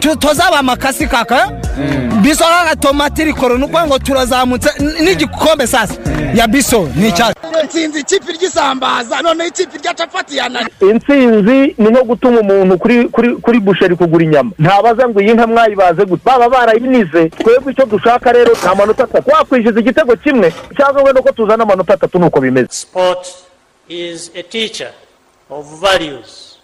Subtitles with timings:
[0.00, 1.50] tu- tuzaba amakasi kaka?
[2.22, 4.70] Biso kaka tomati rikoro ni ukuvuga ngo turazamutse.
[5.02, 5.94] N'igikombe sasa.
[6.34, 9.22] Ya biso ni icyacu nsinzi ikipe ry'isambaza.
[9.22, 14.24] Noneho ikipe rya capati yanani intsinzi ni nko gutuma umuntu kuri kuri kuri busheri kugura
[14.24, 14.50] inyama.
[14.58, 16.22] Ntabaza ngo iyi nka mwayibaze gute?
[16.24, 17.28] Baba barayinize.
[17.28, 21.94] Twebwe icyo dushaka rero ni amanota atatu wakwishyuza igitego kimwe cyangwa wenda ko tuzana amanota
[21.94, 22.68] atatu nuko bimeze.
[22.70, 23.28] Sport
[23.88, 24.90] is a teacher
[25.50, 26.58] of values,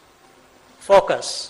[0.81, 1.50] focus,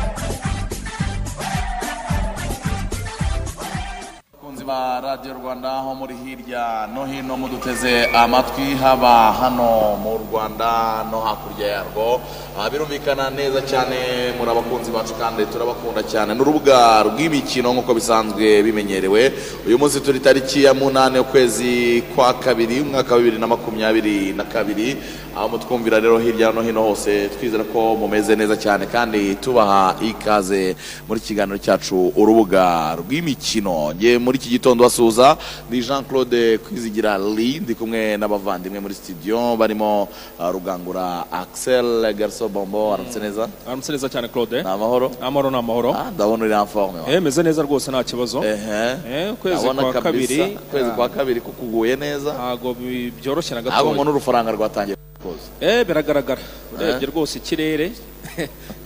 [4.71, 11.05] Abakunzi ba radiyo rwanda aho muri hirya no hino muduteze amatwi haba hano mu rwanda
[11.11, 12.21] no hakurya yarwo.
[12.57, 16.33] Ah, birumvikana neza cyane muri abakunzi bacu kandi turabakunda cyane.
[16.35, 19.31] N'urubuga rw'imikino nk'uko bisanzwe bimenyerewe.
[19.67, 24.43] Uyu munsi turi tariki ya munani ukwezi kwa kabiri umwaka wa bibiri na makumyabiri na
[24.43, 24.97] kabiri.
[25.35, 30.75] Aho mutwumvira rero hirya no hino hose twizera ko mumeze neza cyane kandi tubaha ikaze.
[31.07, 33.95] Muri kiganiro cyacu urubuga rw'imikino.
[34.19, 35.37] Muri iki gitondo basuhuza
[35.71, 39.57] ni jean claude kwizigira li ndi kumwe n'abavandimwe muri studio.
[39.57, 40.07] Barimo
[40.39, 43.49] uh, rugangura axel garso bombo aramutse neza?
[43.65, 44.61] Aramutse neza cyane claude.
[44.61, 45.11] Ni amahoro?
[45.21, 45.93] Amahoro ni amahoro.
[45.97, 47.09] Ah, ndabona uri en forme wa.
[47.09, 48.43] eh meze neza rwose nta kibazo.
[48.45, 50.41] Eh, Ndabona kwa kabiri.
[50.67, 52.33] Ukwezi kwa kabiri kukuguye neza.
[52.33, 53.93] Ntabwo bi- byoroshye na gatoya.
[53.93, 56.41] mbona urufaranga rwatangiye kuza eh biragaragara.
[56.75, 57.91] Urebye rwose ikirere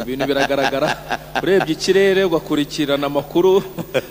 [0.02, 0.90] ibintu biragaragara.
[1.44, 3.64] Urebye ikirere ugakurikirana amakuru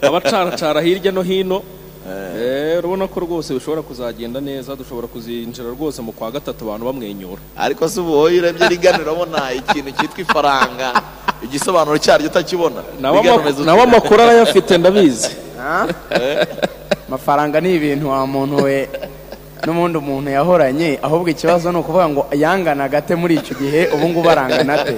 [0.02, 1.62] abacaracara hirya no hino.
[2.04, 7.40] Eh, urabona ko rwose bishobora kuzagenda neza dushobora kuzinjira rwose mu kwa gatatu abantu bamwenyura.
[7.56, 10.88] Ariko se ubu wowe urebye rigana urabona ikintu cyitwa ifaranga
[11.42, 12.82] igisobanuro cyaryo utakibona.
[13.00, 15.30] Nawe amakuru arayafite ndabizi.
[17.08, 18.88] Amafaranga ni ibintu wa muntu we
[19.66, 24.28] n'ubundi umuntu yahoranye ahubwo ikibazo ni ukuvuga ngo yangana gate muri icyo gihe ubu ngubu
[24.30, 24.94] arangana ate?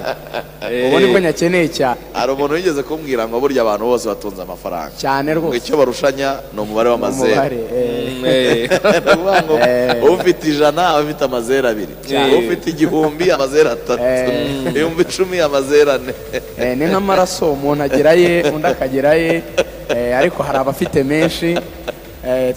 [0.87, 4.91] Ubu ni bwo nyakeneye cyane hari umuntu wigeze kumbwira ngo burya abantu bose batunze amafaranga?
[4.97, 5.57] Cyane rwose.
[5.57, 7.39] Icyo barushanya ni umubare w'amazeru
[7.73, 8.17] eh.
[8.25, 8.69] Eh,
[9.67, 10.03] Eh.
[10.13, 11.93] ufite ijana aba afite amazeru abiri.
[12.11, 12.39] Eh.
[12.39, 14.03] ufite igihumbi amazeru atatu.
[14.03, 14.67] Eh.
[14.69, 16.13] ibihumbi icumi amazeru ane.
[16.59, 19.43] Eh, ni nk'amaraso umuntu agira ye undi akagira ye
[19.89, 21.49] eh, ariko hari abafite menshi.
[21.55, 21.61] eh,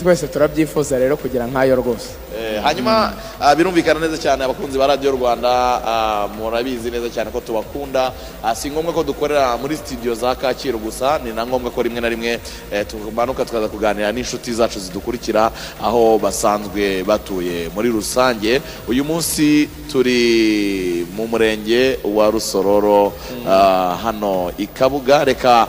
[0.01, 2.09] twese turabyifuza rero kugira nk'ayo rwose.
[2.30, 2.30] Eh,
[2.63, 5.51] hanyuma ah, birumvikana neza cyane abakunzi ba radiyo rwanda
[5.85, 8.13] ah, murabizi neza cyane ko tubakunda.
[8.43, 12.01] Ah, si ngombwa ko dukorera muri studio za kacyiru gusa ni na ngombwa ko rimwe
[12.01, 12.41] na rimwe
[12.73, 15.51] eh, tumanuka tukaza kuganira n'inshuti zacu zidukurikira
[15.83, 18.61] aho basanzwe batuye muri rusange.
[18.89, 23.13] Uyu munsi turi mu murenge wa rusororo
[23.49, 25.25] ah, hano i kabuga.
[25.25, 25.67] Reka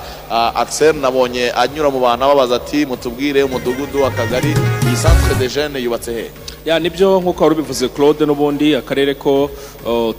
[0.55, 4.53] axel nabonye anyura mu bantu ababaza ati mutubwire umudugudu akagari
[4.87, 6.25] iyi centre de jeunes yubatse he?
[6.65, 9.49] Ya ni byo nk'uko wari ubivuze claude n'ubundi akarere ko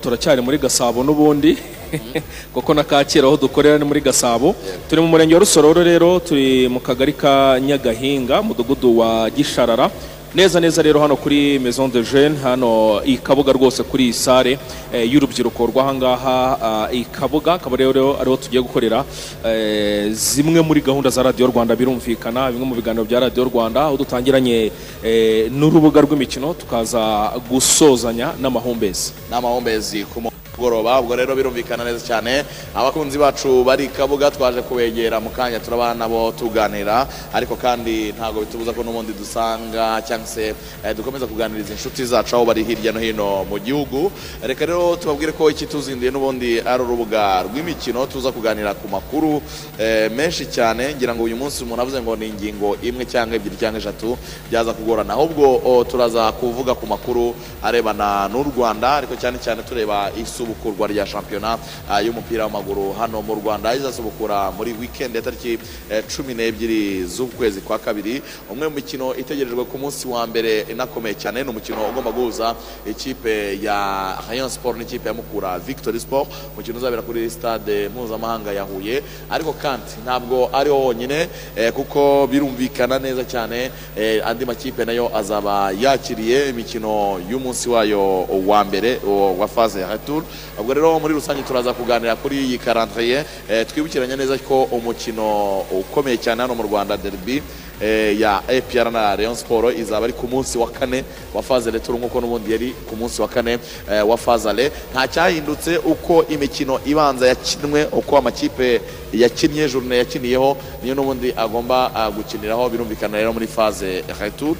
[0.03, 1.55] turacyari muri gasabo n'ubundi
[2.55, 4.57] kuko na kacyiru aho dukorera ni muri gasabo.
[4.89, 9.91] Turi mu murenge wa rusororo rero turi mu kagari ka nyagahinga mudugudu wa gisharara.
[10.35, 14.59] Neza neza rero hano kuri maison de jeune hano i kabuga rwose kuri iyi sare
[14.93, 19.05] eh, y'urubyiruko rw'ahangaha ah, i kabuga akaba rero ariho tugiye gukorera
[19.45, 23.97] eh, zimwe muri gahunda za radiyo rwanda birumvikana bimwe mu biganiro bya radiyo rwanda aho
[23.97, 24.73] dutangiranye
[25.05, 29.13] eh, n'urubuga rw'imikino tukaza gusozanya n'amahumbezi.
[29.31, 32.45] N'amahumbezi ku mugoroba ubwo rero birumvikana neza cyane.
[32.75, 37.07] Abakunzi bacu bari kabuga twaje kubegera mu kanya turabana nabo tuganira.
[37.33, 40.55] Ariko kandi ntabwo bitubuza ko n'ubundi dusanga cyangwa se
[40.85, 44.13] eh, dukomeza kuganiriza inshuti zacu aho bari hirya no hino mu gihugu.
[44.43, 49.41] Reka rero tubabwire ko ikituzinduye n'ubundi ari urubuga rw'imikino tuza kuganira ku makuru
[49.79, 53.57] eh, menshi cyane ngira ngo uyu munsi umuntu avuze ngo ni ingingo imwe cyangwa ebyiri
[53.57, 54.19] cyangwa eshatu
[54.53, 55.15] byaza kugorana.
[55.17, 60.11] Ahubwo o, turaza kuvuga ku makuru arebana n'u rwanda ariko cyane cyane tureba
[60.47, 61.59] isubukurwa rya shampiyona
[61.91, 63.75] ah, y'umupira w'amaguru hano mu rwanda.
[63.75, 65.59] Izasubukura muri weekend ya tariki
[65.91, 68.23] eh, cumi n'ebyiri z'ukwezi kwa kabiri.
[68.51, 72.55] Umwe mu mikino itegerejwe ku munsi wa mbere inakomeye cyane ni umukino ugomba guhuza
[72.87, 76.29] ikipe ya rayon sport n'ikipe ya mukura victory sport.
[76.55, 79.03] Umukino uzabera kuri stade mpuzamahanga ya huye.
[79.31, 85.11] Ariko kandi ntabwo ariho wonyine eh, kuko birumvikana neza cyane eh, andi makipe na yo
[85.17, 88.99] azaba yakiriye imikino y'umunsi wayo wa mbere
[89.39, 90.23] wa phase ya retour.
[90.59, 96.17] Ubwo rero muri rusange turaza kuganira kuri iyi calendrier eh, twibukiranya neza ko umukino ukomeye
[96.17, 97.43] cyane hano mu Rwanda derby
[97.81, 101.99] eh, ya APR na Rayon Sport izaba ari ku munsi wa kane wa phase retour
[101.99, 103.59] nk'uko n'ubundi yari ku munsi wa kane
[103.91, 108.81] eh, wa phase ale nta cyahindutse uko imikino ibanza yakinwe uko amakipe
[109.13, 114.57] yakinnye journée yakiniyeho niyo n'ubundi agomba ah, gukiniraho birumvikana rero muri phase retour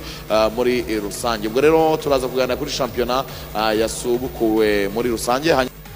[0.57, 1.49] muri rusange.
[1.49, 3.25] Ubwo rero turaza kuganira kuri shampiyona
[3.79, 5.53] yasubukuwe muri rusange.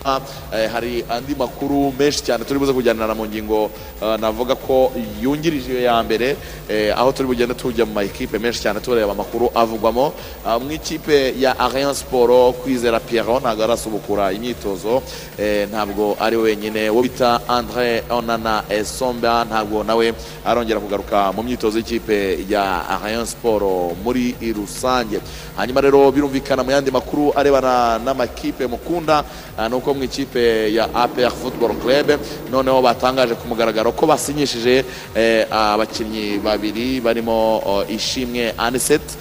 [0.06, 0.20] Hanyuma
[0.54, 3.70] eh, hari andi makuru menshi cyane turi buze kujyanira mu ngingo
[4.02, 6.36] eh, navuga ko yungirije ya mbere
[6.68, 10.12] eh, aho turi bugende tujya mu makipe menshi cyane tureba amakuru avugwamo.
[10.62, 15.02] Mu ikipe ya Arian Sport kwizera Pierrot ntabwo arasubukura imyitozo
[15.70, 16.90] ntabwo ari wenyine.
[16.90, 20.14] Wo bita Andre Onana Esomba ntabwo nawe
[20.44, 25.20] arongera kugaruka mu myitozo y'ikipe ya Arian Sport muri rusange.
[25.56, 29.24] Hanyuma rero birumvikana mu yandi makuru arebana n'amakipe mukunda
[29.58, 32.20] ah, nuko mu ikipe ya APR Football Club.
[32.52, 34.84] Noneho batangaje ku mugaragaro ko basinyishije
[35.14, 39.16] eh, abakinnyi babiri barimo oh, Ishimwe Aniset eh,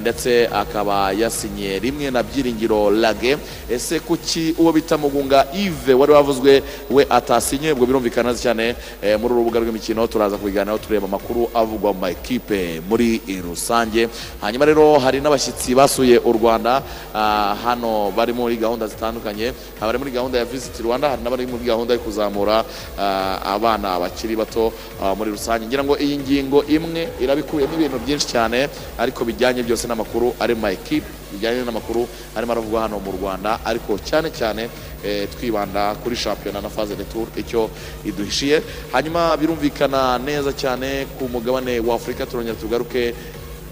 [0.00, 3.36] ndetse akaba yasinye rimwe na Byiringiro Lage.
[3.70, 7.72] Ese kuki uwo bita Mugunga Yves wari wavuzwe we atasinye?
[7.72, 12.00] Ubwo birumvikana neza cyane eh, muri uru rubuga rw'imikino turaza kubiganiraho tureba amakuru avugwa mu
[12.00, 14.08] makipe muri rusange.
[14.40, 16.82] Hanyuma rero hari n'abashyitsi basuye u Rwanda.
[17.14, 19.52] Ah, hano bari muri gahunda zitandukanye.
[19.80, 22.64] Abari muri gahunda ya Visit Rwanda hari n'abari muri gahunda yo kuzamura
[22.98, 25.66] ah, abana bakiri bato ah, muri rusange.
[25.66, 28.68] Ngira ngo iyi ngingo imwe irabikuyemo ibintu byinshi cyane
[28.98, 33.58] ariko bijyanye byose n'amakuru ari mu ma equipe bijyanye n'amakuru arimo aravugwa hano mu Rwanda
[33.64, 34.68] ariko cyane cyane
[35.04, 37.70] eh, twibanda kuri shampiyona na phase de tour icyo
[38.04, 38.62] iduhishiye.
[38.92, 43.14] Hanyuma birumvikana neza cyane ku mugabane wa Afurika turongera tugaruke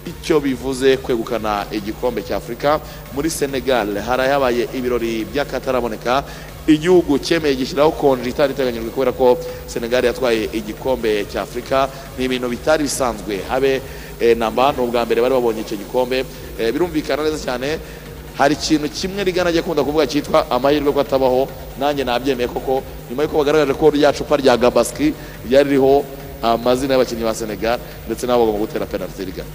[0.05, 2.79] icyo bivuze kwegukana igikombe cya Afurika
[3.13, 6.23] muri Senegal hari habaye ibirori by'akataraboneka
[6.67, 12.49] igihugu cyemeye gishyiraho konji itari iteganyijwe kubera ko Senegal yatwaye igikombe cya Afurika ni ibintu
[12.49, 13.39] bitari bisanzwe.
[13.49, 13.81] Habe
[14.19, 16.25] eh, namba ni ubwa mbere bari babonye icyo gikombe.
[16.59, 17.77] Eh, birumvikana neza cyane
[18.37, 21.47] hari ikintu kimwe rigana ajya akunda kuvuga cyitwa amahirwe ko atabaho.
[21.79, 25.13] Nanjye nabyemeye koko nyuma y'uko bagaragaje ko rya cupa rya gabaski
[25.45, 26.03] ryari ririho
[26.41, 27.79] amazina y'abakinnyi ba Senegal
[28.09, 29.49] ndetse n'abo bagomba gutera penalty rigana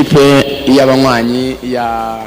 [0.00, 0.44] ikipe
[0.76, 2.24] y'abanywanyi ya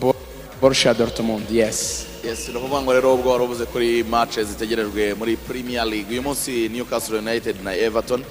[0.00, 0.14] Bo-
[0.60, 2.06] Borussia Dortmund yes.
[2.24, 6.10] Yes, ni ukuvuga ngo rero ubwo wari uvuze kuri match zitegerejwe muri Premier League.
[6.12, 8.24] Uyu munsi Newcastle United na Everton.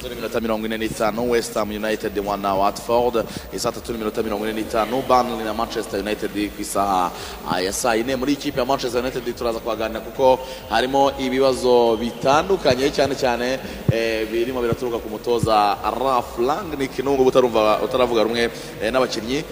[0.00, 3.26] Saa tatu n'iminota mirongo ine n'itanu West Ham United one na Watford
[3.56, 7.12] saa tatu n'iminota mirongo ine n'itanu Burnley na Manchester United ku isaha
[7.44, 10.40] ah, ya saa yine muri ikipe ya Manchester United turaza kuhaganira kuko
[10.70, 13.60] harimo ibibazo bitandukanye cyane cyane
[13.92, 16.96] eh, birimo biraturuka ku mutoza Ralph Rangnick.
[17.04, 17.28] N'ubwo
[17.84, 18.48] utaravuga rumwe
[18.80, 19.44] eh, n'abakinnyi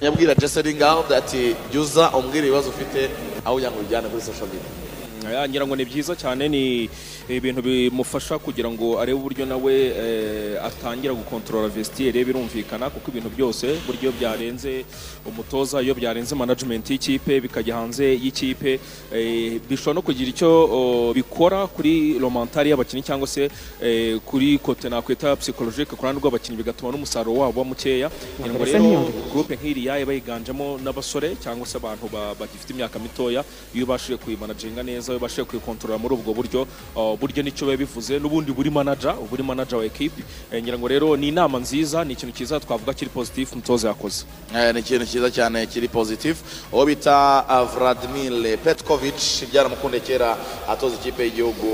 [0.00, 3.10] nyabwira Jesse Lingard ati jya umbwira ibibazo ufite
[3.44, 4.81] aho ujya ngo ubijyane kuri social media.
[5.48, 6.88] Ngira ngo ni byiza cyane ni
[7.28, 13.78] ibintu bimufasha kugira ngo arebe uburyo nawe eh, atangira gukontorora vestiaire birumvikana kuko ibintu byose
[13.86, 14.84] buryo byarenze
[15.26, 18.80] umutoza iyo byarenze management y'ikipe bikajya hanze y'ikipe
[19.14, 20.50] eh, bishobora no kugira icyo
[21.14, 23.50] bikora kuri romantari y'abakinnyi cyangwa se
[23.82, 28.10] eh, kuri kote nakwita psychologique ku ruhande rw'abakinnyi bigatuma n'umusaruro wabo uba mukeya.
[28.40, 33.44] Ngira ngo rero groupe nk'iriya iba yiganjemo n'abasore cyangwa se abantu ba- bagifite imyaka mitoya
[33.74, 36.66] iyo ubashije kuyimanaginga neza neza babashe kwikontorora muri ubwo buryo
[36.96, 40.78] uh, buryo ni cyo biba bivuze n'ubundi buri manager buri manager wa ekipe Eh, ngira
[40.78, 44.24] ngo rero ni inama nziza ni ikintu cyiza twavuga kiri positif umutoza yakoze.
[44.54, 46.36] Eh, ni ikintu cyiza cyane kiri positif
[46.72, 50.36] uwo bita uh, Vladimir Petkovic byaramukunde kera
[50.68, 51.66] atoza ikipe y'igihugu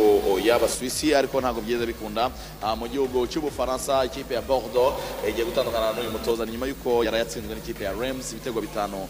[0.44, 2.30] y'abaswisi ariko ntabwo byiza bikunda.
[2.62, 4.94] Ah, mu gihugu cy'ubufaransa ikipe ya Bordeaux
[5.28, 9.08] igiye gutandukana n'uyu mutoza nyuma y'uko yari yatsinzwe n'ikipe ya Reims ibitego bitanu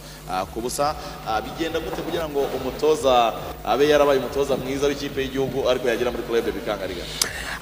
[0.55, 0.95] ku busa.
[1.45, 3.33] Bigenda gute kugira ngo umutoza
[3.65, 7.03] abe yarabaye umutoza mwiza w'ikipe y'igihugu ariko yagera muri club bikangariga.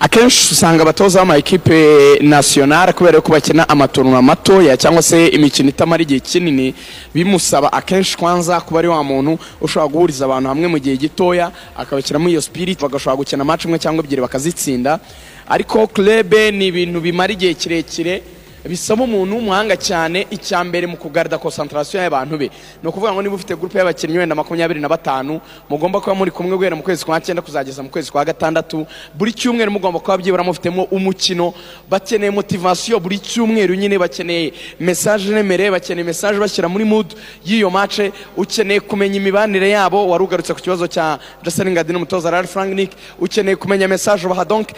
[0.01, 6.21] Akenshi usanga abatoza b'amakipe nasiyonari kubera ko bakina amatorunwa matoya cyangwa se imikino itamara igihe
[6.21, 6.75] kinini
[7.15, 12.29] bimusaba akenshi kwanza kuba ari wa muntu ushobora guhuriza abantu hamwe mu gihe gitoya akabashyiramo
[12.29, 15.01] iyo spirit bagashobora gukina match imwe cyangwa ebyiri bakazitsinda.
[15.49, 18.23] Ariko club ni ibintu bimara igihe kirekire
[18.69, 22.51] bisaba umuntu w'umuhanga cyane icya mbere mu kugarida concentration y'abantu be.
[22.83, 26.57] Ni ukuvuga ngo niba ufite groupe y'abakinnyi wenda makumyabiri na batanu mugomba kuba muri kumwe
[26.57, 30.43] guhera mu kwezi kwa cyenda kuzageza mu kwezi kwa gatandatu buri cyumweru mugomba kuba byibura
[30.45, 31.55] mufitemo umukino
[31.91, 37.07] bakeneye motivation buri cyumweru nyine bakeneye message remereye bakeneye message bashyira muri mood
[37.45, 38.01] y'iyo match
[38.37, 43.57] ukeneye kumenya imibanire yabo wari ugarutse ku kibazo cya Jocelyn Gadi n'umutoza Ralph Rangnick ukeneye
[43.57, 44.69] kumenya message baha donc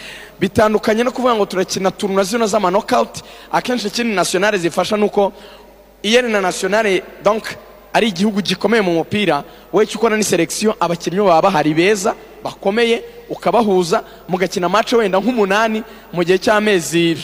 [0.41, 3.23] bitandukanye no kuvuga ngo turakina turuna zino z'ama knockout
[3.79, 5.33] akenshi ikindi nationale zifasha nuko
[6.03, 7.45] iyo ari na nationale donc
[7.93, 13.03] ari igihugu gikomeye mu mupira wowe icyo ukora ni selection abakinnyi baba bahari beza bakomeye
[13.29, 15.83] ukabahuza mugakina match wenda nk'umunani
[16.13, 17.17] mu gihe cy'amezi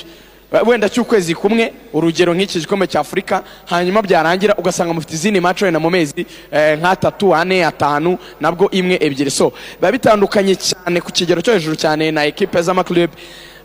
[0.67, 5.81] wenda cy'ukwezi kumwe urugero nk'iki gikombe cya afurika hanyuma byarangira ugasanga mufite izindi match wenda
[5.81, 9.31] mu mezi eh, nk'atatu ane atanu nabwo imwe ebyiri.
[9.31, 13.11] So biba bitandukanye cyane ku kigero cyo hejuru cyane na ekipe z'amaklub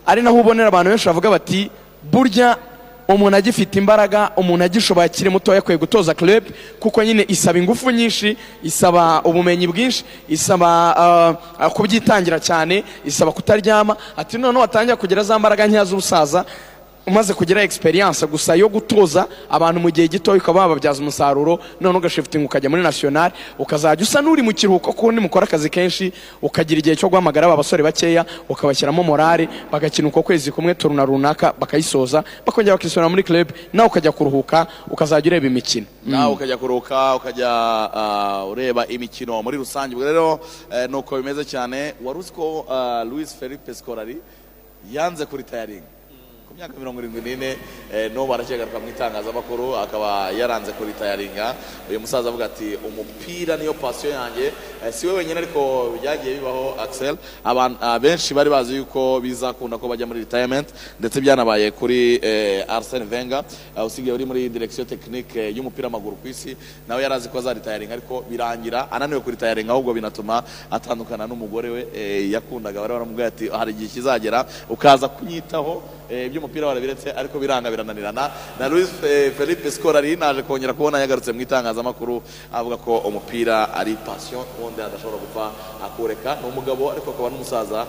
[0.06, 1.70] ari naho ubonera abantu benshi bavuga bati
[2.02, 2.56] burya
[3.14, 6.44] umuntu agifite imbaraga umuntu agishoboye akiri mutoya akwiye gutoza club
[6.80, 10.70] kuko nyine isaba ingufu nyinshi isaba ubumenyi bwinshi isaba
[11.60, 16.44] uh, kubyitangira cyane isaba kutaryama ati noneho watangira kugira za mbaraga nkeya z'ubusaza
[17.06, 22.44] umaze kugira experience gusa yo gutoza abantu mu gihe gito ukaba wababyaza umusaruro none ugashifitinga
[22.46, 27.08] ukajya muri national ukazajya usa n'uri mu kiruhuko kuko mukora akazi kenshi ukagira igihe cyo
[27.08, 33.08] guhamagara aba basore bakeya ukabashyiramo morale bagakina uko kwezi kumwe turuna runaka bakayisoza bakongera bakisubira
[33.08, 35.86] muri club nawe ukajya kuruhuka ukazajya ureba imikino.
[36.06, 37.50] Nawe ukajya kuruhuka ukajya
[37.94, 39.94] ah, ureba imikino muri rusange.
[39.94, 40.40] Ubwo rero
[40.72, 44.16] eh, ni uko bimeze cyane wari uzi ko ah, Luis Felipe Scolari
[44.92, 45.99] yanze kuri tayaringa
[46.50, 47.50] ku myaka mirongo irindwi n'ine
[47.94, 51.54] eh, n'ubu aracyagaruka mu itangazamakuru akaba yaranze kuri tayaringa
[51.88, 54.50] uyu musaza avuga ati umupira niyo pasiyo yanjye.
[54.82, 57.14] Eh, si we wenyine ariko byagiye bibaho Axel.
[57.44, 60.66] Ah, benshi bari bazi yuko bizakunda ko bajya muri retirement
[60.98, 63.44] ndetse byanabaye kuri eh, Arsene Wenger.
[63.76, 66.56] Ah, usigaye uri muri technique eh, y'umupira w'amaguru ku isi
[66.88, 68.90] nawe yari azi ko azaritayaringa ariko birangira.
[68.90, 71.82] Ananiwe kuritayaringa ahubwo binatuma atandukana n'umugore we
[72.26, 72.80] yakundaga.
[72.80, 78.68] Bari baramubwira ati hari igihe kizagera ukaza kunyitaho eh, iby'umupira warabiretse ariko biranga birananirana na
[78.68, 84.40] Luis eh, Felipe Scolari naje kongera kubona yagarutse mu itangazamakuru avuga ko umupira ari passion
[84.56, 85.44] ubundi adashobora gupfa
[85.84, 87.86] akureka ni umugabo ariko akaba n'umusaza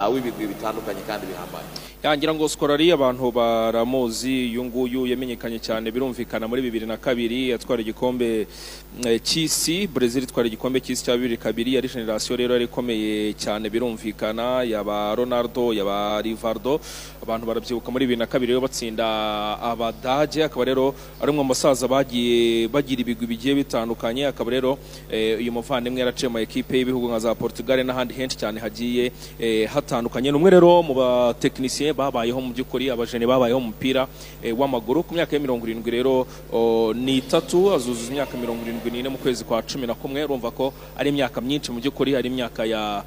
[0.00, 1.64] w'ibigwi bitandukanye kandi bihambaye
[2.02, 7.80] yangira ngo skorari abantu baramuzi uyu nguyu yamenyekanye cyane birumvikana muri bibiri na kabiri yatwara
[7.80, 8.46] igikombe
[9.06, 9.86] eh, cy'isi.
[9.88, 14.62] Brazil itwara igikombe cy'isi cya bibiri kabiri yari generasiyo rero yari ikomeye cyane birumvikana.
[14.68, 16.76] Yaba Ronaldo yaba Rivaldo
[17.22, 19.06] abantu barabyibuka muri bibiri na kabiri rero batsinda
[19.64, 20.44] abadage.
[20.44, 24.26] Akaba rero ari umwe mu basaza bagiye bagira ibigwi bigiye bitandukanye.
[24.28, 24.76] Akaba rero
[25.08, 29.08] eh, uyu muvandimwe yaraciye mu ekipe y'ibihugu nka za Portugal n'ahandi henshi cyane hagiye
[29.84, 34.08] eh, hatandukanye ni umwe rero mu batekinisiye babayeho mu by'ukuri abajene babayeho mu mupira
[34.42, 38.90] eh, w'amaguru ku myaka ya mirongo irindwi rero oh, ni itatu azuzuza imyaka mirongo irindwi
[38.90, 40.24] n'ine mu kwezi kwa cumi na kumwe.
[40.24, 43.04] Urumva ko ari imyaka myinshi mu by'ukuri ari imyaka ya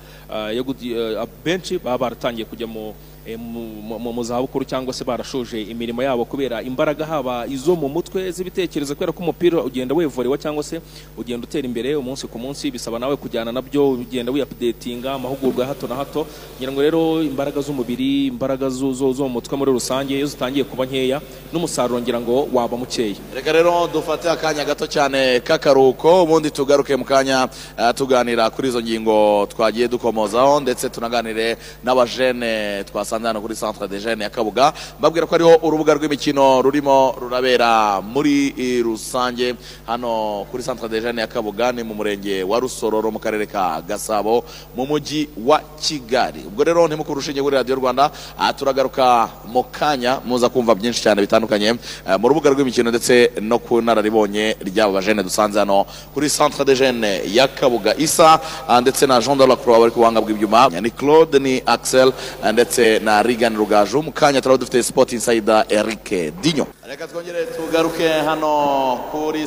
[0.64, 6.00] gudi- eh, benshi baba baratangiye kujya mu eh, mu- mu zabukuru cyangwa se barashoje imirimo
[6.04, 10.80] yabo kubera imbaraga haba izo mu mutwe z'ibitekerezo kubera ko umupira ugenda wevorewa cyangwa se
[11.18, 15.68] ugenda utera imbere umunsi ku munsi bisaba nawe kujyana na byo ugenda wiyapudetinga amahugurwa ya
[15.74, 16.28] hato na hato.
[16.58, 18.88] Ngira ngo rero imbaraga z'umubiri imbaraga zo
[19.28, 21.20] mu mutwe muri rusange iyo zitangiye kuba nkeya
[21.52, 27.04] n'umusaruro ngira ngo waba mukeya reka rero dufate akanya gato cyane k'akaruhuko ubundi tugaruke mu
[27.06, 33.56] kanya eh, tuganira kuri izo ngingo twagiye dukomozaho ndetse tunaganire n'abajene twasanze dusanze hano kuri
[33.56, 34.74] centre de jeune ya kabuga.
[35.00, 39.56] Mbabwira ko ariho urubuga rw'imikino rurimo rurabera muri eh, rusange.
[39.88, 43.82] Hano kuri centre de jeune ya kabuga ni mu murenge wa rusororo mu karere ka
[43.82, 44.44] gasabo
[44.76, 46.46] mu mujyi wa kigali.
[46.48, 48.12] Ubwo rero ntimukuru urushinge kuri radiyo rwanda.
[48.38, 51.74] Aha turagaruka mu kanya muza kumva byinshi cyane bitandukanye
[52.08, 56.76] eh, mu rubuga rw'imikino ndetse no ku nararibonye ry'aba bajene dusanze hano kuri centre de
[56.76, 57.96] jeune ya kabuga.
[57.98, 60.70] Isa ah, ndetse na jean de la croix bari ku buhanga bw'ibyuma.
[60.82, 64.04] Ni claude ni axel ah, ndetse na rigan rugaju.
[64.04, 66.04] Mu kanya turaba dufite sport insider eric
[66.44, 69.44] dinyo reka twongere tugaruke hano kuri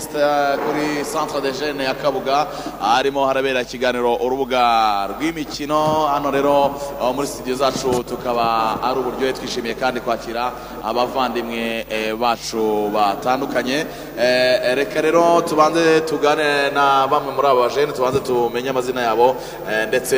[0.64, 2.46] kuri centre de jeune ya kabuga.
[2.80, 6.06] Harimo harabera ikiganiro urubuga rw'imikino.
[6.12, 6.74] Hano rero
[7.14, 10.52] muri studio zacu tukaba ari uburyohe twishimiye kandi kwakira
[10.84, 13.86] abavandimwe eh, bacu batandukanye.
[14.18, 19.36] Eh, reka rero tubanze tugane na bamwe muri aba bajene tubanze tumenye amazina yabo
[19.70, 20.16] eh, ndetse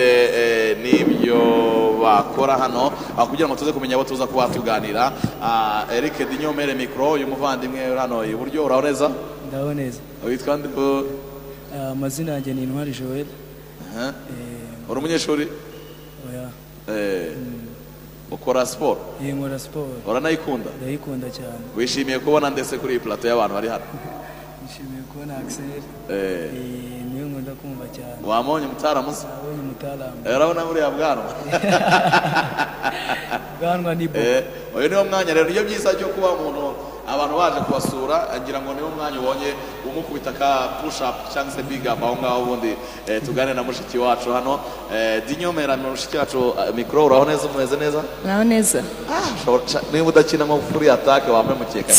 [0.83, 1.39] n'ibyo
[2.03, 2.91] bakora hano.
[3.33, 5.13] Kugira ngo tuze kumenya abo tuza kuba tuganira.
[5.41, 9.09] Ah, Eric Dinyomere mikoro uyu muvandimwe uri hano iburyo uraho neza?
[9.49, 10.01] Ndaho neza.
[10.27, 10.69] Witwa nde?
[11.73, 13.27] Ah, amazina yanjye ni intwari joel.
[13.97, 15.49] Eh, uri umunyeshuri?
[16.89, 17.33] Eh,
[18.31, 21.65] ukora siporo nkora siporo uranayikunda ndayikunda cyane.
[21.77, 23.85] Wishimiye kubona ndetse kuri iyi plateau y'abantu bari hano?
[24.63, 25.83] Nishimiye kubona axel.
[27.23, 28.19] Niyo nkunda kumva cyane.
[28.27, 31.31] Wamonye mutaramuze abonye umutaramu Eh, urabona buriya bwanwa.
[33.61, 34.43] Bwanwa ni bo Eh,
[34.77, 35.47] uyu niwo mwanya rero.
[35.51, 36.75] Niyo byiza cyo kuba umuntu
[37.07, 39.55] abantu baje kubasura ngira ngo niwo mwanya ubonye
[39.87, 42.75] umukubita ka push up cyangwa se big up aho ngaho ubundi
[43.07, 44.59] eh, tugane na mushiki wacu hano.
[44.95, 48.03] Eh, dinyomera mushiki wacu mikoro uraho neza umeze neza?
[48.27, 48.83] Naho neza.
[49.71, 51.95] Sha- niba udakina nko kuri atake wambaye mukeka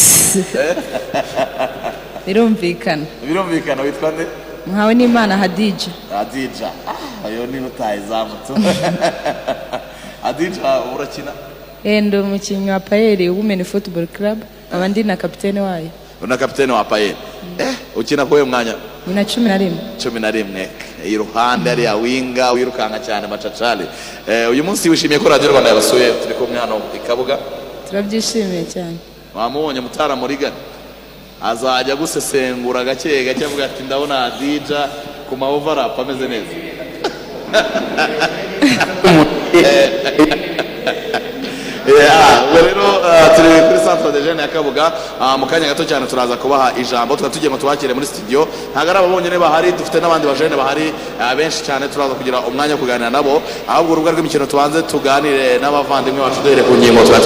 [2.27, 3.05] birumvikana.
[3.27, 4.27] Birumvikana witwa nde?
[4.67, 5.91] Nkawe n'imana hadija.
[6.19, 8.53] Adija Ah, uyu ni utayizamutse
[10.23, 11.31] adija urakina?
[11.83, 14.39] Eh, ndi umukinnyi wa payeri women football club.
[14.73, 15.89] Aba ndi na kapitene wayo.
[16.21, 17.15] Una kapitene wa payeri
[17.59, 18.75] eh, ukina kuwe mwanya
[19.07, 20.69] ni na cumi na rimwe cumi na rimwe
[21.05, 23.85] iruhande hariya winga wirukanka cyane macacari
[24.27, 27.37] eh, uyu munsi wishimiye ko radiyo rwanda yabasuye turi kumwe hano i kabuga
[27.89, 28.97] turabyishimiye cyane
[29.35, 30.55] wamubonye mutara murigana
[31.43, 34.89] azajya gusesengura gake gake avuga ati ndabona dija
[35.29, 36.55] ku ma overlap ameze neza.
[41.85, 45.83] Yeah, ubwo rero uh, turi kuri centre de jeune ya kabuga uh, mu kanya gato
[45.85, 48.47] cyane turaza kubaha ijambo tukaba tugiye tubakire muri studio.
[48.71, 50.93] Ntabwo ari bonyine bahari dufite n'abandi bajene bahari
[51.37, 53.41] benshi cyane turaza kugira umwanya wo kuganira nabo.
[53.67, 57.19] Ahubwo urubuga rw'imikino tubanze tuganire n'abavandimwe bacu duhere ku ngingo tuba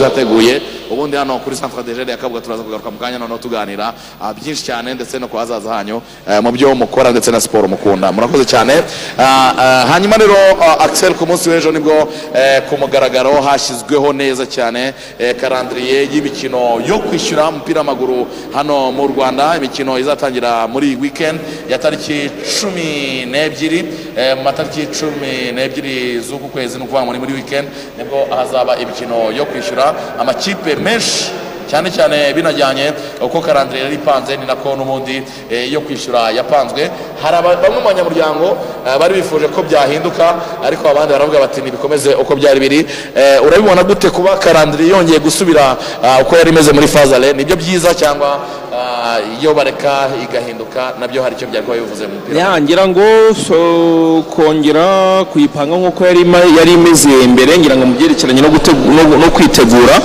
[0.92, 4.32] ubundi hano kuri centre de jeune ya kabuga turaza kugaruka mu kanya noneho tuganira uh,
[4.32, 8.12] byinshi cyane ndetse no ku hazaza hanyu uh, mu byo mukora ndetse na siporo mukunda.
[8.12, 8.74] Murakoze cyane.
[9.18, 10.36] Uh, uh, hanyuma rero
[10.80, 16.82] Axel ku munsi w'ejo ni bwo eh, ku mugaragaro hashyizweho neza cyane eh, karandiriye y'imikino
[16.86, 19.58] yo kwishyura umupira w'amaguru hano mu Rwanda.
[19.58, 23.86] Imikino izatangira muri weekend ya tariki cumi n'ebyiri
[24.18, 28.28] eh, mu matariki cumi n'ebyiri z'uku kwezi ni ukuvuga ngo ni muri weekend ni bwo
[28.36, 31.32] hazaba imikino yo kwishyura amakipe menshi
[31.70, 36.90] cyane cyane binajyanye uko karandire yari ipanze ni nako n'ubundi eh, yo kwishyura yapanzwe.
[37.22, 42.36] Hari bamwe mu banyamuryango eh, bari bifuje ko byahinduka ariko abandi baravuga bati nibikomeze uko
[42.36, 42.80] byari biri.
[43.16, 47.34] Eh, urabibona gute kuba karandire yongeye gusubira ah, uko yari imeze muri fazale?
[47.34, 48.40] Nibyo byiza cyangwa
[49.42, 52.62] iyo bareka igahinduka na byo hari icyo byari bivuze mu mupira.
[52.62, 53.02] Ngira ngo
[54.36, 58.50] kongera kuyipanga nk'uko yari imeze mbere ngira ngo mu byerekeranye no,
[59.32, 59.96] kwitegura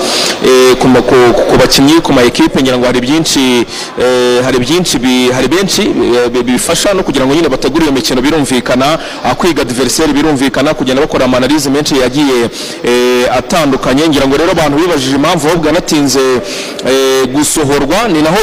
[0.46, 3.66] eh, ku, bakinnyi ku ma ekipe ngira ngo hari byinshi
[4.02, 4.96] eh, hari byinshi
[5.32, 9.62] hari benshi eh, bi- bifasha no kugira ngo nyine bategure iyo mikino birumvikana ah, kwiga
[9.62, 12.48] adversaire birumvikana kugenda bakora amanalize menshi yagiye
[13.38, 14.08] atandukanye.
[14.08, 15.48] Ngira ngo rero abantu bibajije impamvu
[16.86, 18.36] eh, gusohorwa ni naho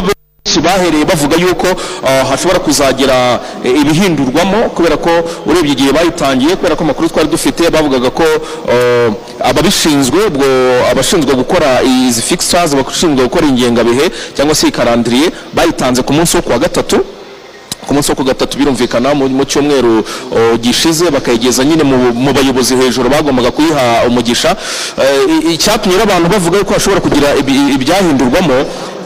[0.58, 1.68] bahereye bavuga yuko
[2.08, 5.10] ah, hashobora kuzagira eh, ibihindurwamo kubera ko
[5.46, 8.24] urebye igihe bayitangiye kubera ko amakuru twari dufite bavugaga ko
[8.74, 9.10] ah,
[9.50, 10.46] ababishinzwe ubwo
[10.92, 16.60] abashinzwe gukora izi fixtures abashinzwe gukora ingengabihe cyangwa se ikarandiriye bayitanze ku munsi wo kuwa
[16.60, 16.98] gatatu.
[17.89, 20.04] Ku munsi wo ku gatatu birumvikana mu cyumweru
[20.62, 24.54] gishize bakayigeza nyine mu bayobozi hejuru bagombaga kuyiha umugisha.
[25.02, 27.28] Eh, icyatumye abantu bavuga yuko hashobora kugira
[27.75, 28.58] ibyahindurwamo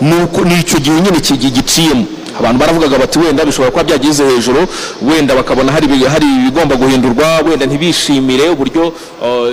[0.01, 1.19] ni icyo gihe nyine
[1.55, 2.05] giciyemo.
[2.39, 4.67] Abantu baravugaga bati wenda bishobora kuba byageze hejuru
[5.01, 8.93] wenda bakabona hari ibi- hari ibigomba guhindurwa wenda ntibishimire uburyo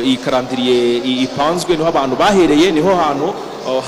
[0.05, 0.77] iyi karandiriye
[1.23, 3.35] ipanzwe ni ho abantu bahereye ni ho hantu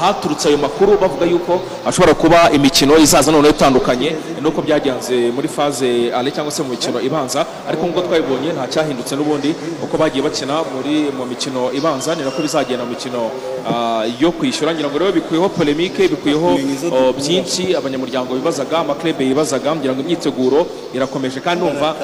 [0.01, 4.17] haturutse ayo makuru bavuga yuko hashobora kuba imikino izaza noneho itandukanye.
[4.43, 7.47] Nuko byagenze muri faze ale cyangwa se mu mikino ibanza.
[7.69, 9.55] Ariko nk'uko twabibonye nta cyahindutse n'ubundi.
[9.85, 13.31] Uko bagiye bakina muri mu mikino ibanza ni nako bizagenda mu mikino
[13.67, 14.75] uh, yo kwishyura.
[14.75, 17.77] Ngira ngo rero bikuyeho polemike bikuyeho uh, byinshi.
[17.77, 21.41] Abanyamuryango bibazaga amaklebe yibazaga ngira ngo imyiteguro irakomeje.
[21.41, 21.95] Kandi numva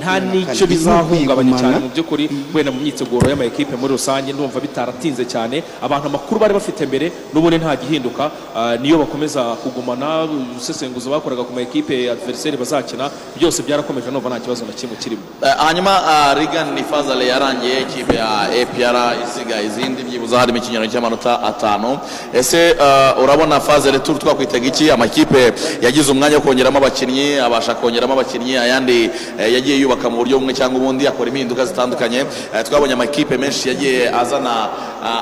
[0.00, 2.28] nta n'icyo bizahungabanya cyane mu by'ukuri.
[2.54, 5.62] Wenda mu myiteguro y'amakipe muri rusange ndumva bitaratinze cyane.
[5.82, 11.52] Abantu amakuru bari bafite mbere n'ubundi nta gihinduka ah, niyo bakomeza kugumana ubusesenguzi bakoraga ku
[11.52, 15.22] makipe adversaire bazakina byose byarakomeje numva nta kibazo na kimwe kirimo.
[15.42, 20.92] Eh, hanyuma ah, Regan ni fazale yarangiye ikipe ya APR isigaye izindi byibuze harimo ikinyarwanda
[20.92, 21.98] cy'amanota atanu.
[22.32, 24.90] Ese ah, urabona fazale turu twakwitega iki?
[24.90, 25.52] Amakipe
[25.82, 30.54] yagize umwanya wo kongeramo abakinnyi abasha kongeramo abakinnyi ayandi eh, yagiye yubaka mu buryo bumwe
[30.54, 32.18] cyangwa ubundi akora impinduka zitandukanye.
[32.54, 34.68] Eh, twabonye amakipe menshi yagiye azana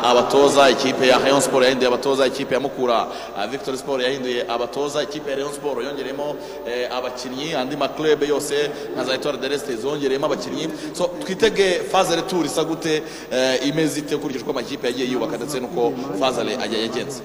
[0.04, 3.06] abatoza ikipe ya Rayon Sport yahinduye abatoza ikipe ya Mukura.
[3.36, 5.84] Ah, Victory Sport yahinduye abatoza ikipe ya Rayon Sport.
[5.84, 10.68] Yongeremo eh, abakinnyi andi maklube yose nka za Etoile de l'Est zongereyemo abakinnyi.
[10.92, 15.60] So twitege fazale tour isa gute eh, imeze ite ukurikije uko amakipe yagiye yubaka ndetse
[15.60, 17.22] n'uko fazale ajya yagenze.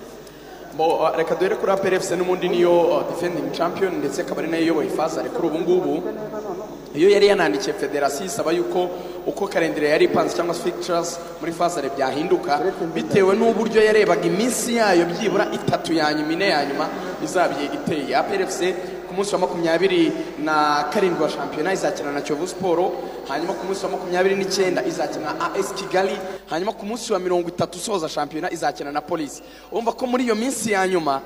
[0.80, 4.64] Uh, reka duhere kuri FC n'ubundi niyo uh, defending champion ndetse akaba ari na yo
[4.64, 6.04] iyoboye fazare kuri ubu ngubu.
[6.96, 8.90] Iyo yari yanandikiye federasiyo isaba yuko
[9.28, 12.60] uko kalendire yari ipanze cyangwa se fixtures muri fazare byahinduka
[12.94, 16.88] bitewe n'uburyo yarebaga iminsi yayo byibura itatu ya nyuma ine ya nyuma
[17.24, 18.74] izaba iteye APR FC
[19.08, 20.12] ku munsi wa makumyabiri
[20.44, 22.94] na karindwi wa shampiyona izakina na Kiyovu Sport.
[23.28, 26.14] Hanyuma ku munsi wa makumyabiri n'icyenda izakina na AS Kigali.
[26.50, 30.36] Hanyuma ku munsi wa mirongo itatu usoza shampiyona izakina na polisi urumva ko muri iyo
[30.36, 31.22] minsi ya nyuma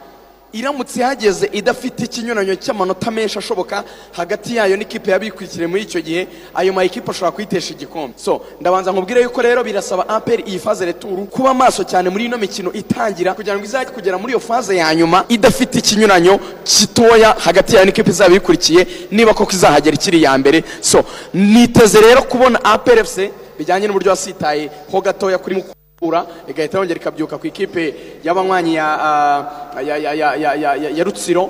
[0.54, 6.74] iramutse ihageze idafite ikinyuranyo cy'amanota menshi ashoboka hagati yayo n'ikipe yabikurikire muri icyo gihe ayo
[6.74, 8.14] ma ekipe ashobora kuyitesha igikombe.
[8.18, 12.38] So ndabanza nkubwire yuko rero birasaba aperi iyi faze returu kuba maso cyane muri ino
[12.38, 17.74] mikino itangira kugira ngo izajye kugera muri iyo faze ya nyuma idafite ikinyuranyo gitoya hagati
[17.76, 20.64] yayo n'ikipe izaba ibikurikiye niba koko izahagera ikiri iya mbere.
[20.82, 25.74] So niteze rero kubona aperi efuse bijyanye n'uburyo wasitaye ho gatoya kuri mukuru
[26.48, 29.40] igahita yongera ikabyuka ku ikipe y'abanywanyi ya, ah,
[31.04, 31.50] rutsiro.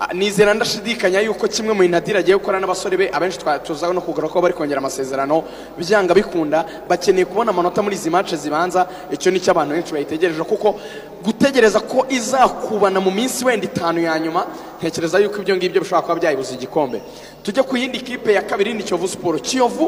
[0.00, 3.86] Ah, nizera ndashidikanya yuko kimwe mu bintu adira agiye gukora n'abasore be abenshi twa- tuza
[3.92, 5.44] no kugaruka ko bari kongera amasezerano
[5.78, 8.88] byanga bikunda bakeneye kubona amanota muri izi manche zibanza.
[9.12, 10.74] Icyo ni cyo abantu benshi bayitegereje kuko
[11.22, 14.46] gutegereza ko izakubana mu minsi wenda itanu ya nyuma
[14.82, 16.98] ntekereza yuko ibyo ngibyo bishobora kuba byayibuza igikombe.
[17.44, 19.86] Tujye ku yindi kipe ya kabiri ni kiyovu siporo kiyovu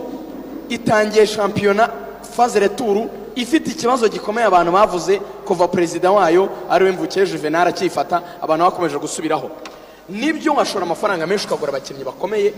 [0.69, 1.91] itangiye shampiyona
[2.37, 8.23] faze returu ifite ikibazo gikomeye abantu bavuze kuva perezida wayo ari we mvukiye juvenal akifata
[8.43, 9.51] abantu bakomeje gusubiraho.
[10.09, 12.53] Nibyo washora amafaranga menshi ukagura abakinnyi bakomeye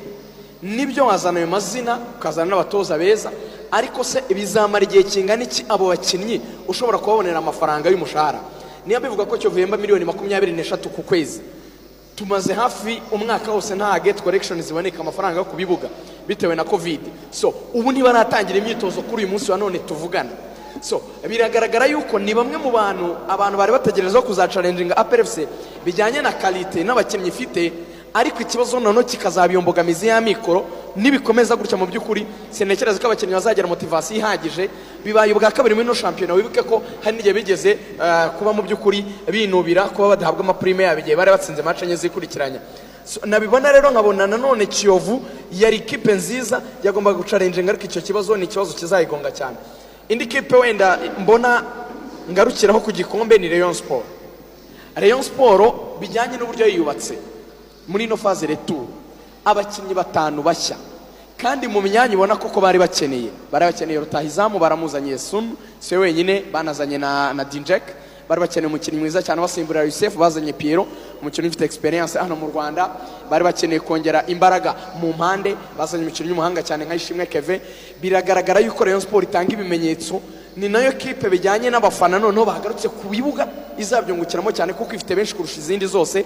[0.62, 3.30] ni byo wazana ayo mazina ukazana n'abatoza beza
[3.70, 8.40] ariko se bizamara igihe kingana iki abo bakinnyi ushobora kubabonera amafaranga y'umushahara?
[8.86, 11.40] Niyo bivuga ko cyo miliyoni makumyabiri n'eshatu ku kwezi.
[12.16, 15.88] Tumaze hafi umwaka wose nta get collection ziboneka amafaranga yo ku bibuga
[16.28, 17.00] bitewe na covid.
[17.30, 20.30] So ubu ntibaratangira imyitozo kuri uyu munsi wa none tuvugana.
[20.80, 25.38] So biragaragara yuko ni bamwe mu bantu abantu bari bategerezaho kuzacarenjinga APRFC
[25.84, 27.72] bijyanye na kalite n'abakinnyi ifite
[28.14, 30.64] ariko ikibazo noneho kikazaba iyo mbogamizi y'amikoro
[30.96, 34.70] nibikomeza gutya mu by'ukuri sinekereza ko abakinnyi bazagira motivasiyo ihagije.
[35.04, 36.34] Bibaye ubwa kabiri muri ino shampiyona.
[36.34, 41.16] Wibuke ko hari n'igihe bigeze eh, kuba mu by'ukuri binubira kuba badahabwa amapurime yabo igihe
[41.16, 42.60] bari batsinze match enye zikurikiranya
[43.24, 48.72] nabibona rero nkabona nanone kiyovu yari ikipe nziza yagombaga gucarenjinga ariko icyo kibazo ni ikibazo
[48.74, 49.56] kizayigonga cyane.
[50.08, 51.62] Indi kipe wenda mbona
[52.30, 54.04] ngarukiraho ku gikombe ni Rayon Sport.
[54.96, 57.14] Rayon Sport bijyanye n'uburyo yiyubatse.
[57.88, 58.86] Muri ino faze retour.
[59.46, 60.76] Abakinnyi batanu bashya.
[61.38, 66.42] Kandi mu myanya ubona koko bari bakeneye bari bakeneye rutahizamu baramuzanye Sun si we wenyine
[66.52, 67.82] banazanye na, na Dinjek.
[68.28, 70.86] Bari bakeneye umukinnyi mwiza cyane basimbura Yusef bazanye Piero
[71.22, 72.90] umukinnyi ufite experience hano mu Rwanda.
[73.30, 77.60] Bari bakeneye kongera imbaraga mu mpande bazanye umukinnyi w'umuhanga cyane nka Ishimwe Keve.
[78.02, 80.20] Biragaragara yuko Rayon Sport itanga ibimenyetso.
[80.56, 83.46] Ni na yo kipe bijyanye n'abafana noneho bagarutse ku bibuga
[83.78, 86.24] izabyungukiramo cyane kuko ifite benshi kurusha izindi zose.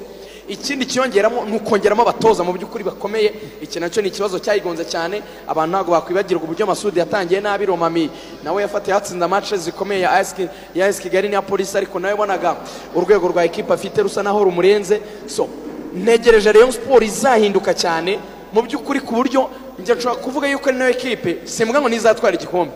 [0.51, 3.33] Ikindi kiyongeramo ni ukongeramo abatoza mu by'ukuri bakomeye.
[3.63, 5.23] Iki na cyo ni ikibazo cyayigonze cyane.
[5.47, 8.11] Abantu ntabwo bakwibagirwa uburyo masudi yatangiye nabi romami
[8.45, 10.11] nawe yafatiye hatsinda match zikomeye ya
[10.89, 12.57] AS kigali n'iya polisi ariko nawe wabonaga
[12.95, 15.01] urwego rwa ekipa afite rusa naho rumurenze.
[15.27, 15.49] So
[15.95, 18.19] ntegereje Rayon Sport izahinduka cyane
[18.53, 22.35] mu by'ukuri ku buryo njya nshobora kuvuga yuko ari na yo ekipe simbwa ngo nizatwara
[22.37, 22.73] igikombe.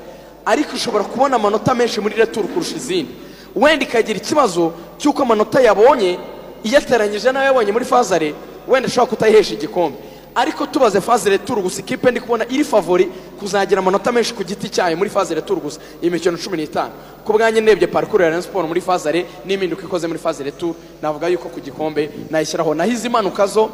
[0.47, 3.11] Ariko ushobora kubona amanota menshi muri retour kurusha izindi.
[3.55, 6.19] Wenda ikagira ikibazo cy'uko amanota yabonye
[6.65, 8.35] iyateranyije n'ayo yabonye muri fazare
[8.69, 9.99] wenda ashobora kutayihesha igikombe.
[10.35, 13.07] Ariko tubaze faze returu gusa ikipe ndi kubona iri favori
[13.39, 16.91] kuzagira amanota menshi ku giti cyayo muri faze returu gusa iyi mikino cumi n'itanu.
[17.25, 20.75] Ku bwanjye ndebye parikuru ya Rayon Sport muri faze re n'impinduka ikoze muri faze returu
[21.03, 22.75] navuga yuko ku gikombe nayishyiraho.
[22.75, 23.71] Naho izi mpanuka zo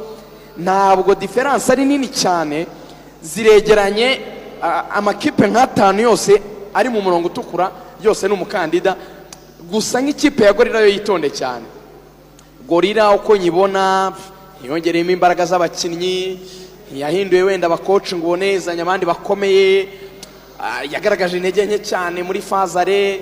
[0.59, 2.66] ntabwo diferanse ari nini cyane
[3.22, 4.20] ziregeranye
[4.92, 6.42] amakipe nk'atanu yose
[6.74, 7.72] ari mu murongo utukura
[8.05, 8.96] yose ni umukandida.
[9.70, 11.64] Gusa nk'ikipe ya gorira yo yitonde cyane.
[12.70, 14.12] Gorira uko nyibona
[14.61, 16.38] ntiyongereyemo imbaraga z'abakinnyi
[16.92, 19.88] ntiyahinduye wenda abakoci ngo ubonezanye abandi bakomeye.
[20.62, 23.20] Ah, yagaragaje intege nke cyane muri fazare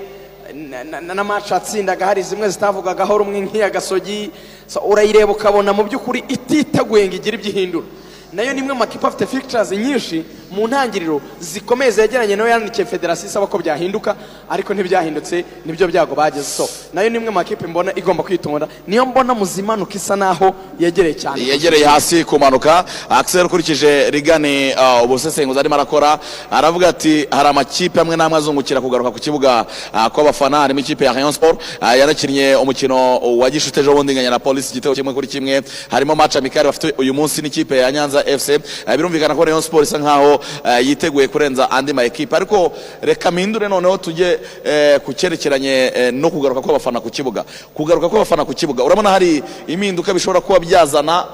[0.53, 4.31] na- na- n'amaci atsindaga hari zimwe zitavugagaho rumwe nk'iya gasogi.
[4.67, 7.87] So, urayireba ukabona mu by'ukuri ititeguye ngo igire ibyo ihindura
[8.33, 12.49] na yo ni imwe mu makipe afite fictures nyinshi mu ntangiriro zikomeye zegeranye na yo
[12.51, 14.17] yandikiye federasiyo isaba ko byahinduka
[14.51, 18.23] ariko ntibyahindutse ni byo byago bageze so na yo ni imwe mu makipe mbona igomba
[18.23, 21.41] kwitonda niyo mbona mu zimanuka isa naho yegereye cyane.
[21.43, 26.19] Yegereye hasi kumanuka Axel ukurikije rigani uh, ubusesenguzi arimo arakora
[26.51, 31.13] aravuga ati hari amakipe amwe n'amwe azungukira kugaruka ku kibuga uh, kw'abafana harimo ikipe ya
[31.13, 35.63] Rayon Sport uh, yanakinnye umukino wa gishuti ejo bundi na polisi igitego kimwe kuri kimwe.
[35.91, 38.49] Harimo match amicale bafite uyu munsi n'ikipe ya Nyanza FC
[38.87, 43.31] uh, birumvikana ko Rayon Sport isa nkaho uh, yiteguye kurenza andi ma ekipe ariko reka
[43.31, 47.45] mpindure noneho tujye eh, ku cyerekeranye eh, no kugaruka kw'abafana ku kibuga.
[47.75, 48.85] Kugaruka kw'abafana ku kibuga.
[48.85, 51.27] Urabona hari impinduka bishobora kuba byazana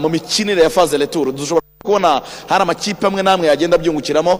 [0.00, 1.32] mu mikinire ya faze retour.
[1.32, 4.38] Dushobora kubona hari amakipe amwe n'amwe yagenda abyungukiramo.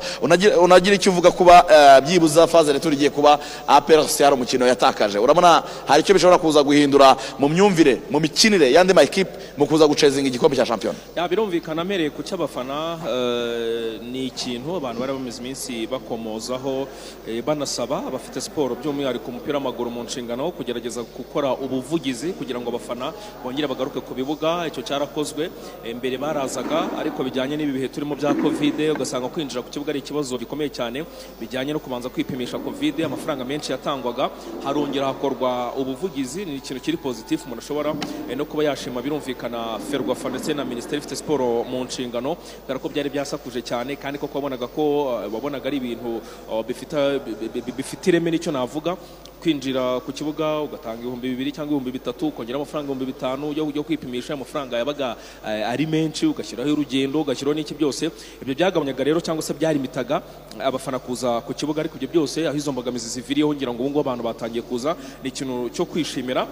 [0.61, 5.19] Unagira icyo uvuga kuba eh, byibuza faze retour igiye kuba APRC hari umukino yatakaje.
[5.19, 9.87] Urabona hari icyo bishobora kuza guhindura mu myumvire mu mikinire y'andi ma ekipe mu kuza
[9.89, 15.87] gucezinga igikombe cya shampiyona birumvikana amereye ku cy'abafana eh, ni ikintu abantu bari bamaze iminsi
[15.87, 16.89] bakomozaho
[17.29, 23.13] eh, banasaba abafite siporo by'umwihariko umupira w'amaguru mu nshingano kugerageza gukora ubuvugizi kugira ngo abafana
[23.43, 24.67] bongere bagaruke ku bibuga.
[24.69, 25.51] Icyo cyarakozwe
[25.97, 30.35] mbere barazaga ariko bijyanye n'ibi bihe turimo bya kovide ugasanga kwinjira ku kibuga ari ikibazo
[30.38, 31.05] gikomeye cyane
[31.40, 34.31] bijyanye no kubanza kwipimisha kovide amafaranga menshi yatangwaga
[34.64, 37.94] harongera hakorwa ubuvugizi ni ikintu kiri pozitifu umuntu ashobora
[38.31, 39.79] eh, no kuba yashima birumvikana.
[39.79, 44.35] Ferwafa ndetse na minisiteri ifite siporo mu nshingano kubera ko byari byasakuje cyane kandi koko
[44.38, 44.83] wabonaga ko
[45.22, 46.18] eh, wabonaga ari ibintu
[46.51, 48.96] eh, bifite bi- bi- bifite ireme ni cyo navuga.
[49.38, 54.35] Kwinjira ku kibuga ugatanga ibihumbi bibiri cyangwa ibihumbi bitatu ukongera amafaranga ibihumbi bitanu yo kwipimisha
[54.35, 55.14] amafaranga yabaga
[55.46, 58.09] ari menshi ugashyiraho urugendo ugashyiraho n'iki byose.
[58.43, 60.23] Ibyo byagabanyaga rero cyangwa se byarimitaga
[60.64, 64.01] abafana kuza ku kibuga ariko ibyo byose aho izo mbogamizi ziviriyeho ngira ngo ubu ngubu
[64.01, 66.47] abantu batangiye kuza ni ikintu cyo kwishimira.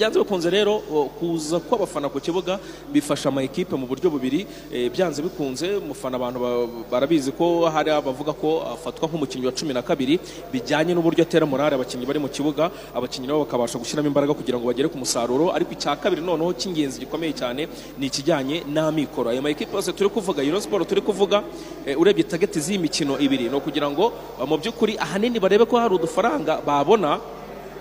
[0.00, 0.80] Byanze bikunze rero
[1.20, 2.56] kuza kw'abafana ku kibuga
[2.88, 4.46] bifasha ama ekipe mu buryo bubiri.
[4.72, 9.74] Eh, byanze bikunze umufana abantu ba- barabizi ko hari abavuga ko afatwa nk'umukinnyi wa cumi
[9.76, 10.16] na kabiri
[10.52, 12.70] bijyanye n'uburyo atera morale abakinnyi bari mu kibuga.
[12.96, 15.52] Abakinnyi nabo bakabasha gushyiramo imbaraga kugira ngo bagere ku musaruro.
[15.52, 17.68] Ariko icya kabiri noneho cy'ingenzi gikomeye cyane
[18.00, 19.28] ni ikijyanye n'amikoro.
[19.28, 21.44] Ayo ma ekipe yose turi kuvuga Euro Sport turi kuvuga
[21.84, 24.16] eh, urebye tageti z'iyi mikino ibiri ni ukugira ngo
[24.48, 27.20] mu by'ukuri ahanini barebe ko hari udufaranga babona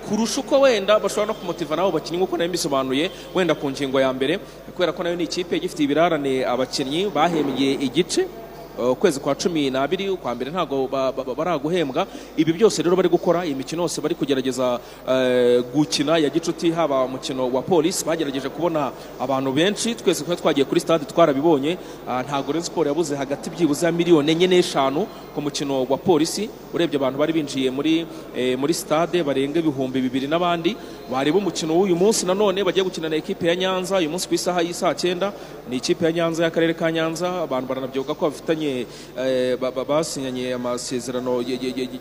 [0.10, 4.02] kurusha uko wenda bashobora no kumutiva nabo bakinnyi nk'uko na yo mbisobanuye wenda ku ngingo
[4.02, 4.40] ya mbere
[4.74, 8.26] kubera ko na yo ni ikipe igifite ibirarane abakinnyi bahembye igice.
[8.92, 12.08] Ukwezi kwa cumi n'abiri kwa mbere ntabwo ba- ba- ba- baraguhembwa.
[12.38, 16.18] Ibi byose rero bari gukora iyi mikino yose bari kugerageza eh, gukina.
[16.18, 19.96] Ya gicuti haba umukino wa polisi bagerageje kubona abantu benshi.
[19.96, 21.78] Twese twari twagiye kuri stade twarabibonye.
[22.08, 26.50] Ah, ntabwo Rayon Sport yabuze hagati byibuze ya miliyoni enye n'eshanu ku mukino wa polisi
[26.74, 30.76] urebye abantu bari binjiye muri eh, muri stade barenga ibihumbi bibiri n'abandi.
[31.12, 34.62] Bareba umukino w'uyu munsi nanone bagiye gukina na ekipe ya Nyanza uyu munsi ku isaha
[34.62, 35.34] y'isaa cyenda
[35.70, 37.42] ni ikipe ya Nyanza y'akarere ka Nyanza.
[37.44, 38.69] Abantu baranabyibuka ko bafitanye
[39.18, 41.42] eh, ba- ba- basinyanye amasezerano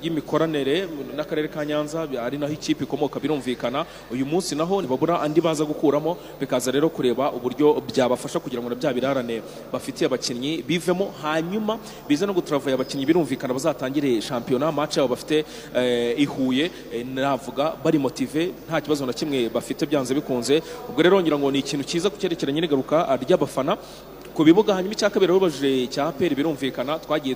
[0.03, 3.85] y'imikoranire n'akarere ka Nyanza ari naho ikipe ikomoka birumvikana.
[4.11, 8.75] Uyu munsi naho ntibabura andi baza gukuramo bikaza rero kureba uburyo byabafasha kugira ngo na
[8.77, 11.13] bya birarane bafitiye abakinnyi bivemo.
[11.23, 11.79] Hanyuma
[12.09, 14.73] bize no gutravaye abakinnyi birumvikana bazatangire shampiyona.
[14.73, 19.87] Match yabo bafite eh, i Huye eh, navuga bari motive nta kibazo na kimwe bafite
[19.87, 20.63] byanze bikunze.
[20.89, 23.77] Ubwo rero ngira ngo ni ikintu cyiza ku cyerekeranye n'igaruka ry'abafana.
[24.39, 27.35] Ku bibuga hanyuma icya kabiri babajije cya peri birumvikana twagiye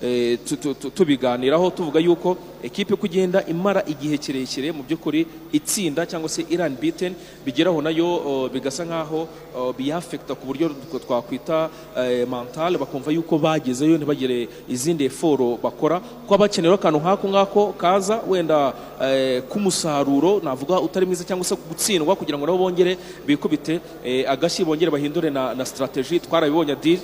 [0.00, 5.26] eh, tu- tu- tu- tubiganiraho tuvuga yuko ekipe uko igenda imara igihe kirekire mu by'ukuri
[5.52, 7.12] itsinda cyangwa se iran beaten
[7.44, 9.28] bigeraho na yo bigasa nkaho
[9.76, 11.68] biyafekta ku buryo tw- twakwita
[12.00, 16.00] eh, mental bakumva yuko bagezeyo ntibagire izindi eforo bakora.
[16.24, 18.72] Ko bakenera akantu nk'ako ngako kaza wenda
[19.04, 22.96] eh, k'umusaruro navuga utari mwiza cyangwa se gutsindwa kugira ngo nabo bongere
[23.28, 23.80] bikubite
[24.24, 27.00] agashyi bongere bahindure na, strategy twarabibonye adil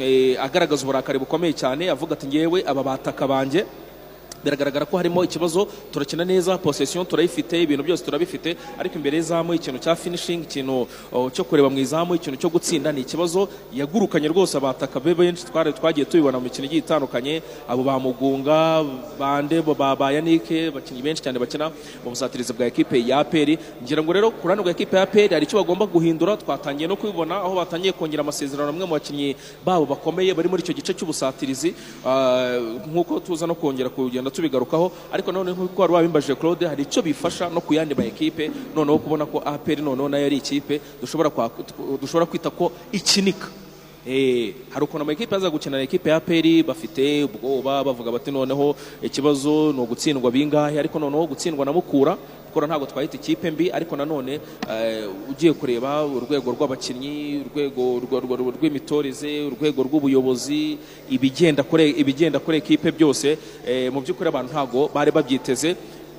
[0.00, 1.90] eh, agaragaza uburakari bukomeye cyane.
[1.90, 3.64] Avuga ati ngewe aba bataka banjye
[4.44, 9.78] biragaragara ko harimo ikibazo turakina neza possession turayifite ibintu byose turabifite ariko imbere y'izamu ikintu
[9.80, 14.56] cya finishing ikintu oh, cyo kureba mu izamu ikintu cyo gutsinda ni ikibazo yagurukanye rwose
[14.56, 17.42] abataka be benshi twari twagiye tubibona mu mikino igiye itandukanye.
[17.68, 18.84] Abo ba Mugunga
[19.18, 21.68] bande ba ba Yannick bakinnyi benshi cyane bakina
[22.04, 25.30] mu busatirizi bwa ekipe ya APR ngira ngo rero ku ruhande rwa ekipe ya APR
[25.34, 29.86] hari icyo bagomba guhindura twatangiye no kubibona aho batangiye kongera amasezerano amwe mu bakinnyi babo
[29.86, 31.74] bakomeye bari muri icyo gice cy'ubusatirizi.
[32.06, 37.02] Ah, nk'uko tuza no kongera kugenda tubigarukaho ariko none nk'uko wari wabimbajije Claude hari icyo
[37.02, 40.80] bifasha no ku yandi ma ekipe noneho kubona ko APR noneho na yo ari ikipe
[41.02, 43.48] dushobora kwita ko ikinika.
[44.08, 49.72] Hari ukuntu amakipe aza gukina na ekipe ya peri bafite ubwoba bavuga bati noneho ikibazo
[49.72, 50.78] ni ugutsindwa bingahe?
[50.78, 52.16] Ariko noneho gutsindwa na mukura
[52.48, 54.40] mukura ntabwo twahita ikipe mbi ariko nanone
[54.70, 58.00] eh, ugiye kureba urwego rw'abakinnyi urwego
[58.56, 60.78] rw'imitoreze urwego rw'ubuyobozi
[61.10, 61.62] ibigenda
[62.40, 65.76] kuri ekipe byose eh, mu by'ukuri abantu ntabwo bari babyiteze.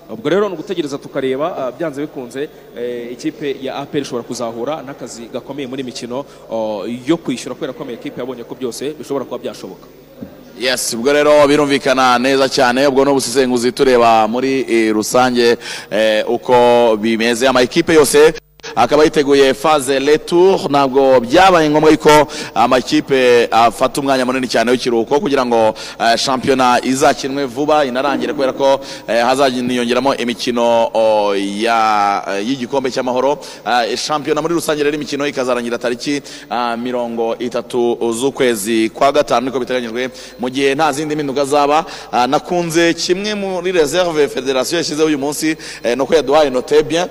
[0.09, 5.29] Ubwo rero ni ugutegereza tukareba ah, byanze bikunze eh, ikipe ya APR ishobora kuzahura n'akazi
[5.33, 9.85] gakomeye muri mikino oh, yo kwishyura kubera ko ekipe yabonye ko byose bishobora kuba byashoboka.
[10.59, 15.57] Yes ubwo rero birumvikana neza cyane ubwo ni ubusesenguzi tureba muri eh, rusange
[15.91, 17.47] eh, uko bimeze.
[17.47, 18.33] Amakipe yose
[18.75, 25.45] akaba yiteguye faze retour ntabwo byabaye ngombwa yuko amakipe afata umwanya munini cyane w'ikiruhuko kugira
[25.45, 30.91] ngo eh, shampiyona izakinwe vuba inarangire kubera ko eh, hazaniyongeramo imikino
[31.35, 33.39] eh, y'igikombe cy'amahoro.
[33.97, 36.21] Shampiyona muri rusange rero imikino ikazarangira tariki
[36.77, 41.85] mirongo itatu z'ukwezi kwa gatanu niko biteganyijwe mu gihe nta zindi mpinduka zaba.
[42.27, 47.07] Nakunze kimwe muri reserve federasiyo yashyizeho uyu munsi eh, nuko yaduhaye note bien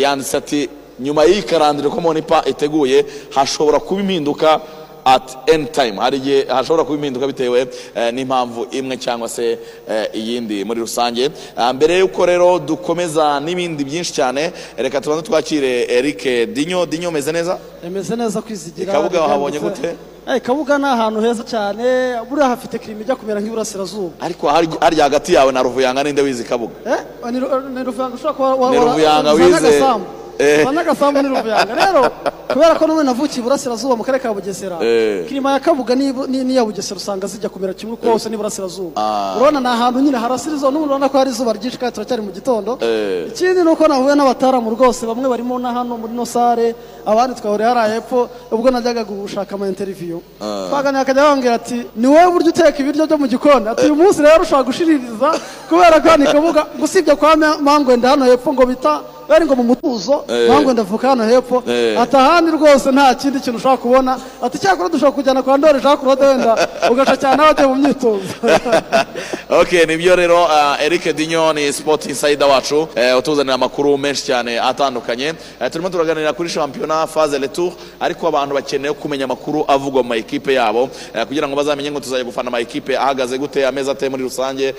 [0.00, 0.68] yanditse ati
[1.00, 3.04] nyuma y'iyi karandire ko monipa iteguye
[3.34, 4.60] hashobora kuba impinduka
[5.08, 5.96] at any time.
[6.00, 11.30] Hari igihe hashobora kuba impinduka bitewe eh, n'impamvu imwe cyangwa se eh, iyindi muri rusange.
[11.56, 16.86] Ah, mbere y'uko rero dukomeza n'ibindi byinshi cyane reka tubanze twakire Eric Dinyo.
[16.86, 17.58] Dinyo umeze neza?
[17.86, 19.94] Imeze neza kwizigira Kabuga wahabonye gute?
[20.28, 21.84] Eh, kabuga ni ahantu heza cyane.
[22.28, 24.10] Buriya hafite kirima ijya kumera nk'iburasirazuba.
[24.20, 28.14] Ariko hari- harya hagati yawe na Ruvuyanga ninde wizi Kabuga Eh, ni Ru- ni ruvuyanga
[28.14, 29.94] ushobora kuba wa- Ni wa- Ruvuyanga za wize.
[30.38, 30.64] Eh.
[30.64, 32.02] Za Nyagasambu ni ruvuyanga rero
[32.48, 35.24] kubera ko n'ubu navukiye iburasirazuba mu karere ka bugesera Eh.
[35.28, 38.92] kirima ya kabuga n'iya bugesera usanga zijya kumera kimwe kuko hose ni iburasirazuba
[39.40, 42.30] urabona ni ahantu nyine harasira izuba n'ubu urabona ko hari izuba ryinshi kandi turacyari mu
[42.32, 42.78] gitondo.
[42.80, 43.28] Eh.
[43.32, 46.74] ikindi ni uko nahuye n'abataramu rwose bamwe barimo na hano muri no sare
[47.06, 50.20] abandi twahuriye hariya hepfo ubwo najyaga gushaka ama interview.
[50.68, 53.68] Twaganira akajya bambwira ati ni wowe buryo uteka ibiryo byo mu gikoni?
[53.68, 55.28] Ati uyu munsi rero ushobora gushiririza
[55.68, 59.62] kubera ko ni kabuga gusibye kwa Ma- mangwenda hano hepfo ngo bita bari ngo mu
[59.64, 60.48] mutuzo Eh.
[60.48, 61.62] mangwenda avuka hano hepfo.
[61.68, 62.00] Eh.
[62.00, 64.18] ati ahandi rwose nta kindi kintu ushobora kubona.
[64.42, 68.22] Ati cyakora dushobora kujyana kwa ndori jean claude wenda ugaca cyane abagiye mu myitozo.
[69.50, 72.88] Ok ni byo rero uh, Eric Dinyo ni sport insider wacu.
[73.18, 75.34] Utuzanira amakuru menshi cyane atandukanye.
[75.70, 80.90] Turimo turaganira kuri shampiyona phase retour ariko abantu bakeneye kumenya amakuru avugwa mu makipe yabo.
[81.28, 84.74] Kugira ngo bazamenye ngo tuzajya gufana amakipe ahagaze gute ameza ate muri rusange.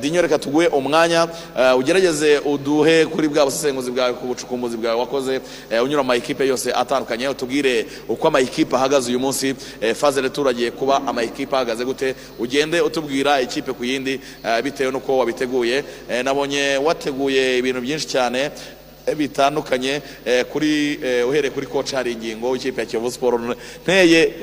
[0.00, 1.26] Dinyo reka tuguhe umwanya.
[1.76, 6.72] Ugerageze uduhe kuri bwa busesenguzi bwawe ku bucukumbuzi bwawe wakoze uh, unyura mu makipe yose
[6.72, 7.28] atandukanye.
[7.28, 9.50] Utubwire uko amakipe ahagaze uyu munsi
[9.82, 14.92] uh, phase retour agiye kuba amakipe ahagaze gute ugende utubwira ikipe ku yindi eh, bitewe
[14.92, 15.84] n'uko wabiteguye.
[16.10, 18.50] Eh, nabonye wateguye ibintu byinshi cyane eh,
[19.16, 23.40] bitandukanye eh, kuri eh, uhereye kuri coach hari ingingo w'ikipe ya Kiyovu Sport.
[23.82, 24.34] Nteye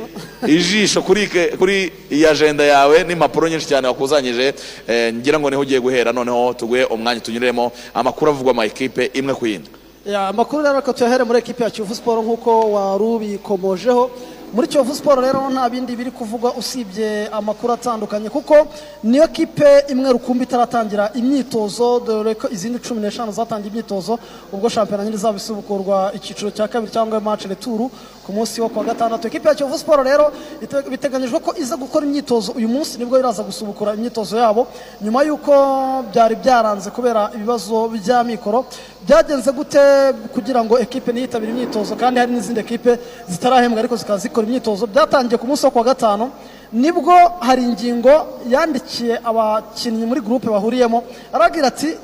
[0.48, 4.54] ijisho kuri iyi agenda yawe n'impapuro nyinshi cyane wakuzanyije
[4.88, 7.72] eh, ngira ngo ni ho ugiye guhera noneho tuguhe umwanya tunyuremo.
[7.94, 9.70] Amakuru avugwa mu ekipe imwe ku yindi.
[10.16, 14.12] Amakuru rero ko tuyahere muri ekipi ya Kiyovu Sport nk'uko wari ubikomojeho
[14.54, 18.68] muri Kiyovu Sport rero nta bindi biri kuvugwa usibye amakuru atandukanye kuko
[19.04, 24.20] niyo kipe imwe rukumbi itaratangira imyitozo dore ko izindi cumi n'eshanu zatangiye imyitozo
[24.54, 27.90] ubwo shampiyona nyine izaba isubukurwa icyiciro cya kabiri cyangwa match retour
[28.30, 30.30] ku munsi wo kuwa gatandatu ekipi ya Kiyovu Sport rero
[30.62, 34.68] ite- biteganyijwe ko iza gukora imyitozo uyu munsi ni bwo iraza gusubukura imyitozo yabo.
[35.02, 35.50] Nyuma y'uko
[36.14, 38.66] byari byaranze kubera ibibazo by'amikoro
[39.02, 39.82] byagenze gute
[40.34, 41.96] kugira ngo ekipe niyitabire imyitozo?
[41.98, 44.86] Kandi hari n'izindi ekipe zitarahembwa ariko zikaba zikora imyitozo.
[44.86, 46.30] Byatangiye ku munsi wo kuwa gatanu
[46.74, 48.14] ni bwo hari ingingo
[48.46, 51.02] yandikiye abakinnyi muri gurupe bahuriyemo.
[51.34, 51.98] Arabwira ati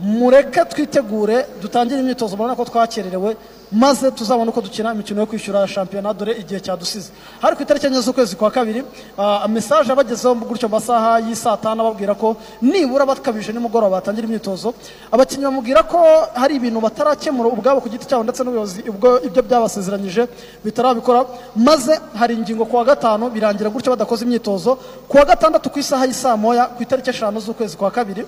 [0.00, 3.36] mureke twitegure dutangire imyitozo murabona ko twakererewe
[3.72, 7.10] maze tuzabona uko dukina imikino yo kwishyura shampiyona dore igihe cyadusize.
[7.40, 8.82] Hari ku itariki enye z'ukwezi kwa kabiri
[9.48, 14.74] mesaje abagezeho gutyo mu masaha y'isaa tanu ababwira ko nibura bakabije nimugoroba batangira imyitozo.
[15.12, 15.98] Abakinnyi bamubwira ko
[16.34, 20.26] hari ibintu batarakemura ubwabo ku giti cyabo ndetse n'ubuyobozi ubwo ibyo byabasezeranyije
[20.64, 21.26] bitarabikora.
[21.54, 24.78] Maze hari ingingo ku wa gatanu birangira gutyo badakoze imyitozo.
[25.08, 28.26] Ku wa gatandatu ku isaha y'isaa moya ku itariki eshanu z'ukwezi kwa kabiri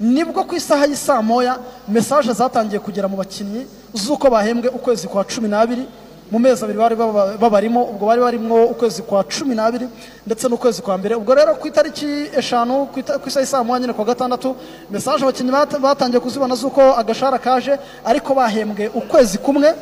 [0.00, 1.58] ni bwo ku isaha y'isaa moya
[1.88, 5.84] mesaje zatangiye kugera mu bakinnyi z'uko bahembwe ukwezi kwa cumi n'abiri.
[6.30, 9.88] Mu mezi abiri bari baba- babarimo ubwo bari barimo ukwezi kwa cumi n'abiri
[10.26, 11.14] ndetse n'ukwezi kwa mbere.
[11.16, 12.06] Ubwo rero ku itariki
[12.36, 14.54] eshanu ku isaha y'isaa moya nyine ku wa gatandatu
[14.90, 19.72] mesaje abakinnyi bat- batangiye kuzibona z'uko agashahara kaje ariko bahembwe ukwezi kumwe.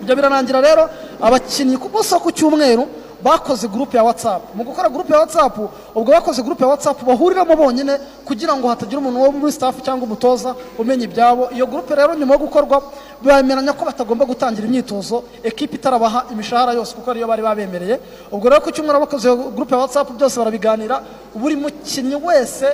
[0.00, 0.88] Ibyo birarangira rero
[1.20, 2.86] abakinnyi ku munsi wo ku cyumweru
[3.26, 7.56] bakoze gurupe ya watsapu mu gukora gurupe ya watsapu ubwo bakoze gurupe ya watsapu bahuriramo
[7.56, 11.50] bonyine kugira ngo hatagira umuntu wo muri staff cyangwa umutoza umenya ibyabo.
[11.50, 12.82] Iyo gurupe rero nyuma yo gukorwa
[13.22, 17.96] bemeranya ko batagomba gutangira imyitozo ekipa itarabaha imishahara yose kuko ariyo bari babemereye.
[18.30, 21.02] Ubwo rero ku cyumweru bakoze gurupe ya watsapu byose barabiganira.
[21.34, 22.66] Buri mukinnyi wese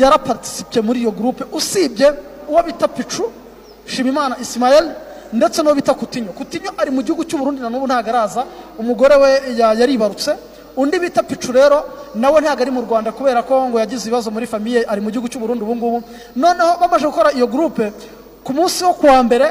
[0.00, 2.12] yarapatisipye muri iyo gurupe usibye
[2.48, 3.24] uwo bita picu
[3.86, 4.88] shimimana isimayeli
[5.32, 8.44] ndetse n'uwo bita kutinyo kutinyo ari mu gihugu cy'u Burundi na n'ubu ntabwo araza.
[8.78, 10.32] Umugore we ya- yaribarutse
[10.76, 14.46] undi bita picu rero nawe ntabwo ari mu rwanda kubera ko ngo yagize ibibazo muri
[14.46, 15.98] famiye ari mu gihugu cy'u Burundi ubu ngubu.
[16.36, 17.92] Noneho bamaze gukora iyo gurupe
[18.44, 19.46] ku munsi wo kuwa mbere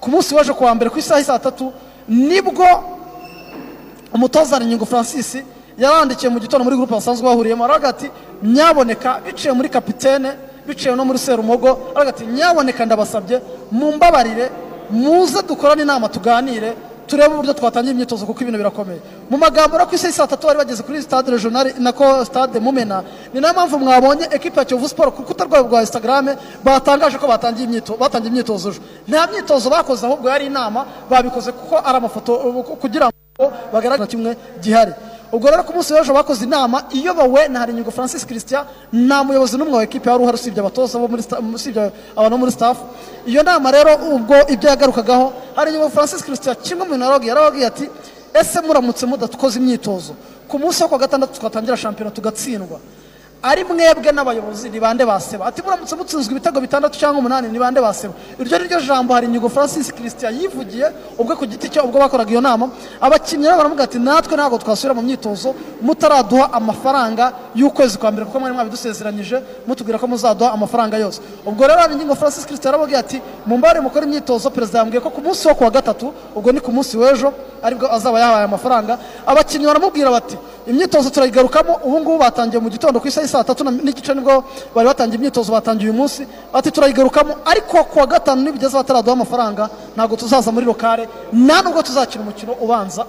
[0.00, 1.72] ku munsi w'ejo kuwa mbere ku isaha saa tatu
[2.08, 2.64] ni bwo
[4.14, 5.36] umutoza Nyingo Francis
[5.78, 7.64] yarandikiye mu gitondo muri gurupe basanzwe bahuriyemo.
[7.64, 8.08] Aravuga ati
[8.42, 10.32] nyaboneka biciye muri kapitene
[10.66, 13.40] biciye no muri serumogo aravuga ati nyaboneka ndabasabye
[13.70, 14.48] mumbabarire
[14.90, 16.74] muze dukorane inama tuganire
[17.06, 19.00] turebe uburyo twatangira imyitozo kuko ibintu birakomeye.
[19.30, 23.02] Mu magambo rero ku isi saa tatu bari bageze kuri stade regional nako stade mumena.
[23.32, 26.34] Ni na yo mpamvu mwabonye ekipa ya kiyovu siporo ku rukuta rwabo rwa instagram
[26.64, 27.64] batangaje ko batangiye
[28.30, 28.80] imyitozo ejo.
[29.08, 32.32] Nta myitozo bakoze ahubwo yari inama babikoze kuko ari amafoto
[32.80, 34.92] kugira ngo bagaragara kimwe gihari.
[35.36, 39.76] Ubwo rero ku munsi w'ejo bakoze inama iyobowe na harinyigo francis christian nta muyobozi n'umwe
[39.76, 42.76] wa ekipe wari uhari usibye abatoza usibye abantu bo muri staff.
[43.26, 47.84] Iyo nama rero ubwo ibyo yagarukagaho harinyigo francis christian kimwe mu bintu yarababwiye ati
[48.40, 50.12] ese muramutse mudakoze imyitozo?
[50.48, 52.78] Ku munsi wo ku wa gatandatu twatangira shampiyona tugatsindwa.
[53.42, 55.46] Ari mwebwe n'abayobozi ni bande baseba?
[55.46, 58.14] Ati muramutse mutsinzwe ibitego bitandatu cyangwa umunani ni bande baseba?
[58.40, 60.86] Iryo ni ryo jambo hari inyigo francis christian yivugiye
[61.18, 62.68] ubwe ku giti cye ubwo bakoraga iyo nama.
[63.00, 68.40] Abakinnyi rero baravuga ati natwe ntabwo twasubira mu myitozo mutaraduha amafaranga y'ukwezi kwa mbere kuko
[68.40, 71.20] mwari mwabidusezeranyije mutubwira ko muzaduha amafaranga yose.
[71.46, 75.46] Ubwo rero inyigo francis christian yarababwiye ati mumbare mukore imyitozo perezida yambwiye ko ku munsi
[75.48, 77.30] wo ku wa gatatu ubwo ni ku munsi w'ejo
[77.62, 78.98] ari bwo azaba yahaye amafaranga.
[79.26, 80.34] Abakinnyi baramubwira bati
[80.66, 81.80] imyitozo turayigarukamo.
[81.84, 84.44] Ubu ngubu batangiye mu gitondo ku isaha y'i saa tatu n'igice ni bwo
[84.74, 86.26] bari batangiye imyitozo batangiye uyu munsi.
[86.52, 91.08] Ati turayigarukamo ariko ku wa gatanu nibigeze bataraduha amafaranga ntabwo tuzaza muri lokale.
[91.32, 93.06] Nta nubwo tuzakina umukino ubanza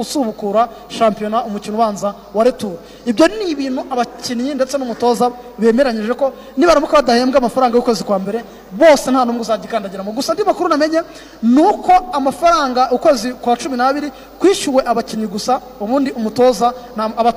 [0.00, 6.96] usubukura shampiyona umukino ubanza wa returu ibyo ni ibintu abakinnyi ndetse n'umutoza bemeranyije ko nibaramuka
[7.02, 10.12] badahembwa amafaranga y'ukwezi kwa mbere bose nta n'umwe uzagikandagiramo.
[10.12, 11.00] Gusa andi makuru namenye
[11.42, 16.72] ni uko amafaranga ukwezi kwa cumi n'abiri kwishyuwe abakinnyi gusa ubundi umutoza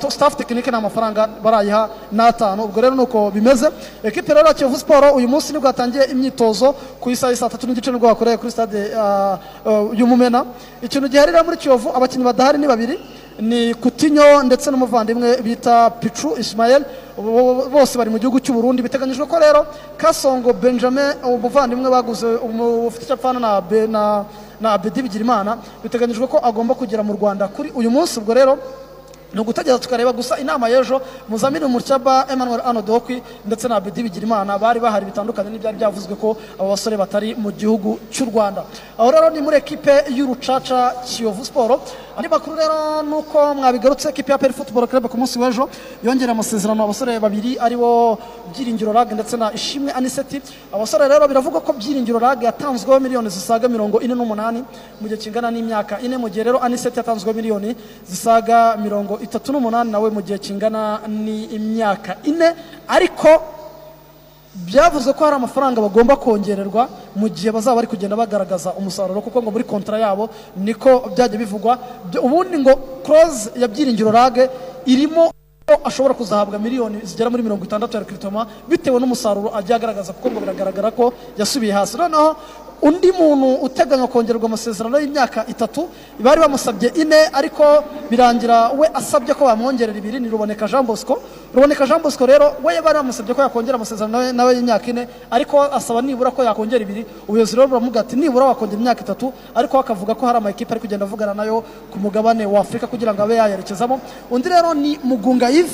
[0.10, 3.68] staff tekinike nta mafaranga barayiha n'atanu ubwo rero ni uko bimeze
[4.04, 7.50] ekipe rero ya kiyovu siporo uyu munsi ni bwo yatangiye imyitozo ku isaha y'i saa
[7.50, 10.46] tatu n'igice ni bwo bakoreye kuri stade ah, ah, y'umumena.
[10.82, 13.00] Ikintu gihari rero muri kiyovu abakinnyi badahari ni babiri
[13.40, 16.36] ni kutinyo ndetse n'umuvandimwe bita picu
[17.18, 18.82] bo- bose bari mu gihugu cy'u Burundi.
[18.82, 19.66] Biteganyijwe ko rero
[19.98, 22.28] kasongo benjamin umuvandimwe baguze
[22.88, 24.26] ufite icyo apfana na, Be- na,
[24.62, 28.20] na abedi bigirimana biteganyijwe ko agomba kugera mu rwanda kuri uyu munsi.
[28.20, 28.58] Ubwo rero
[29.36, 34.80] ni ugutegereza tukareba gusa inama y'ejo muzamini muryaba emmanuel anodokwi ndetse na abedi bigirimana bari
[34.80, 38.64] bahari bitandukanye n'ibyari byavuzwe ko abo basore batari mu gihugu cy'u rwanda.
[38.98, 41.82] Aho rero ni muri ekipe y'urucaca kiyovu siporo
[42.16, 45.68] andi makuru rero ni uko mwabigarutse ekipe ya peri futuboro club ku munsi w'ejo
[46.04, 48.18] yongereye amasezerano abasore babiri ari bo
[48.56, 50.40] byiringiro rag ndetse na ishimwe aniseti.
[50.72, 54.64] Abasore rero biravugwa ko byiringiro rag yatanzweho miliyoni zisaga mirongo ine n'umunani
[55.02, 57.76] mu gihe kingana n'imyaka ine mu gihe rero aniseti yatanzweho miliyoni
[58.08, 62.50] zisaga mirongo itatu n'umunani nawe mu gihe kingana n'imyaka ine.
[62.88, 63.30] Ariko
[64.56, 69.52] byavuze ko hari amafaranga bagomba kongererwa mu gihe bazaba bari kugenda bagaragaza umusaruro kuko ngo
[69.52, 71.74] muri kontara yabo niko byajya bivugwa.
[72.24, 72.74] Ubundi ngo
[73.04, 74.50] close ya byiringiro rage
[74.86, 75.32] irimo
[75.84, 80.40] ashobora kuzahabwa miliyoni zigera muri mirongo itandatu ya rekiritoma bitewe n'umusaruro agiye agaragaza kuko ngo
[80.40, 81.98] biragaragara ko yasubiye hasi.
[81.98, 82.36] Noneho
[82.82, 85.88] undi muntu uteganywa kongererwa amasezerano y'imyaka itatu
[86.20, 87.64] bari bamusabye ine ariko
[88.12, 91.18] birangira we asabye ko bamwongerera ibiri ni ruboneka jean bosco.
[91.54, 96.02] Ruboneka jean bosco rero we bari bamusabye ko yakongera amasezerano nawe- y'imyaka ine ariko asaba
[96.02, 97.06] nibura ko yakongera ibiri.
[97.28, 101.06] Ubuyobozi rero buramuga ati nibura wakongera imyaka itatu ariko akavuga ko hari amakipe ari kugenda
[101.06, 104.00] avugana na yo ku mugabane wa afurika kugira ngo abe yayerekezamo.
[104.30, 105.74] Undi rero ni mugunga yive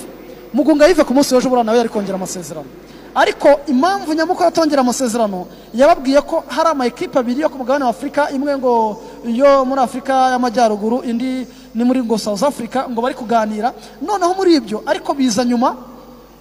[0.54, 2.68] mugunga yive ku munsi w'ejo buriya nawe yari kongera amasezerano.
[3.16, 8.30] Ariko impamvu nyamukuru atongera amasezerano yababwiye ko hari amakipe abiri yo ku mugabane wa afurika
[8.32, 13.74] imwe ngo yo muri afurika y'amajyaruguru indi ni muri ngo south africa ngo bari kuganira.
[14.02, 15.76] Noneho muri ibyo ariko biza nyuma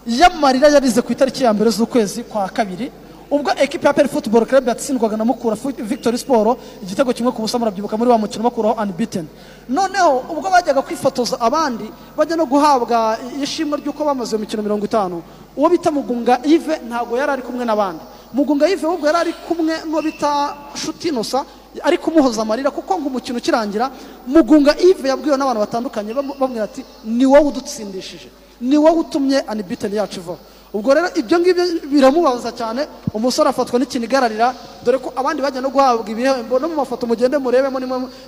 [0.06, 2.90] y'amarira yarize ku itariki ya mbere z'ukwezi kwa kabiri
[3.30, 7.58] ubwo ekipe ya peri futuboro club yatsindwaga na mukura victory sport igitego kimwe ku busa
[7.58, 9.26] murabyibuka muri wa mukino bakuraho unbeaten.
[9.70, 15.22] Noneho ubwo bajyaga kwifotoza abandi bajya no guhabwa ishimwe ry'uko bamaze mu mikino mirongo itanu.
[15.56, 18.02] Uwo bita mugunga ive ntabwo yari ari kumwe n'abandi.
[18.34, 21.44] Mugunga ive ahubwo yari ari kumwe n'uwo bita shuti inosa
[21.82, 23.90] ari kumuhoza amarira kuko ngo umukino ukirangira
[24.26, 28.28] mugunga ive yabwiwe n'abantu batandukanye bamu- bamubwira ati ni wowe udutsindishije.
[28.60, 30.38] Ni wowe utumye anibiteni yacu ivaho.
[30.72, 34.54] Ubwo rero ibyo ngibyo biramubabaza cyane umusore afatwa n'ikinigararira
[34.84, 37.78] dore ko abandi bajya no guhabwa ibihembo no mu mafoto mugende murebemo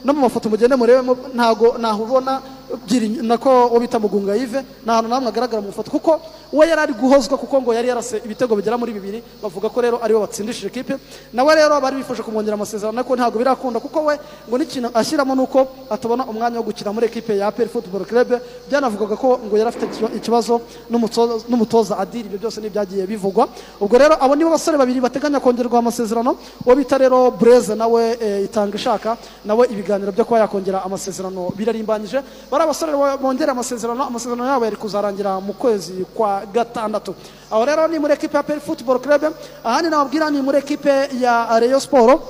[0.05, 5.09] no mu mafoto mugende murebemo ntago nahubona Byirinyo- nako uwo bita mugunga yive nta hantu
[5.12, 6.18] namwe agaragara mu ifoto kuko
[6.53, 9.97] we yari ari guhozwa kuko ngo yari yarase ibitego bigera muri bibiri bavuga ko rero
[10.05, 10.95] ari we batsindishije ikipe.
[11.33, 15.43] Nawe rero bari bifuje kumwongera amasezerano ariko ntabwo birakunda kuko we ngo n'ikintu ashyiramo ni
[15.43, 18.37] uko atabona umwanya wo gukina muri ekipe ya aperi futuboro club.
[18.69, 23.49] Byanavugaga ko ngo yari afite ikiba- ikibazo n'umutoza- adiri ibyo byose n'ibyagiye bivugwa.
[23.81, 26.37] Ubwo rero abo nibo basore babiri bateganya kongerwa amasezerano
[26.67, 32.21] uwo bita rero bureze nawe eh, itanga ishaka nawe ibiganiro byo kuba yakongera amasezerano birarimbanyije.
[32.51, 37.14] Bari abasore bo- bongera amasezerano amasezerano yabo yari kuzarangira mu kwezi kwa gatandatu.
[37.51, 39.32] Aho rero ni muri ekipe ya peri futuboro club
[39.64, 42.20] ahandi nababwira ni muri ekipe ya reyo siporo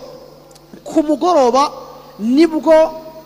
[0.84, 1.70] ku mugoroba
[2.18, 2.74] ni bwo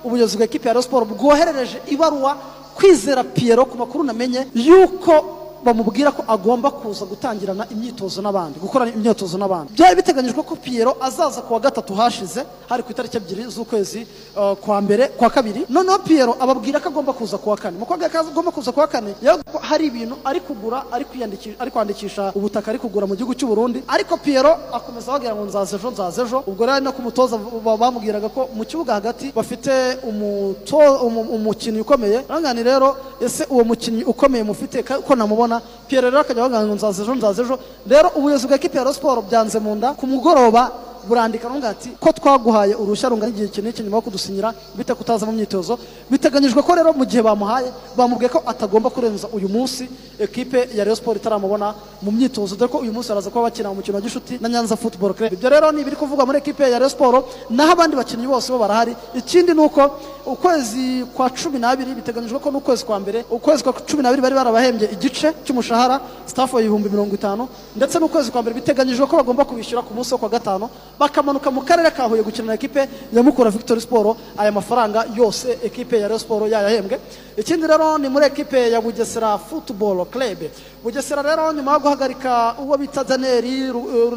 [0.05, 2.37] ubuyobozi bwa ekipi ya Rayon Sport bwoherereje ibaruwa
[2.74, 9.39] kwizera Pierro ku makuru namenye yuko bamubwira ko agomba kuza gutangirana imyitozo n'abandi gukorana imyitozo
[9.39, 9.73] n'abandi.
[9.73, 14.53] Byari biteganyijwe ko Pierro azaza ku wa gatatu hashize hari ku itariki ebyiri z'ukwezi uh,
[14.57, 15.67] kwa mbere kwa kabiri.
[15.69, 17.79] Noneho Pierro ababwira ko agomba kuza ku wa kane.
[17.79, 19.15] Mu ko agomba kuza ku wa kane
[19.53, 23.83] ko hari ibintu ari kugura ari kwandikisha ubutaka ari kugura mu gihugu cy'u Burundi.
[23.89, 26.43] Ariko Pierro akomeza ababwira ngo nzaza ejo nzaza ejo.
[26.47, 29.71] Ubwo rero no ku mutoza ba- bamubwiraga ko mu kibuga hagati bafite
[30.05, 32.25] umukinnyi ukomeye.
[32.67, 35.46] Rero ese uwo mukinnyi ukomeye mufite ko namubona
[35.89, 37.57] Pierre rero akajya avuga ngo nzaza ejo nzaza ejo.
[37.87, 39.95] Rero ubuyobozi bwa ekipi ya Sport byanze mu nda.
[39.95, 40.63] Ku mugoroba
[41.09, 45.27] burandika nubwo ati ko twaguhaye uruhushya rungana igihe iki n'iki nyuma yo kudusinyira bite kutaza
[45.27, 45.79] mu myitozo?
[46.11, 49.89] Biteganyijwe ko rero mu gihe bamuhaye bamubwiye ko atagomba kurenza uyu munsi.
[50.19, 52.57] Ekipe ya Rayon Sport itaramubona mu myitozo.
[52.57, 55.33] Dore ko uyu munsi baraza kuba bakina mu mukino wa gishuti na Nyanza Football Club.
[55.33, 58.59] Ibyo rero ni ibiri kuvugwa muri ekipe ya Rayon Sport naho abandi bakinnyi bose bo
[58.59, 58.97] barahari.
[59.15, 59.83] Ikindi ni uko
[60.27, 64.89] ukwezi kwa cumi n'abiri biteganyijwe ko n'ukwezi kwa mbere ukwezi kwa cumi n'abiri bari barabahembye
[64.93, 69.95] igice cy'umushahara staff ibihumbi mirongo itanu ndetse n'ukwezi kwa mbere biteganyijwe ko bagomba kubishyura ku
[69.95, 70.67] munsi wo kwa gatanu
[70.99, 74.17] bakamanuka mu karere ka Huye gukina na ekipe ya Mukura Victory Sport.
[74.37, 77.01] Aya mafaranga yose ekipe ya Rayon Sport yayahembwe.
[77.37, 80.39] Ikindi rero ni muri ekipe ya Bugesera Football Club.
[80.83, 83.75] Bugesera rero nyuma yo guhagarika uwo bita Daniel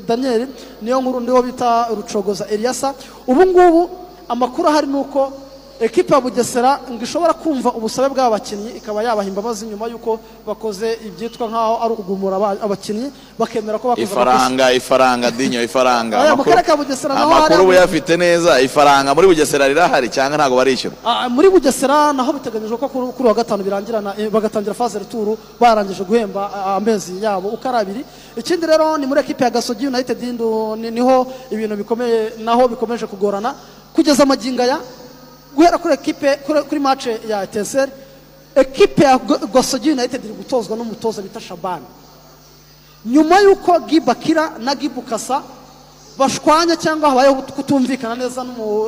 [0.07, 0.47] Daniel
[0.81, 2.93] niyo nkuru ndiwo bita Rucogoza Eliasa.
[3.27, 3.89] Ubu ngubu
[4.29, 5.33] amakuru ahari ni uko
[5.79, 10.99] ekipa ya bugesera ngo ishobora kumva ubusabe bw'aba bakinnyi ikaba yabaha imbabazi nyuma y'uko bakoze
[11.07, 13.07] ibyitwa nk'aho ari ukugumura aba- abakinnyi
[13.39, 16.15] bakemera ko bakoze ifaranga ifaranga dinyo ifaranga.
[17.23, 18.51] Amakuru- uba uyafite neza.
[18.61, 20.95] Ifaranga muri bugesera rirahari cyangwa ntabwo barishyura?
[21.05, 26.03] Ah, muri bugesera naho biteganyijwe ko kuri uwa gatanu birangirana eh, bagatangira faze returu barangije
[26.03, 28.01] guhemba ah, amezi yabo uko ari abiri.
[28.35, 30.19] Ikindi rero ni muri ekipe ya gasogi united
[30.75, 33.55] ni ho ibintu bikomeye naho bikomeje kugorana.
[33.95, 34.77] Kugeza amagingo aya
[35.59, 36.29] guhera kuri ekipe
[36.69, 37.91] kuri, match ya eteseri
[38.55, 41.83] ekipe ya Go- gasogi united iri gutozwa n'umutoza bita shabani
[43.05, 45.43] nyuma y'uko gibakira na gibukasa
[46.17, 48.43] bashwanya cyangwa habayeho kutumvikana neza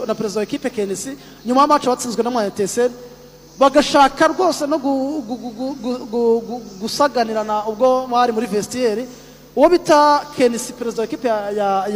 [0.08, 2.94] na perezida wa ekipe kenisi nyuma y'amacu batsinzwe na mwayeteseri
[3.60, 9.06] bagashaka rwose no gu- gu- gu- gu- gu- gu- gu- gusaganirana ubwo bari muri vestiyeri
[9.56, 11.28] uwo bita kenisi perezida wa ekipe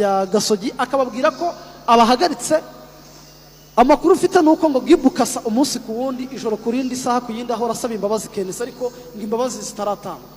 [0.02, 1.52] ya gasogi akababwira ko
[1.86, 2.56] abahagaritse
[3.76, 7.52] amakuru ufite ni uko ngo gibukasa umunsi ku wundi ijoro ku rindi isaha ku yindi
[7.52, 10.34] ahora asaba imbabazi kenisi ariko ngo imbabazi zitaratangwa.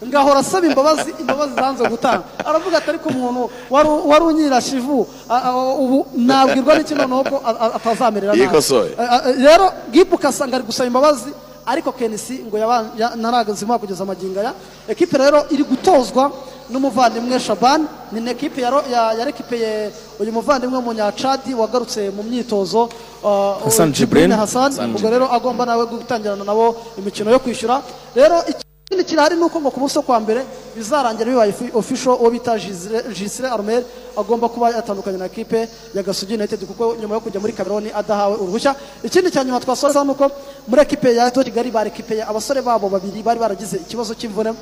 [0.00, 5.42] Ngahora asaba imbabazi imbabazi zanze gutanga aravuga ati ariko umuntu wari wari unyirashe ivu a-
[5.48, 7.36] a- ubu nabwirwa n'iki noneho ko
[7.76, 8.40] atazamerera nabi?
[9.44, 11.30] Rero gibukasa ngo ari gusaba imbabazi.
[11.66, 12.56] Ariko kenisi ngo
[13.20, 14.52] ntaragazima kugeza amagingo aya.
[14.88, 16.32] Ekipe rero iri gutozwa
[16.72, 19.90] n'umuvandimwe shabani ni na ekipe yarekipeye
[20.20, 22.88] uyu muvandimwe w'umunyacadi wagarutse mu myitozo
[23.22, 24.30] uh, Hassan Jibril.
[24.32, 24.72] Hassan.
[24.94, 27.82] Ubwo rero agomba nawe gutangirana nabo imikino yo kwishyura.
[28.14, 30.42] Rero ikindi kirahari ni uko ngo ku wo kwa mbere
[30.76, 32.58] bizarangira bibaye fi- official uwo bita
[33.14, 33.84] gisire armel
[34.18, 38.34] agomba kuba yatandukanye na ekipe ya gasugi united kuko nyuma yo kujya muri cameroon adahawe
[38.36, 38.74] uruhushya.
[39.04, 40.30] Ikindi cya nyuma twasoreza ni uko
[40.68, 44.52] muri ekipe ya kigali barekipeye abasore babo babiri bari baragize ikibazo cy'imvune.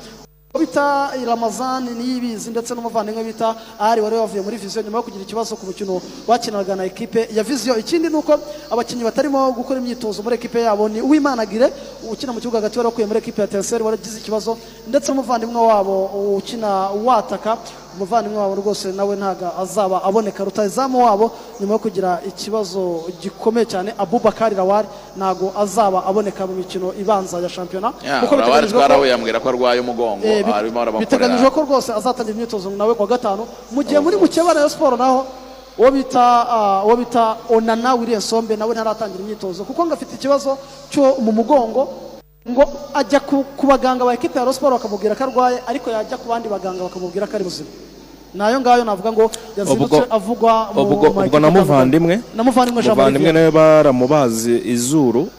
[0.57, 5.55] Bita ramazani niyibizi ndetse n'umuvandimwe bita ahari wari wavuye muri viziyo nyuma yo kugira ikibazo
[5.55, 8.33] ku mukino bakinaga na ekipe ya viziyo ikindi ni uko
[8.71, 11.69] abakinnyi batarimo gukora imyitozo muri ekipe yabo ni uwimanagire
[12.11, 16.05] ukina mu kibuga hagati wari wakuye muri ekipe ya tenseri waragize ikibazo ndetse n'umuvandimwe wabo
[16.41, 17.57] ukina wataka
[17.95, 20.43] umuvandimwe wabo rwose nawe ntabwo azaba aboneka.
[20.43, 24.87] Rutayizamu wabo nyuma yo kugira ikibazo gikomeye cyane abubakari rawari
[25.17, 27.93] ntabwo azaba aboneka mu mikino ibanza ya shampiyona.
[28.21, 28.35] Kuko
[28.73, 28.79] ko-
[29.49, 30.45] arwaye umugongo Eh,
[30.99, 33.43] biteganyijwe ko rwose azatangira imyitozo nawe kuwa gatanu.
[33.71, 35.25] Mu gihe muri mukeba rayon siporo naho
[35.79, 39.63] uwo bita ah, uwo bita onana wiriye sombe nawe ntaratangira imyitozo.
[39.63, 40.57] Kuko ngo afite ikibazo
[40.91, 41.87] cyo mu mugongo
[42.49, 46.27] ngo ajya ku, baganga ba ekipe ya rayon siporo bakamubwira ko arwaye ariko yajya ku
[46.29, 47.69] bandi baganga bakamubwira ko ari muzima.
[48.33, 52.21] Nayo ngayo navuga ngo yazindutse avugwa mu ubwo na muvandimwe?
[52.35, 55.29] Na muvandimwe nawe baramubaze izuru.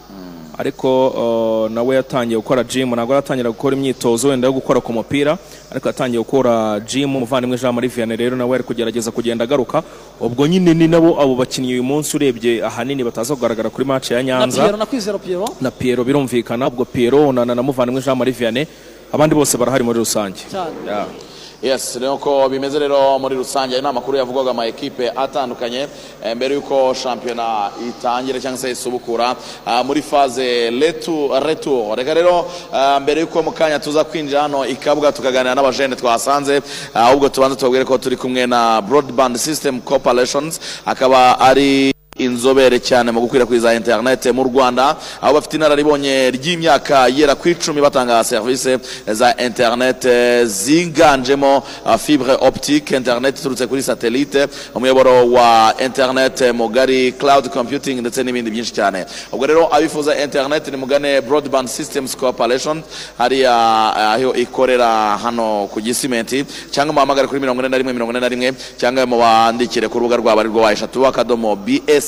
[0.57, 5.37] Ariko uh, nawe yatangiye gukora gym ntabwo aratangira gukora imyitozo wenda yo gukora ku mupira.
[5.71, 9.83] Ariko yatangiye gukora gym umuvandimwe Jean Marie Vianney rero nawe ari kugerageza kugenda agaruka.
[10.19, 14.17] Ubwo nyine ni nabo abo bakinnyi uyu munsi urebye ahanini bataza kugaragara kuri match ya
[14.17, 14.63] na Nyanza
[15.61, 16.05] na Pierrot?
[16.05, 16.67] Birumvikana.
[16.67, 18.67] Ubwo Pierrot na, muvandimwe Jean Marie Vianney
[19.13, 20.43] abandi bose barahari muri rusange.
[21.61, 23.73] Yes rero ko bimeze rero muri rusange.
[23.73, 25.87] Ayo ni amakuru yavugwaga ama ekipe atandukanye
[26.23, 29.35] eh, mbere y'uko shampiyona itangira cyangwa se isubukura
[29.65, 31.95] ah, muri faze letu retour.
[31.97, 36.61] Reka rero ah, mbere y'uko mu kanya tuza kwinjira hano ikabuga tukaganira n'abajene twahasanze
[36.93, 41.91] ah, ahubwo tubanze tubabwire ko turi kumwe na broadband system corporations akaba ari
[42.25, 48.23] inzobere cyane mu gukwirakwiza interinete mu rwanda aho bafite inararibonye ry'imyaka yera ku icumi batanga
[48.23, 57.11] serivisi za interinete ziganjemo uh, fibre optique interinete iturutse kuri satelite umuyoboro wa interinete mugari
[57.11, 59.05] cloud computing ndetse n'ibindi byinshi cyane.
[59.31, 62.81] Ubwo rero abifuza interinete ni mugane broadband systems corporation
[63.17, 68.11] hariya uh, aho ikorera hano ku gisimenti cyangwa muhamagare kuri mirongo ine na rimwe mirongo
[68.11, 71.55] ine na rimwe cyangwa mubandikire ku rubuga rwabo arirwo wa eshatu akadomo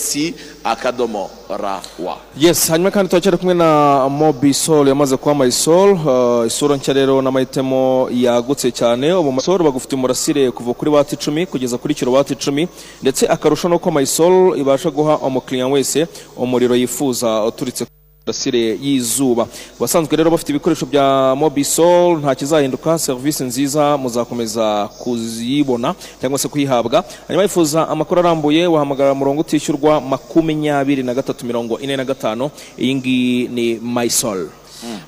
[0.04, 0.34] bsc
[0.64, 6.93] akadomo rawa yes hanyuma kandi turacyari kumwe na mobisol yamaze kuba marisol uh, isura nshya
[6.93, 9.14] rero n'amahitamo yagutse cyane.
[9.14, 12.68] Ubu marisol bagufite umurasire kuva kuri wati icumi kugeza kuri kilowati icumi
[13.01, 17.86] ndetse akarusho nuko marisol ibasha guha umukiriya wese umuriro yifuza uturitse
[18.24, 19.47] ku mirasire y'izuba.
[19.78, 27.03] Abasanzwe rero bafite ibikoresho bya mobisol nta kizahinduka serivisi nziza muzakomeza kuzibona cyangwa se kuyihabwa.
[27.28, 32.49] Hanyuma yifuza amakuru arambuye wahamagara umurongo utishyurwa makumyabiri na gatatu mirongo ine na gatanu.
[32.80, 34.47] Iyi ngiyi ni maisol.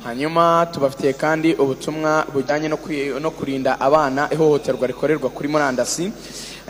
[0.04, 2.68] Hanyuma tubafitiye kandi ubutumwa bujyanye
[3.22, 6.12] no kurinda abana ihohoterwa rikorerwa kuri murandasi.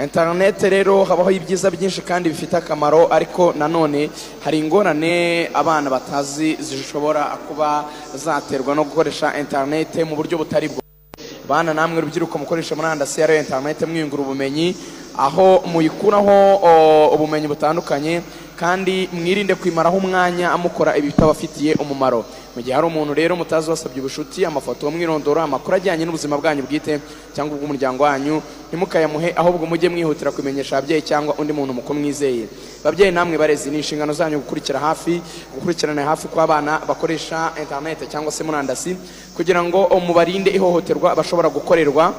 [0.04, 4.10] Interinete rero habaho ibyiza byinshi kandi bifite akamaro ariko nanone
[4.44, 7.86] hari ingorane abana batazi zishobora kuba
[8.16, 10.82] zaterwa no gukoresha interinete mu buryo butari bwo.
[11.48, 14.76] Bana namwe urubyiruko mukoresha murandasi ariyo interinete mwiyungura ubumenyi
[15.18, 16.60] aho muyikuraho
[17.16, 18.22] ubumenyi butandukanye
[18.56, 22.24] kandi mwirinde kwimaraho umwanya mukora ibi bitabafitiye umumaro.
[22.56, 27.00] Mu gihe hari umuntu rero mutazi wasabye ubushuti amafoto umwirondoro amakuru ajyanye n'ubuzima bwanyu bwite
[27.36, 28.40] cyangwa ubw'umuryango wanyu
[28.72, 32.48] ntimukayamuhe ahubwo mujye mwihutira kumenyesha ababyeyi cyangwa undi muntu mukuru mwizeye.
[32.84, 35.20] Babyeyi namwe barezi ni inshingano zanyu gukurikira hafi
[35.56, 38.96] gukurikirana hafi ko abana bakoresha interinete cyangwa se murandasi
[39.36, 42.14] kugira ngo mubarinde ihohoterwa bashobora gukorerwa.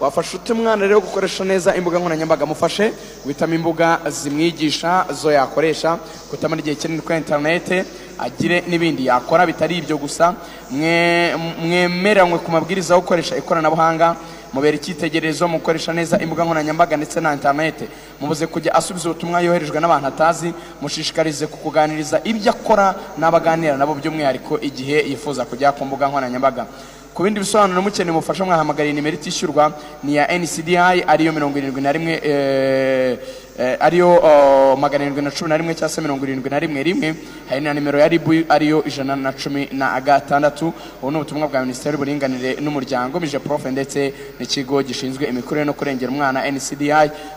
[0.00, 2.92] Wafasha umwana rero gukoresha neza imbuga nkoranyambaga mufashe
[3.24, 5.98] guhitamo imbuga zimwigisha zo yakoresha
[6.30, 7.84] gutamara igihe kinini kuri interinete
[8.18, 10.34] agire n'ibindi yakora bitari ibyo gusa.
[10.70, 14.16] Mwe- mwemeranywe ku mabwiriza yo gukoresha ikoranabuhanga
[14.52, 17.88] mubera icyitegererezo mu gukoresha neza imbuga nkoranyambaga ndetse na interinete
[18.20, 25.06] mubuze kujya asubiza ubutumwa yoherejwe n'abantu atazi mushishikarize kukuganiriza ibyo akora n'abaganira nabo by'umwihariko igihe
[25.10, 26.66] yifuza kujya ku mbuga nkoranyambaga.
[27.14, 31.92] Ku bindi bisobanuro mukeneye umufasha mwahamagariye nimero itishyurwa ni iya ncdi ariyo mirongo irindwi na
[31.92, 33.18] rimwe eh,
[33.60, 37.14] ariyo oh, magana arindwi na cumi na rimwe cyangwa se mirongo irindwi na rimwe rimwe
[37.48, 41.60] hari na nimero ya ribu ariyo ijana na cumi na gatandatu ubu ni ubutumwa bwa
[41.60, 46.88] minisiteri y'uburinganire n'umuryango mije profe ndetse n'ikigo gishinzwe imikurire no kurengera umwana ncdi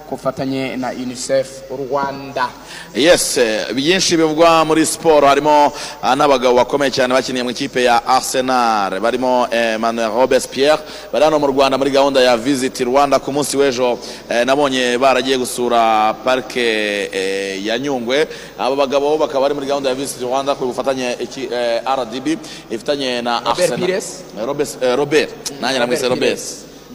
[0.07, 2.49] ku bufatanye na unicef rwanda.
[2.95, 8.05] Yes eh, byinshi bivugwa muri siporo harimo ah, n'abagabo bakomeye cyane bakiniye mu ikipe ya
[8.05, 8.99] arsenal.
[8.99, 10.83] Barimo emmanuel robespierre.
[11.11, 13.19] Bari hano mu rwanda muri gahunda ya visit rwanda.
[13.19, 13.99] Ku munsi w'ejo
[14.29, 18.27] eh, nabonye baragiye gusura parike eh, ya nyungwe.
[18.59, 22.27] Aba bagabo bakaba bari muri gahunda ya visit rwanda ku bufatanye iki eh, rdb
[22.69, 23.79] ifitanye na Arsenal.
[23.89, 26.39] Eh, robert eh, nanjye namwise robert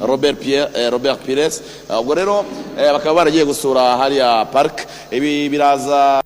[0.00, 0.36] robert.
[0.40, 1.62] Pierre eh, robert pires.
[1.90, 2.44] Eh, ubwo rero
[2.78, 6.20] eh, bakaba baragiye gusura hariya parike ibi biraza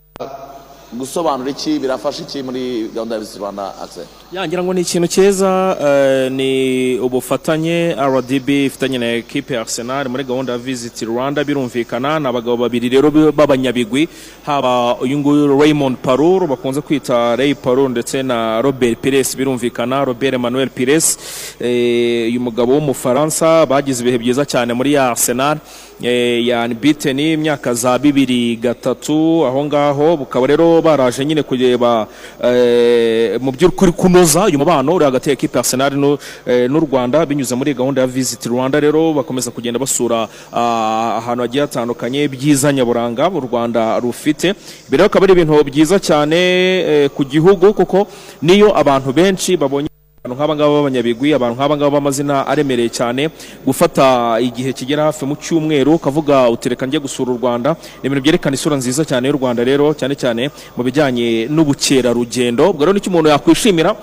[0.98, 1.78] gusobanura iki?
[1.78, 7.94] Birafasha iki muri gahunda ya rwanda access yangira ngo ni ikintu cyiza eh, ni ubufatanye
[8.00, 13.10] rdb ifitanye na ekipe arsenal muri gahunda ya visit rwanda birumvikana ni abagabo babiri rero
[13.10, 14.08] b'abanyabigwi
[14.46, 20.34] haba uyu nguyu raymond parur bakunze kwita ray parur ndetse na robert pires birumvikana robert
[20.34, 21.18] emmanuel pires
[21.60, 25.58] eh, uyu mugabo w'umufaransa bagize ibihe byiza cyane muri ya arsenal.
[26.02, 32.06] Eh, ya unbeaten imyaka za bibiri gatatu aho ngaho bukaba rero baraje nyine kureba
[32.44, 37.26] eh, mu by'ukuri kunoza uyu mubano uri hagati ya ekipe ya Arsenal eh, n'u Rwanda
[37.26, 42.72] binyuze muri gahunda ya Visit Rwanda rero bakomeza kugenda basura ah, ahantu hagiye hatandukanye byiza
[42.72, 44.54] nyaburanga u Rwanda rufite.
[44.88, 48.06] Ibi rero akaba ari ibintu byiza cyane ku gihugu kuko
[48.42, 49.91] niyo abantu benshi babonye
[50.24, 53.26] abantu nk'aba ngaba b'abanyabigwi abantu nk'aba ngaba b'amazina aremereye cyane.
[53.66, 57.74] Gufata igihe kigera hafi mu cyumweru ukavuga utereka njye gusura u rwanda.
[58.02, 62.70] Ni ibintu byerekana isura nziza cyane y'u rwanda rero cyane cyane mu bijyanye n'ubukerarugendo.
[62.70, 63.96] Ubwo rero ni cyo umuntu yakwishimira?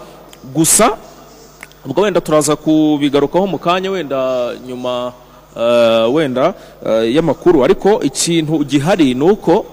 [0.52, 0.98] Gusa
[1.88, 4.20] ubwo wenda turaza kubigarukaho mu kanya wenda
[4.68, 5.14] nyuma
[5.56, 6.52] eh, wenda
[6.84, 7.64] eh, y'amakuru.
[7.64, 9.66] Ariko ikintu gihari ni uko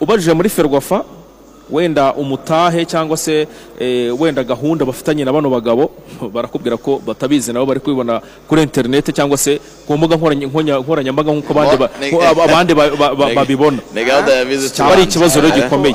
[0.00, 1.04] ubajije muri ferwafa
[1.70, 3.46] wenda umutahe cyangwa se
[3.78, 5.90] eh, wenda gahunda bafitanye na bano bagabo
[6.34, 11.32] barakubwira ko batabizi nabo bari kubibona kuri interineti cyangwa se ku mbuga nkoranya- nkonya- nkoranyambaga
[11.32, 11.52] nk'uko
[12.44, 12.74] abandi
[13.36, 13.78] babibona.
[14.74, 15.64] cyaba ari ikibazo rero Rwanda.
[15.66, 15.94] gikomeye.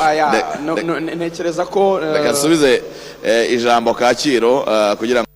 [0.65, 2.81] No- ntekereza ko eh, reka nsubize
[3.25, 5.32] eh, ijambo kacyiru eh, kugira ngo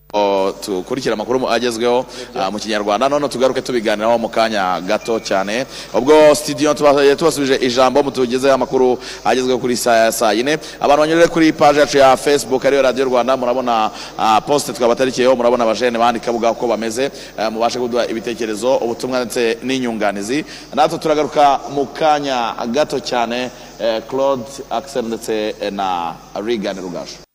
[0.66, 2.06] tukurikire amakuru agezweho
[2.36, 3.10] ah, mu kinyarwanda.
[3.10, 5.66] None tugaruke tubiganiraho mu kanya gato cyane.
[5.94, 10.58] Ubwo studio tuba- tubasubije ijambo mutugezeho amakuru agezweho kuri saa saa yine.
[10.80, 13.38] Abantu banyurire kuri page yacu ya facebook ariyo radiyo rwanda.
[13.38, 19.20] Murabona ah, poste twabatarikiyeho murabona abajene bandika buga uko bameze eh, mubashe kuduha ibitekerezo ubutumwa
[19.20, 20.46] ndetse n'inyunganizi.
[20.76, 27.27] Natwe turagaruka mu kanya gato cyane eh, claude axel ndetse eh, na regan rugasho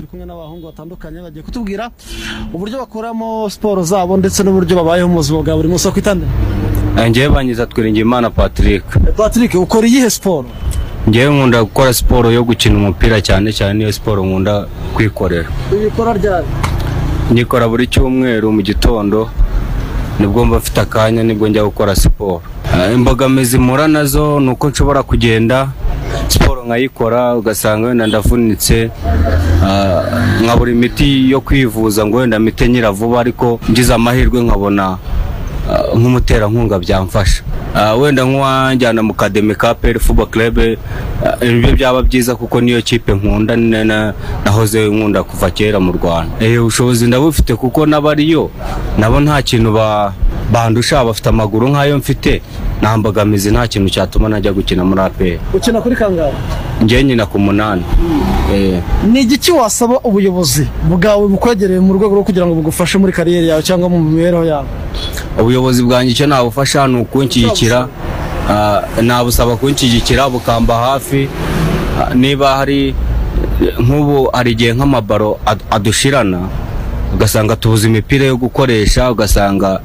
[0.00, 1.90] turi kumwe n'abahungu batandukanye bagiye kutubwira
[2.54, 5.86] uburyo bakoramo siporo zabo ndetse n'uburyo babayeho mu buzima bwa buri munsi.
[5.86, 6.30] Wo kwitandira
[7.10, 8.84] ngewe banyiza twiringiyimana patrick.
[9.16, 10.48] Patrick ukora iyihe siporo?
[11.08, 15.48] Ngewe nkunda gukora siporo yo gukina umupira cyane cyane niyo siporo nkunda kwikorera.
[15.72, 16.46] Ibikora ryari?
[17.32, 19.28] Nyikora buri cyumweru mu gitondo
[20.18, 22.40] ni bwo mba mfite akanya ni bwo njya gukora siporo.
[22.72, 25.68] Ah, imbogamizi mpura na zo ni uko nshobora kugenda
[26.30, 28.90] siporo nkayikora ugasanga wenda ndavunitse
[29.66, 30.02] ah,
[30.42, 34.98] nkabura imiti yo kwivuza ngo wenda mite nyira vuba ariko ngize amahirwe nkabona
[35.70, 37.42] ah, nk'umuterankunga byamfasha.
[37.74, 40.78] Ah, wenda nk'uwanjyana mu kademi ka peri fubo kerebe
[41.42, 43.56] ibyo byaba byiza kuko niyo kipe nkunda
[44.44, 46.32] nahoze nkunda kuva kera mu rwanda.
[46.40, 48.50] Eh, ubushobozi ndabufite kuko n'abariyo
[48.98, 50.12] nabo nta kintu ba-
[50.52, 52.42] bandusha bafite amaguru nk'ayo mfite.
[52.80, 56.32] Nta mbogamizi nta kintu cyatuma najya gukina muri aperi ukina kuri kangahe
[56.84, 57.82] ngewe nyina ku munani.
[58.52, 58.80] Eh,
[59.12, 63.62] ni igiki wasaba ubuyobozi bwawe bukwegereye mu rwego rwo kugira ngo bugufashe muri kariyeri yawe
[63.62, 64.66] cyangwa mu mibereho yawe?
[65.40, 67.88] Ubuyobozi bwanjye icyo nabufasha ni ukunshyigikira.
[68.50, 71.28] Ah, nabusaba kunshyigikira bukamba hafi.
[72.00, 72.94] Ah, niba hari
[73.80, 76.48] nk'ubu hari igihe nk'amabaro ad- adushirana
[77.14, 79.80] ugasanga tubuze imipira yo gukoresha ugasanga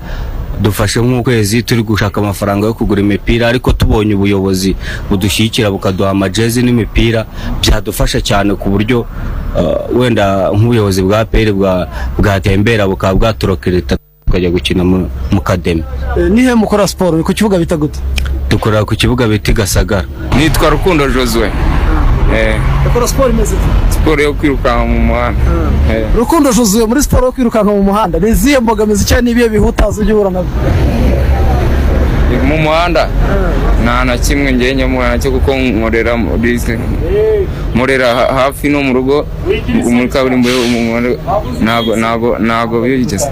[0.62, 4.76] dufashe nk'ukwezi turi gushaka amafaranga yo kugura imipira ariko tubonye ubuyobozi
[5.10, 7.26] budushyigikira bukaduha amajezi n'imipira.
[7.62, 9.06] Byadufasha cyane ku buryo
[9.58, 11.52] ah, wenda nk'ubuyobozi bwa peri
[12.18, 15.10] bwatembera bukaba bwaturokereta tukajya gukina mu-
[15.44, 15.84] kademi.
[16.18, 17.18] Eh, nihe mukora siporo?
[17.18, 18.00] Ni ku kibuga bita gute?
[18.50, 20.06] Dukorera ku kibuga bita i gasagara.
[20.38, 21.52] Nitwa rukundo josue.
[22.34, 22.56] Eh,
[22.88, 23.56] ukora siporo imeze
[23.90, 25.42] siporo yo kwirukanka mu muhanda
[25.92, 30.02] Eh, rukundo juzuye muri siporo yo kwirukanka mu muhanda ni izihe mbogamizi cyangwa n'ibihe bihutaza
[30.02, 30.52] uhura na byo
[32.48, 33.08] mu muhanda
[33.84, 36.60] nta na kimwe ngewe nyamubona na cyo kuko nkorera muri
[37.84, 39.26] ha- hafi no mu rugo
[39.84, 40.50] muri kaburimbo
[41.62, 43.30] ntago ntago ntago bigeze.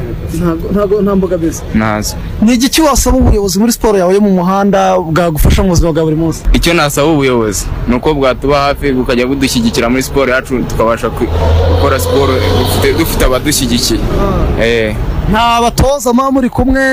[0.73, 1.61] Ntago- nta mbogamizi.
[1.75, 6.03] Ntazo ni igiki wasaba ubuyobozi muri siporo yawe yo mu muhanda bwagufasha mu buzima bwa
[6.03, 6.41] buri munsi?
[6.53, 12.33] Icyo nasaba ubuyobozi ni uko bwatuba hafi bukajya budushyigikira muri siporo yacu tukabasha gukora siporo
[12.99, 13.99] dufite- abadushyigikiye
[14.61, 14.95] Eh,
[15.31, 16.83] nta batoza muba muri kumwe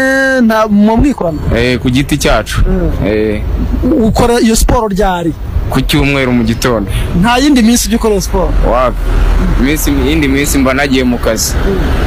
[0.46, 2.62] nta mu mwikorana eh, ku giti cyacu.
[3.06, 3.42] Eh,
[4.06, 5.32] ukora iyo siporo ryari?
[5.70, 6.90] Ku cyumweru mu gitondo.
[7.20, 8.50] Nta yindi minsi ujya ukora siporo?
[10.06, 11.54] Iyindi minsi mba nagiye mu kazi.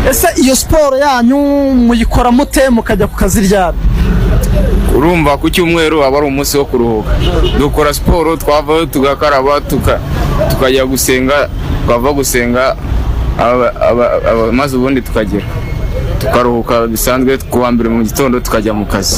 [0.10, 1.38] Ese iyo siporo yanyu
[1.88, 3.78] muyikora mute mukajya ku kazi ryari?
[4.96, 7.12] Urumva ku cyumweru aba ari umunsi wo kuruhuka.
[7.60, 10.00] Dukora siporo twavayo tugakaraba tuka-
[10.50, 11.50] tukajya gusenga
[11.86, 12.76] twava gusenga
[14.52, 15.46] maze ubundi tukagera
[16.20, 19.18] tukaruhuka bisanzwe ku wa mbere mu gitondo tukajya mu kazi.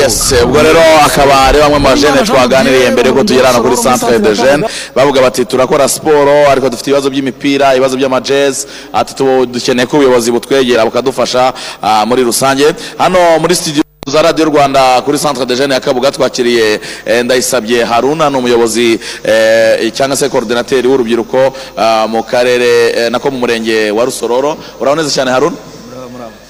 [0.00, 4.18] Yes ubwo rero akaba ari bamwe mu bajene twaganiriye mbere ko tugera hano kuri centre
[4.18, 4.64] de jeune
[4.96, 9.12] bavuga bati turakora siporo ariko dufite ibibazo by'imipira ibibazo by'amajezi ati
[9.52, 12.66] dukeneye ko ubuyobozi butwegera bukadufasha ah, muri rusange.
[12.98, 17.84] Hano muri studio za radiyo rwanda kuri centre de jeune ya kabuga twakiriye eh, ndayisabye
[17.84, 23.90] haruna ni umuyobozi eh, cyangwa se koordinateri w'urubyiruko ah, mu karere eh, nako mu murenge
[23.90, 24.56] wa rusororo.
[24.80, 25.56] Urabona neza cyane haruna?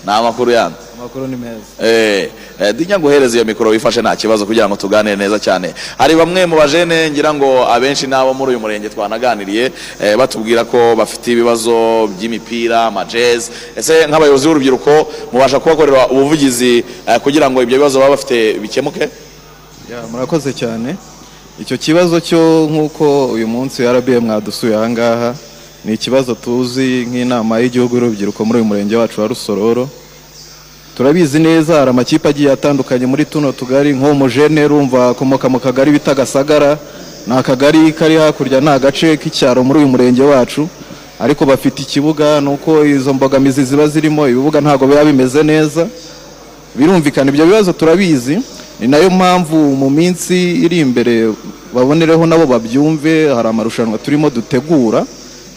[0.07, 0.90] Ni amakuru yandi.
[1.01, 1.61] Amakuru ni meza.
[1.83, 2.29] Eh,
[2.61, 5.75] eh, dinya guhereza iyo mikoro wifashe nta kibazo kugira ngo tuganire neza cyane.
[5.99, 10.95] Hari bamwe mu bajene ngira ngo abenshi n'abo muri uyu murenge twanaganiriye eh, batubwira ko
[10.97, 14.93] bafite ibibazo by'imipira amajezi ese nk'abayobozi b'urubyiruko
[15.33, 16.85] mubasha kubakorera ubuvugizi
[17.25, 19.09] kugira ngo ibyo bibazo baba bafite bikemuke?
[19.91, 20.97] Ya, murakoze cyane.
[21.61, 25.31] Icyo kibazo cyo nk'uko uyu munsi RBM mwadusuye aha ngaha
[25.85, 29.89] ni ikibazo tuzi nk'inama y'igihugu y'urubyiruko muri uyu murenge wacu wa rusororo.
[30.97, 36.15] Turabizi neza hari amakipe agiye atandukanye muri tuno tugari nk'umujene rumva akomoka mu kagari bita
[36.15, 36.79] gasagara.
[37.27, 40.69] Ni akagari kari hakurya ni agace k'icyaro muri uyu murenge wacu.
[41.21, 45.87] Ariko bafite ikibuga nuko izo mbogamizi ziba zirimo ibibuga ntabwo biba bimeze neza.
[46.75, 48.39] Birumvikana ibyo bibazo turabizi.
[48.81, 50.35] Ni na yo mpamvu mu minsi
[50.65, 51.33] iri imbere
[51.75, 55.05] babonereho nabo babyumve hari amarushanwa turimo dutegura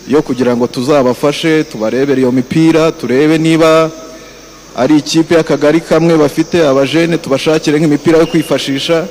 [0.07, 3.89] yo kugira ngo tuzabafashe tubarebere iyo mipira turebe niba
[4.75, 9.05] ari ikipe y'akagari kamwe bafite abajene tubashakire nk'imipira yo kwifashisha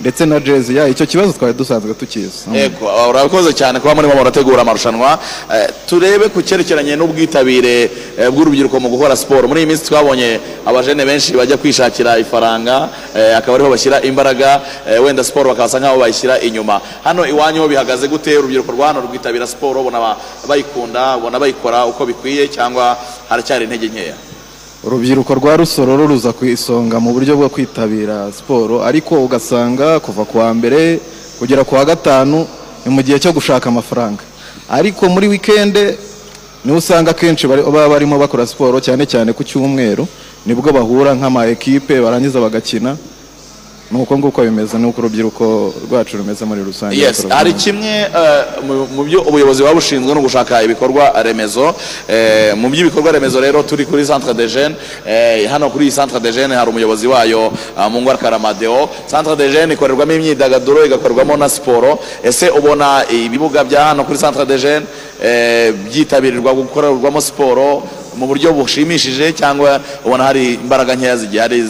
[0.00, 2.46] ndetse na jezi ya icyo kibazo twari dusanzwe tukizi.
[2.54, 5.18] Ego, urakoze cyane kuba murimo murategura amarushanwa.
[5.54, 11.02] Eh, turebe ku cyerekeranye n'ubwitabire eh, bw'urubyiruko mu gukora siporo muri iyi minsi twabonye abajene
[11.04, 14.60] benshi bajya kwishakira ifaranga eh, akaba ariho bashyira imbaraga
[15.02, 16.78] wenda siporo bakabasa nk'aho bayishyira inyuma.
[17.04, 18.38] Hano iwanyu bihagaze gute?
[18.38, 20.16] Urubyiruko rwa hano rwitabira siporo ubona ba-
[20.48, 22.94] bayikunda ubona bayikora uko bikwiye cyangwa
[23.28, 24.14] haracyari intege nkeya?
[24.88, 30.38] Urubyiruko rwa rusororo ruza ku isonga mu buryo bwo kwitabira siporo ariko ugasanga kuva ku
[30.40, 30.96] wa mbere
[31.38, 32.48] kugera ku wa gatanu
[32.84, 34.24] ni mu gihe cyo gushaka amafaranga.
[34.68, 35.98] Ariko muri wikende
[36.64, 40.08] ni ho usanga akenshi baba barimo bakora siporo cyane cyane ku cyumweru
[40.48, 42.96] ni bwo bahura nk'ama ekipe barangiza bagakina
[43.90, 46.96] ni uko nguko bimeze ni uko urubyiruko rwacu rumeze muri rusange.
[46.96, 51.74] Yes hari kimwe eh, mu- byo ubuyobozi buba bushinzwe no gushaka ibikorwa remezo.
[52.08, 54.76] Eh, mu by'ibikorwa remezo rero turi kuri centre de jeune
[55.06, 57.50] eh, hano kuri iyi centre de jeune hari umuyobozi wayo
[57.90, 58.88] mu ngwara karamadeo.
[59.10, 61.98] Centre de jeune ikorerwamo imyidagaduro igakorwamo na siporo.
[62.22, 64.86] Ese ubona ibibuga bya hano kuri centre de jeune
[65.88, 67.82] byitabirwa gukorerwamo siporo?
[68.18, 71.62] Mu buryo bushimishije cyangwa ubona hari imbaraga nkeya zigihari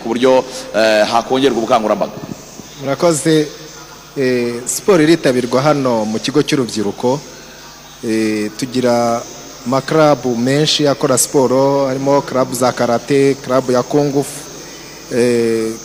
[0.00, 0.44] ku buryo
[0.76, 2.12] eh, hakongerwa ubukangurambaga.
[2.80, 3.48] Murakoze.
[4.16, 7.20] Eh, siporo iritabirwa hano mu kigo cy'urubyiruko.
[8.06, 9.22] Eh, tugira
[9.66, 14.38] amakarabu menshi akora siporo harimo karabu za karate karabu ya kungufu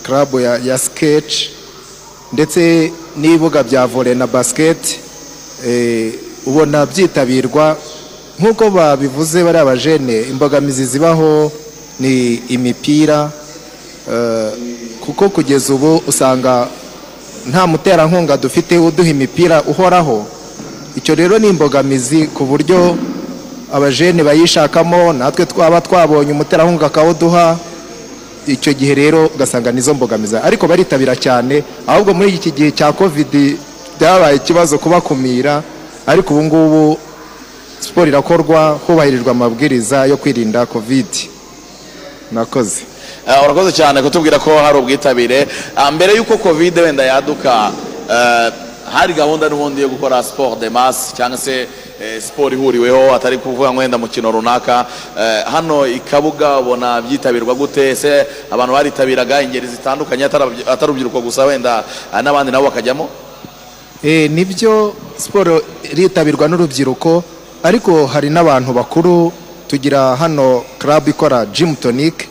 [0.03, 1.33] karabu ya, sketch
[2.33, 4.99] ndetse n'ibibuga bya vole na basiketi
[6.45, 7.77] ubona byitabirwa.
[8.39, 11.51] Nk'uko babivuze bari abajene imbogamizi zibaho
[11.99, 13.31] ni imipira
[14.11, 14.51] eh,
[15.05, 16.67] kuko kugeza ubu usanga
[17.49, 20.25] nta muterankunga dufite uduha imipira uhoraho.
[20.95, 22.95] Icyo rero ni imbogamizi ku buryo
[23.73, 27.57] abajene bayishakamo natwe twaba twabonye umuterankunga akawuduha
[28.47, 30.35] icyo gihe rero ugasanga nizo mbogamizi.
[30.37, 33.57] Ariko baritabira cyane ahubwo muri iki gihe cya kovidi
[33.99, 35.63] byabaye ikibazo kubakumira
[36.07, 36.97] ariko ubu ngubu
[37.83, 41.29] siporo irakorwa hubahirijwe amabwiriza yo kwirinda kovidi
[42.31, 42.81] murakoze.
[43.27, 45.47] Eh, urakoze cyane kutubwira ko hari ubwitabire.
[45.75, 47.71] Ah, mbere y'uko covid wenda yaduka
[48.11, 48.51] eh,
[48.93, 51.67] hari gahunda n'ubundi yo gukora sport de masse cyangwa se
[52.01, 54.85] eh, siporo ihuriweho atari kuvuga ngo wenda mukino runaka.
[55.51, 57.89] Hano i kabuga ubona byitabirwa gute?
[57.89, 63.09] Ese abantu baritabiraga ingeri zitandukanye atari urubyiruko gusa wenda ah, n'abandi nabo bakajyamo?
[64.03, 65.61] Nibyo siporo
[65.91, 67.23] iritabirwa n'urubyiruko
[67.63, 69.31] ariko hari n'abantu bakuru
[69.67, 72.27] tugira hano club ikora gym tonic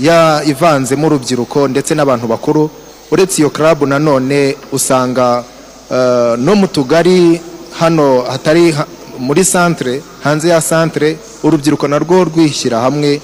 [0.00, 2.70] ya ivanzemo urubyiruko ndetse n'abantu bakuru.
[3.10, 5.44] Uretse iyo club nanone usanga
[5.90, 7.40] eh, no mu tugari
[7.78, 8.86] hano hatari ha-
[9.18, 13.20] muri centre hanze ya centre urubyiruko narwo rwishyira hamwe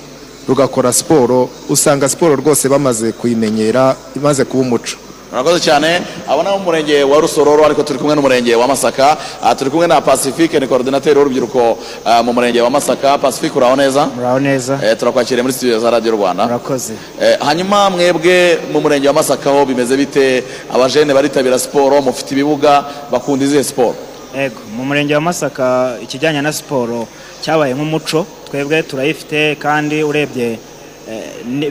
[0.49, 4.97] rugakora siporo usanga siporo rwose bamaze kuyimenyera imaze kuba umuco.
[5.33, 6.01] Murakoze cyane.
[6.29, 9.17] Abo ni murenge wa rusororo ariko turi kumwe n'umurenge wa masaka.
[9.43, 13.19] Ah, turi kumwe na pacifique ni korodinateri w'urubyiruko ah, mu murenge wa masaka.
[13.19, 14.07] Pacifique uraho neza?
[14.07, 14.79] Muraho neza.
[14.85, 16.45] Eh, turakwakiriye muri studio za radiyo rwanda.
[16.45, 16.93] Murakoze.
[17.21, 20.45] Eh, hanyuma mwebwe mu murenge wa masaka ho bimeze bite?
[20.75, 23.95] Abajene baritabira siporo mufite ibibuga bakunda izihe siporo
[24.37, 27.07] ego mu murenge wa masaka ikijyanye na siporo
[27.43, 30.59] cyabaye nk'umuco twebwe turayifite kandi urebye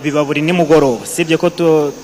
[0.04, 1.06] biba buri nimugoroba.
[1.06, 1.50] Sibye ko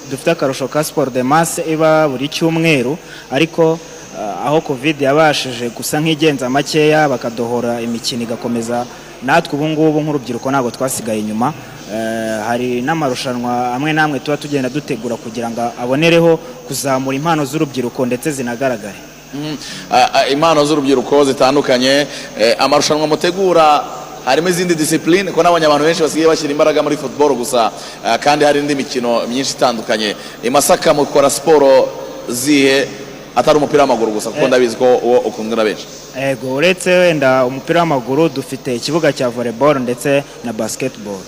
[0.10, 2.98] dufite akarusho ka siporo de masse iba buri cyumweru
[3.32, 3.80] ariko
[4.20, 8.86] eh, aho covid yabashije gusa nk'igenza makeya bakadohora imikino igakomeza
[9.24, 11.54] natwe ubu ngubu nk'urubyiruko ntabwo twasigaye inyuma.
[11.94, 18.32] Eh, hari n'amarushanwa amwe n'amwe tuba tugenda dutegura kugira ngo abonereho kuzamura impano z'urubyiruko ndetse
[18.32, 19.00] zinagaragare.
[19.34, 19.56] Mhm.
[19.92, 22.08] Ah, ah, impano z'urubyiruko zitandukanye
[22.40, 23.84] eh, amarushanwa mutegura
[24.28, 27.72] harimo izindi disipurine ko nabonye abantu benshi basigaye bashyira imbaraga muri football gusa
[28.06, 30.16] ah, kandi hari indi mikino myinshi itandukanye.
[30.44, 31.88] I masaka mukora siporo
[32.30, 32.88] zihe
[33.36, 34.48] atari umupira w'amaguru gusa kuko Eh.
[34.48, 35.86] ndabizi ko uwo ukundwa na benshi.
[36.16, 41.22] Ego uretse wenda umupira w'amaguru dufite ikibuga cya volleyball ndetse na basketball.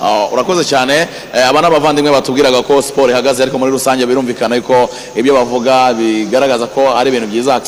[0.00, 1.06] Ah, urakoze cyane.
[1.34, 5.92] Eh, aba ni abavandimwe batubwiraga ko siporo ihagaze ariko muri rusange birumvikana yuko ibyo bavuga
[5.92, 7.60] bigaragaza ko ari ibintu byiza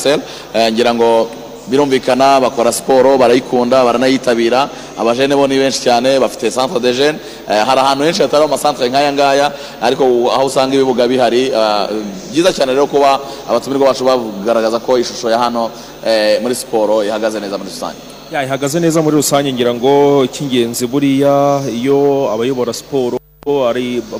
[0.53, 1.29] Eh, ngira ngo
[1.67, 4.69] birumvikana bakora siporo barayikunda baranayitabira.
[4.97, 7.21] Abajene bo ni benshi cyane bafite centre de jeunes.
[7.49, 9.47] Eh, hari ahantu henshi hatari amasantere nk'aya ngaya
[9.81, 11.87] ariko aho usanga ibibuga bihari ah,
[12.31, 15.71] byiza cyane rero kuba abatumirwa bacu bagaragaza ko ishusho ya hano
[16.05, 17.99] eh, muri siporo ihagaze neza muri rusange.
[18.31, 23.22] Ihagaze neza muri rusange ngira ngo icy'ingenzi buriya iyo abayobora siporo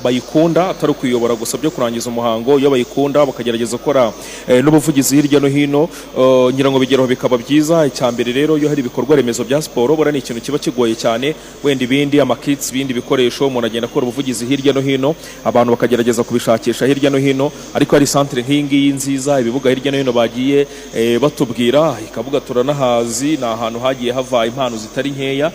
[0.02, 2.58] bayikunda atari ukuyobora gusa byo kurangiza umuhango.
[2.58, 4.12] Iyo bayikunda bakagerageza gukora
[4.48, 7.86] eh, n'ubuvugizi hirya no hino eh, ngira ngo bigeraho bikaba byiza.
[7.86, 11.34] Icya mbere rero iyo hari ibikorwa remezo bya siporo buriya ni ikintu kiba kigoye cyane.
[11.64, 15.14] Wenda ibindi amakits ibindi bikoresho umuntu agenda akora ubuvugizi hirya no hino
[15.44, 17.52] abantu bakagerageza kubishakisha hirya no hino.
[17.74, 23.36] Ariko hari santere nk'iyi ngiyi nziza ibibuga hirya no hino bagiye eh, batubwira ikabuga turanahazi
[23.36, 25.52] ni ahantu hagiye hava impano zitari nkeya.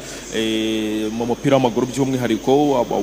[1.12, 2.98] Mu mupira w'amaguru by'umwihariko aba-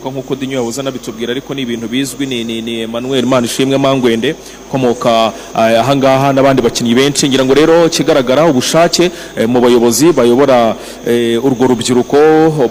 [0.00, 4.34] uwuheruka nk'uko dinyo yahoze anabitubwira ariko ni ibintu bizwi ni, ni, Emmanuel Manishimwe Mangwende
[4.68, 7.28] ukomoka eh, ahangaha n'abandi bakinnyi benshi.
[7.28, 10.74] Ngira ngo rero kigaragara ubushake eh, mu bayobozi bayobora
[11.06, 12.16] eh, urwo rubyiruko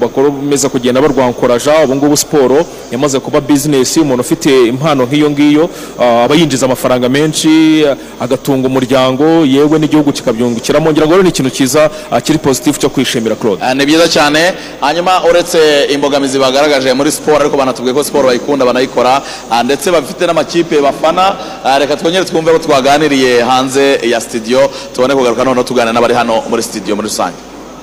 [0.01, 1.83] bakomeza kugenda barwankoraja.
[1.83, 5.69] Ubu ngubu siporo yamaze kuba bizinesi umuntu ufite impano nk'iyo ngiyo
[5.99, 7.83] ah, aba yinjiza amafaranga menshi
[8.19, 10.91] agatunga umuryango yewe n'igihugu kikabyungukiramo.
[10.91, 13.61] Ngira ngo rero ni ikintu cyiza ah, kiri positif cyo kwishimira Claude.
[13.63, 14.53] Ah, ni byiza cyane.
[14.81, 15.59] Hanyuma uretse
[15.91, 19.21] imbogamizi bagaragaje muri siporo ariko banatubwiye ko siporo bayikunda banayikora.
[19.51, 21.35] Ah, ndetse bafite n'amakipe bafana.
[21.63, 24.59] Ah, reka twongere twumve ko twaganiriye hanze ya studio
[24.93, 27.35] tubone kugaruka noneho tuganira n'abari hano muri studio muri rusange.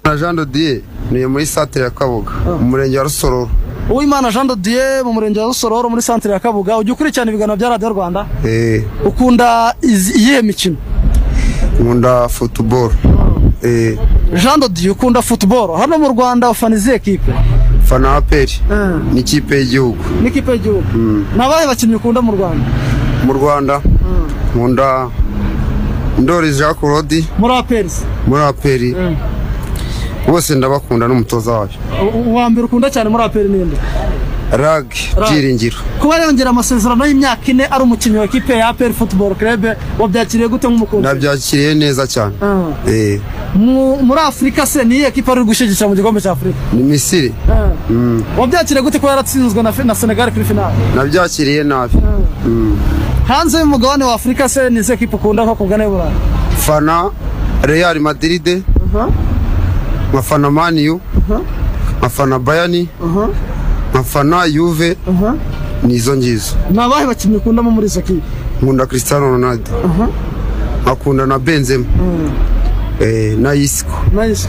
[0.05, 0.81] Na jean dodier
[1.11, 3.49] ni muri santere ya kabuga mu murenge wa rusororo.
[3.91, 6.77] Uwimana jean dodier mu murenge wa rusororo muri santere ya kabuga.
[6.79, 8.27] Ujya ukurikirana ibiganiro bya radiyo rwanda.
[8.45, 10.77] Eh, ukunda iyihe mikino?
[11.81, 12.93] Nkunda futuboro
[13.63, 13.99] Eh,
[14.35, 17.33] jean dodier ukunda futuboro hano mu rwanda ufana izihe kipe?
[17.89, 18.53] Fana aperi
[19.13, 19.99] ni ikipe y'igihugu.
[20.23, 20.85] N'ikipe y'igihugu.
[21.37, 22.67] Ni abahe bakinnyi ukunda mu rwanda?
[23.27, 23.81] Mu rwanda.
[24.55, 25.09] Nkunda
[26.19, 28.97] ndori jean claude muri aperisi muri aperi.
[30.29, 31.71] Bose ndabakunda n'umutoza wayo.
[32.27, 33.77] Uwa mbere ukunda cyane muri aperi ninde
[34.53, 34.87] rag
[35.29, 40.49] byiringiro kuba yongera amasezerano y'imyaka ine ari umukinnyi wa ekipe ya aperi futuboro kerebe wabyakiriye
[40.49, 41.03] gute nk'umukunzi?
[41.07, 42.35] Nabyakiriye neza cyane.
[42.43, 42.91] Ah.
[42.91, 43.21] Eh,
[43.55, 47.33] Mu- muri afurika se niyo ekipe ari gushyigikira mu gikombe cya afurika ni misiri.
[47.51, 47.71] Ah.
[47.91, 51.97] Mm, wabyakiriye gute ko yaratsinzwe na, na senegal kuri finale nabyakiriye nabi.
[52.47, 52.77] Mm.
[53.29, 56.15] hanze y'umugabane wa afurika se ni izihe ekipe ukunda nko ku bwa neburayi
[56.67, 57.11] fana
[57.63, 58.63] real madrid.
[60.13, 61.01] Nkafana maniyu
[61.99, 62.89] nkafana bayani
[64.01, 64.97] nkafana yuve
[65.83, 66.55] nizo ngizo.
[66.71, 68.21] Ni abahe bakinnyi ukundamo muri izo kipe
[68.63, 69.71] nkunda cristiano ronaldo.
[70.83, 71.85] Nkakunda na benzema.
[73.01, 74.49] Eh, na isiko nice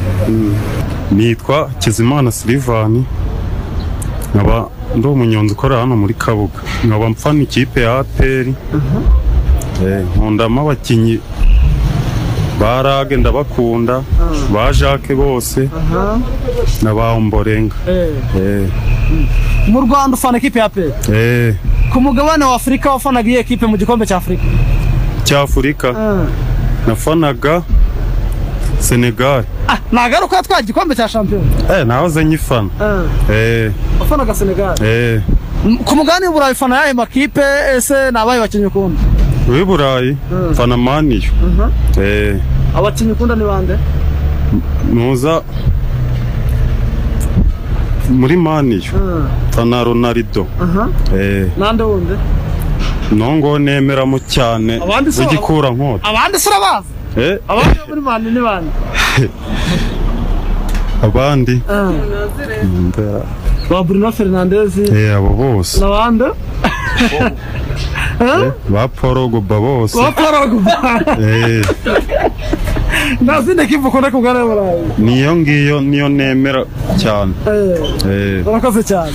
[1.11, 3.05] nitwa kizimana silivani
[4.35, 6.59] nkaba ndi umunyonzi ukorera hano muri kabuga.
[6.83, 8.53] Nkaba mfana ikipe ya aperi
[10.15, 11.19] nkundamo abakinnyi
[12.59, 14.01] ba rage ndabakunda
[14.53, 15.69] ba jacques bose.
[16.81, 18.69] Na ba omborenga Eh,
[19.67, 21.55] mu rwanda ufana ekipe ya aperi eh,
[21.93, 24.43] ku mugabane wa afurika wafanaga iyi ekipe mu gikombe cya afurika.
[25.23, 25.93] Cy'afurika
[26.87, 27.61] nafanaga
[28.79, 29.43] senegal.
[29.67, 31.45] Ah ntabwo ari uko yatwaye igikombe cya shampiyona?
[31.79, 32.69] Eh, nahoze nyifana.
[33.31, 34.75] Eh, wafanaga senegal?
[34.83, 35.21] Eh,
[35.65, 37.41] M- ku mugabane w'uburayi ufana yahe makipe
[37.77, 38.99] ese ni abahe bakinnyi ukunda
[39.49, 40.17] w'i burayi
[40.51, 41.31] mfana maniyo
[42.01, 42.35] Eh,
[42.77, 43.77] abakinnyi ukunda ni bande
[44.93, 45.41] nuza
[48.09, 48.91] muri maniyo
[49.49, 50.47] mfana ronaldo.
[51.15, 52.13] Eh, nande wundi
[53.11, 56.87] nongo nemeramo cyane w'igikura nkota abandi se urabazi
[57.17, 58.71] Eh, abandi bo muri mani ni bande
[61.07, 61.61] abandi.
[61.69, 61.91] Ah,
[63.69, 65.79] ba Bruno Fernandes eh, abo bose.
[65.79, 66.25] N'abandi
[68.19, 69.93] Eh, ba Paul Gogba bose.
[69.97, 70.61] Ba Paul
[71.21, 71.61] Eh,
[73.21, 76.61] nta zindi kivu ukunda ku bwana burayi niyo ngiyo niyo nemera
[77.01, 77.33] cyane
[78.11, 79.11] Eh, urakoze cyane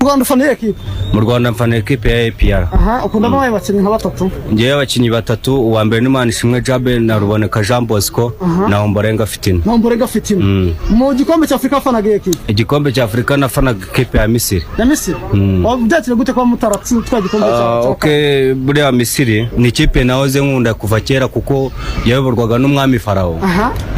[0.00, 0.06] eh.
[0.06, 0.74] u Rwanda ufana ekipe?
[1.12, 4.30] Mu rwanda mfana ekipe ya APR aha ukunda abaye bakinnyi nka batatu?
[4.52, 8.32] Ngewe abakinnyi batatu uwa mbere ni Manishimwe Jabe na Ruboneka Jean Bosco
[8.68, 9.58] na Omborenga Fitina.
[9.58, 10.44] Ntomborega fitina.
[10.44, 10.74] Mm.
[10.90, 12.38] mu gikombe cya afurika wafanaga ekipe?
[12.48, 14.64] Igikombe cya afurika nafanaga ekipe ya misiri.
[14.78, 15.16] Ya misiri?
[15.34, 15.64] Mm.
[15.66, 20.40] wabyakira gute kuba mutaratsinze twa gikombe cya Ah, cya ok buriya misiri ni ikipe nahoze
[20.40, 21.72] nkunda kuva kera kuko
[22.06, 23.40] yayoborwaga n'umwami farawo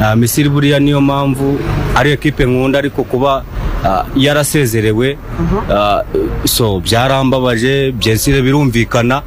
[0.03, 1.59] Ah, misiri buriya niyo mpamvu
[1.96, 3.44] ari ekipe nkunda ariko kuba
[3.84, 5.18] ah, yarasezerewe.
[6.45, 9.22] So byarambabaje byensire birumvikana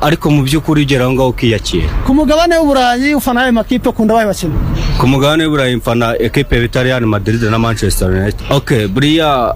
[0.00, 4.26] ariko mu by'ukuri ugera aho ngaho ukiyakira ku mugabane w'uburayi ufana ayo makipe ukunda abaye
[4.26, 4.56] bakinnyi
[4.98, 8.40] ku mugabane w'iburayi mfana ekipe bita Real Madrid na Manchester United.
[8.50, 9.54] Ok buriya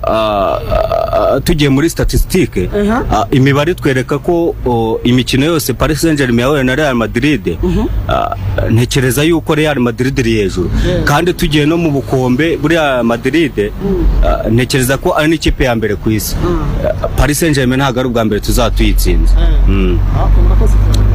[1.45, 2.69] tugiye muri statistique
[3.11, 4.55] ah, imibare itwereka ko
[5.05, 7.57] imikino yose Paris Saint-Germain yahuye na Real Madrid.
[8.09, 8.35] Ah,
[8.71, 10.71] ntekereza yuko Real Madrid iri hejuru.
[11.05, 13.73] Kandi tugiye no mu bukombe buriya Madrid
[14.25, 16.36] ah, ntekereza ko ari n'ikipe ya mbere ku isi.
[17.03, 19.35] Ah, Paris Saint-Germain ntabwo ari ubwa mbere tuzatuyitsinze
[19.69, 19.99] Mm.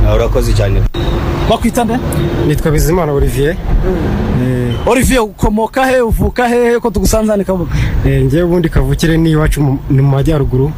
[0.07, 0.81] Ah, urakoze cyane.
[1.49, 1.95] Bakwita nde
[2.47, 3.55] nitwa bizimana olivier.
[4.85, 7.71] Olivier ukomoka he uvuka he ko tugusanze hano i kabuga
[8.05, 10.71] Eh, njyewe ubundi kavukire ni iwacu mu- ni mu majyaruguru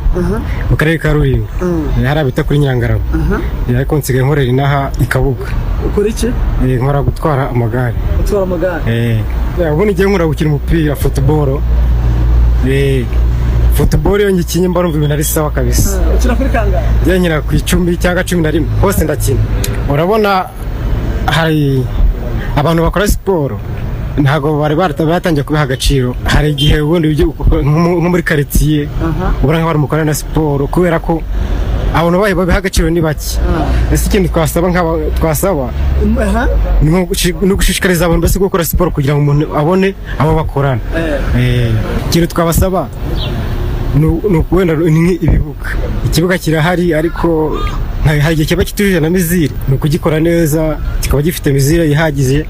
[0.69, 1.47] mu karere ka rulindo.
[1.61, 3.01] Eh, hariya bita kuri nyirangarama
[3.69, 5.47] Eh, ariko nsigaye nkorera inaha i kabuga.
[5.85, 6.27] Ukora iki?
[6.65, 7.95] Eh, nkora gutwara amagare.
[8.19, 8.81] Utwara amagare.
[8.87, 9.19] Eh,
[9.61, 11.61] eh, ubundi ngiye nkora gukina umupira futuboro
[13.76, 15.99] futuboro iyo ngikinye mba numva ibintu ari sawa kabisa.
[16.15, 18.69] Ukina kuri kangahe nkina ku icumi cyangwa cumi na rimwe.
[18.82, 19.39] Hose ndakina.
[19.89, 20.45] Urabona
[21.26, 21.84] hari
[22.55, 23.59] abantu bakora siporo.
[24.17, 26.15] Ntabwo bari batangiye kubiha agaciro.
[26.24, 28.88] Hari igihe ubundi nko mu- nko muri karitsiye
[29.43, 31.21] ubona nk'abantu mukora na siporo kubera ko
[31.97, 33.41] abantu bayo babiha agaciro ni bake.
[33.91, 35.74] Ese ikintu twasaba nk'aba- twasaba?
[36.82, 40.82] Ni gushi- ni ugushishikariza abantu bose gukora siporo kugira ngo umuntu abone abo bakorana.
[41.38, 41.74] Eh,
[42.09, 42.86] ikintu twabasaba
[43.99, 44.21] ni u-
[44.89, 45.69] ni nk'ibibuga
[46.05, 47.57] ikibuga kirahari ariko
[48.05, 52.45] hari igihe kiba kitujuje na mizire ni ukugikora neza kikaba gifite mizire ihagije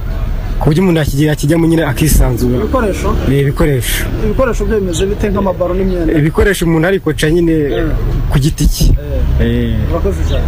[0.59, 2.55] ku buryo umuntu yakijya- yakijyamo nyine akisanzura.
[2.57, 3.09] Ibikoresho?
[3.31, 4.05] Eh, ibikoresho.
[4.25, 6.13] Ibikoresho byo bimeze bite nk'amabaro n'imyenda?
[6.19, 7.53] Ibikoresho umuntu arikoca nyine
[8.31, 8.87] ku giti cye.
[9.41, 10.47] Eh, urakoze cyane.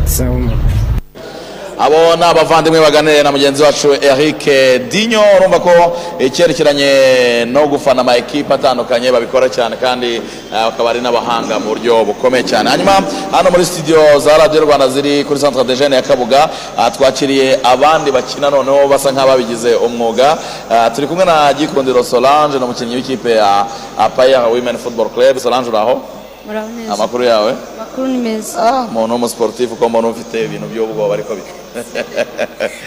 [1.79, 4.43] Abo ni abavandimwe baganiriye na mugenzi wacu Eric
[4.89, 5.21] Dinyo.
[5.39, 5.71] Urumva ko
[6.19, 10.21] icyerekeranye no gufana ama ekipe atandukanye babikora cyane kandi eh,
[10.51, 12.69] bakaba ari n'abahanga mu buryo bukomeye cyane.
[12.69, 16.91] Hanyuma hano muri studio za radiyo rwanda ziri kuri centre de jeune ya kabuga ah,
[16.91, 20.37] twakiriye abandi bakina noneho basa nk'ababigize umwuga.
[20.69, 23.65] Ah, turi kumwe na gikundiro solange ni umukinnyi w'ikipe ya
[23.97, 25.37] apaya women football club.
[25.37, 26.01] Solange uraho?
[26.93, 27.53] Amakuru yawe?
[28.07, 31.31] Ni meza umuntu w'umusiporutifu ko mbona ufite ibintu by'ubwoba ariko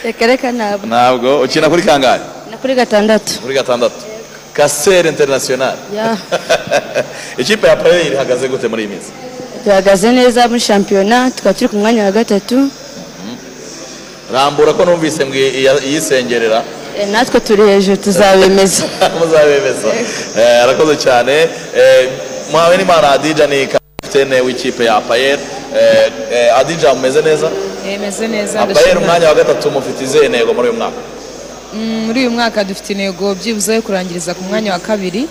[0.04, 4.00] reka reka ntabwo ntabwo ukina kuri kangahe na kuri gatandatu kuri gatandatu
[4.58, 6.16] kasere international ya.
[7.42, 9.10] Ikipe ya payeri ihagaze gute muri iyi minsi?
[9.64, 12.56] Duhagaze neza muri shampiyona tukaba turi ku mwanya wa gatatu.
[14.32, 15.34] Rambura ko numvise ngo
[15.88, 16.62] iyisengerera.
[16.98, 18.84] Eh, natwe turi hejuru tuzabemeza.
[19.18, 19.88] Muzabemeza.
[20.38, 21.34] Eh, arakoze cyane.
[21.78, 22.08] Eh,
[22.50, 23.66] muhawe n'imana adija ni
[24.08, 25.42] kapitene w'ikipe ya payeri
[26.56, 27.50] adija mumeze neza
[28.00, 30.96] meze neza apayeri umwanya wa gatatu mufite izihe ntego muri uyu mwaka
[31.74, 35.28] Mm, muri uyu mwaka dufite intego byibuze yo kurangiriza ku mwanya wa kabiri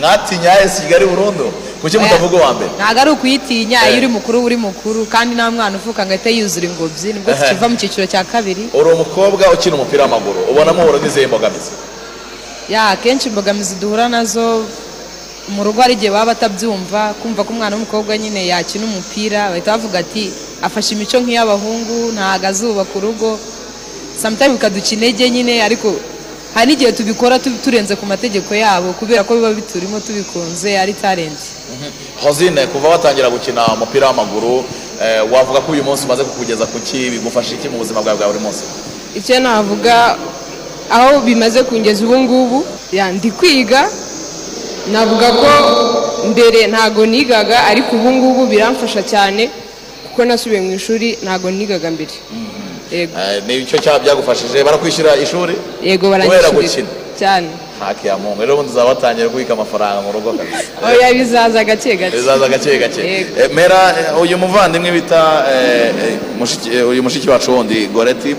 [0.00, 1.52] mwatinya esi kigali burundu
[1.82, 5.76] kuki mutavuga uwa mbere ntabwo ari ukuyitinya iyo uri mukuru uri mukuru kandi nta mwana
[5.76, 9.74] uvuka ngo ahite yuzura ingobyi ni bwo tukiva mu cyiciro cya kabiri uri umukobwa ukina
[9.76, 11.70] umupira w'amaguru ubona muhura n'izihe mbogamizi
[12.72, 14.64] ya akenshi imbogamizi duhura na zo
[15.48, 19.98] mu rugo hari igihe baba batabyumva kumva ko umwana w'umukobwa nyine yakina umupira bahita bavuga
[20.02, 20.30] ati
[20.62, 23.38] afashe imico nk'iy'abahungu ntabwo azubaka urugo
[24.22, 25.94] sometimes bikaduca intege nyine ariko
[26.54, 31.38] hari n'igihe tubikora tu- turenze ku mategeko yabo kubera ko biba biturimo tubikunze ari talent.
[32.22, 34.64] Hozine kuva watangira gukina umupira w'amaguru
[35.02, 38.26] eh, wavuga ko uyu munsi umaze kukugeza ku ki bigufasha iki mu buzima bwawe bwa
[38.32, 38.64] buri munsi?
[39.14, 40.16] Icyo navuga
[40.90, 42.58] aho bimaze kungeza ubu ngubu
[42.92, 43.90] ya, ndi kwiga
[44.92, 45.50] navuga ko
[46.30, 49.50] mbere ntago nigaga ariko ubu ngubu biramfasha cyane
[50.08, 52.14] kuko nasubiye mu ishuri ntago nigaga mbere.
[52.92, 53.12] Yego.
[53.18, 55.54] Eh, ni icyo cya byagufashije barakwishyura ishuri?
[55.82, 57.48] Yego baranyishyurira cyane.
[58.04, 60.34] Ya mungu rero ubundi uzaba watangiye kubika amafaranga mu rugo
[60.86, 62.16] oya bizaza gake gake.
[62.16, 63.00] Bizaza gake gake.
[63.00, 68.36] Eh, mera eh, uyu muvandimwe bita eh, uyu mushiki wacu wundi goreti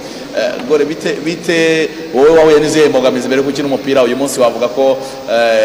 [0.68, 4.98] gore bite bite wowe wahuye n'izihe mbogamizi mbere yo gukina umupira uyu munsi wavuga ko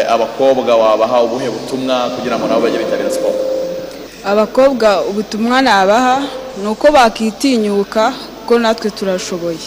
[0.09, 3.33] abakobwa wabaha ubuhe butumwa kugira ngo nabo bajye bitabira siporo
[4.25, 6.21] abakobwa ubutumwa nabaha
[6.61, 9.57] ni uko bakitinyuka kuko natwe turashoboye.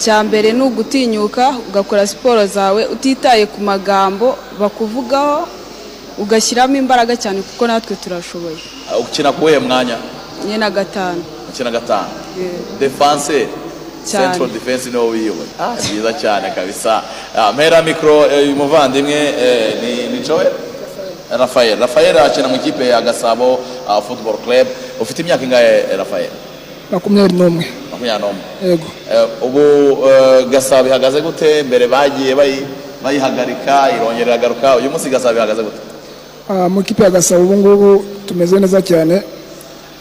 [0.00, 5.44] Icya mbere ni ugutinyuka ugakora siporo zawe utitaye ku magambo bakuvugaho
[6.18, 8.56] ugashyiramo imbaraga cyane kuko natwe turashoboye.
[9.00, 9.96] Ukina kuwuhe mwanya?
[10.48, 11.20] Nye na gatanu.
[11.52, 12.08] Ukina gatanu.
[14.08, 14.24] Cyane.
[14.32, 17.02] central defense niwo wiyoboye Ah, byiza cyane kabisa.
[17.36, 20.48] Ah, mpera mikoro eh, uyu muvandimwe eh, ni ni joel?
[21.30, 21.78] Rafael.
[21.78, 24.66] Rafael akina mu ikipe ya gasabo ah, football club.
[25.00, 26.30] Ufite imyaka ingahe eh, rafael?
[26.90, 27.79] Makumyabiri n'umwe.
[28.00, 28.78] Makumyabiri n'umwe
[29.12, 29.60] Eh, ubu
[30.08, 31.62] eh, gasabo ihagaze gute?
[31.62, 32.64] Mbere bagiye bayi-
[33.04, 34.76] bayihagarika irongera iragaruka.
[34.76, 35.80] Uyu munsi gasabo ihagaze gute?
[36.48, 39.22] Ah, mu ikipe ya gasabo ubu ngubu tumeze neza cyane.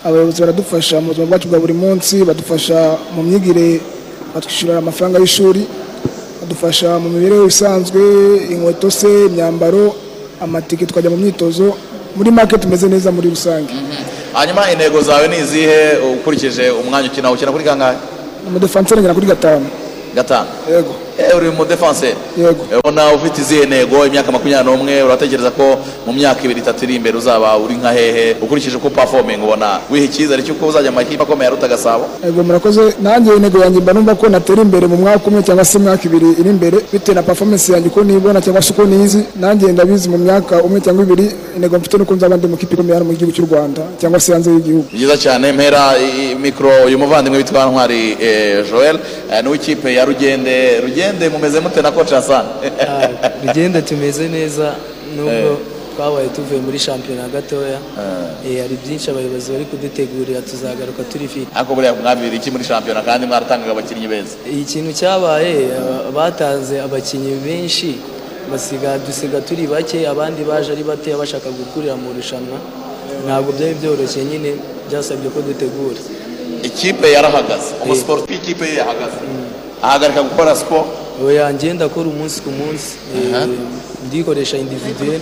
[0.03, 3.81] Abayobozi baradufasha mu buzima bwacu bwa buri munsi badufasha mu myigire
[4.34, 5.67] batwishyurira amafaranga y'ishuri
[6.41, 7.99] badufasha mu mibereho isanzwe
[8.53, 9.95] inkweto se imyambaro
[10.41, 11.76] amatike tukajya mu myitozo.
[12.15, 13.73] Muri make tumeze neza muri rusange.
[14.34, 17.97] Hanyuma intego zawe ni izihe ukurikije umwanya ukina ukina kuri kangahe?
[18.47, 19.65] Umudefanseri ngera kuri gatanu.
[20.15, 20.47] Gatanu.
[20.72, 20.93] Yego.
[21.37, 22.15] Uri mu defense.
[22.37, 22.63] Yego.
[22.79, 27.17] Ubona ufite izihe ntego imyaka makumyabiri n'umwe uratekereza ko mu myaka ibiri itatu iri imbere
[27.17, 31.47] uzaba uri nka hehe ukurikije uko performing ubona wiha icyizere cy'uko uzajya mu makipe akomeye
[31.47, 32.05] aruta gasabo?
[32.25, 32.81] Yego murakoze.
[33.01, 36.29] Nanjye intego yanjye mba numva ko natera imbere mu mwaka umwe cyangwa se imyaka ibiri
[36.39, 39.21] iri imbere bitewe na performance yanjye uko nibona cyangwa se uko nizi.
[39.35, 41.25] Nanjye ndabizi mu myaka umwe cyangwa ibiri
[41.55, 44.33] intego mfite nuko nzaba ndi mu kipe ikomeye hano mu gihugu cy'u rwanda cyangwa se
[44.33, 44.85] hanze y'igihugu.
[44.93, 45.93] Byiza cyane mpera
[46.41, 48.97] mikoro uyu muvandimwe witwa ntwari eh, joel
[49.31, 52.49] eh, ni w'ikipe ya rugende rugende mumeze mute na koci hasani
[53.45, 54.76] rugenda tumeze neza
[55.15, 55.57] nubwo Eh.
[55.95, 57.80] twabaye tuvuye muri shampiyona gatoya.
[58.48, 61.48] Eh, hari byinshi abayobozi bari kudutegurira tuzagaruka turi fit.
[61.56, 64.36] Ariko buriya mwabiri iki muri shampiyona kandi mwaratangaga abakinnyi beza.
[64.61, 67.99] Ikintu cyabaye aba- batanze abakinnyi benshi
[68.52, 72.57] basiga dusiga turi bake abandi baje ari bateya bashaka gukurira mu irushanwa
[73.26, 74.52] ntabwo byari byoroshye nyine
[74.88, 75.99] byasabye ko dutegura.
[76.64, 79.19] Ikipe yarahagaze umusiporutifu w'ikipe ye yahagaze.
[79.84, 80.85] Ahagarika gukora siporo.
[81.26, 82.95] Oya njye ndakora umunsi ku munsi.
[83.15, 83.47] Eh,
[84.07, 85.22] ndikoresha individuel.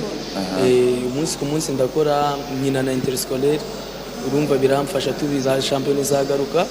[0.65, 3.59] Eh, umunsi ku munsi ndakora nkina na interscolaire.
[4.27, 6.65] Urumva biramfasha tubiza shampiyona izagaruka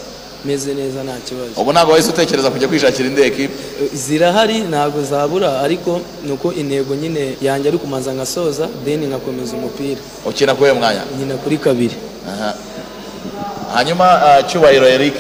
[0.44, 1.50] meze neza nta kibazo.
[1.60, 6.94] Ubu ntabwo wahise utekereza kujya kwishakira indi ekipe Eh, zirahari ntabwo zabura ariko nuko intego
[6.94, 10.00] nyine yanjye ari kumanza nkasoza then nkakomeza umupira.
[10.26, 11.02] Ukina kuwe mwanya?
[11.16, 11.96] Nkina kuri kabiri.
[13.74, 15.14] Hanyuma ah, cyubahiro eric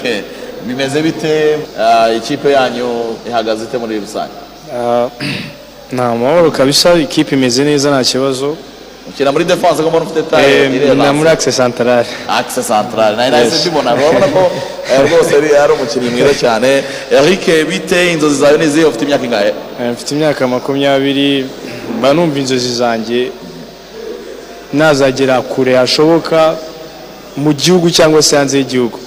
[0.66, 1.58] bimeze bite?
[1.78, 2.88] Ah, ikipe yanyu
[3.28, 4.32] ihagaze ite muri rusange?
[4.74, 5.08] Ah,
[5.92, 8.56] ni amahoro kabisa ikipe imeze neza nta kibazo.
[9.08, 12.06] Ukina muri defense ko mbona ufite taye Eh, na muri axe centrale.
[12.28, 14.50] Axe central nari nahise mbibona urabona ko
[14.92, 16.82] eh, rwose ari umukinnyi mwiza cyane.
[17.10, 19.52] Eric bite inzozi zawe ni izihe ufite imyaka ingahe?
[19.80, 21.46] Eh, mfite imyaka makumyabiri
[21.98, 23.30] mba numva inzozi zanjye
[24.72, 26.54] nazagera kure hashoboka
[27.36, 28.98] mu gihugu cyangwa se hanze y'igihugu.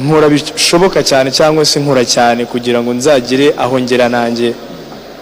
[0.00, 4.54] Nkora bishoboka cyane cyangwa se nkora cyane kugira ngo nzagere aho ngera nanjye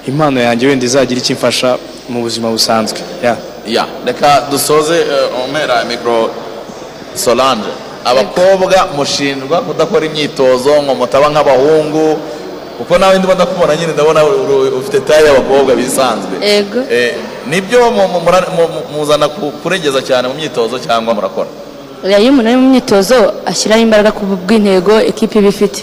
[0.07, 1.79] impano yanjye wenda izagira icyo imfasha
[2.09, 2.99] mu buzima busanzwe.
[3.23, 3.37] Yeah.
[3.67, 3.85] ya.
[4.07, 6.31] Reka dusoze eh, umera mikoro
[7.15, 7.69] solange.
[8.05, 12.19] Abakobwa mushinjwa kudakora imyitozo ngo mutaba nk'abahungu
[12.79, 14.21] kuko nawe ndimo ndakubona nyine ndabona
[14.81, 16.35] ufite taye y'abakobwa bisanzwe.
[16.41, 16.81] Ego.
[16.91, 17.15] Eh,
[17.51, 17.91] ni byo
[18.95, 21.49] muzana ku- kuregeza cyane mu myitozo cyangwa murakora?
[22.07, 23.17] Iyo umuntu ari mu myitozo
[23.51, 25.81] ashyiraho imbaraga ku bw'intego ekipi iba ifite.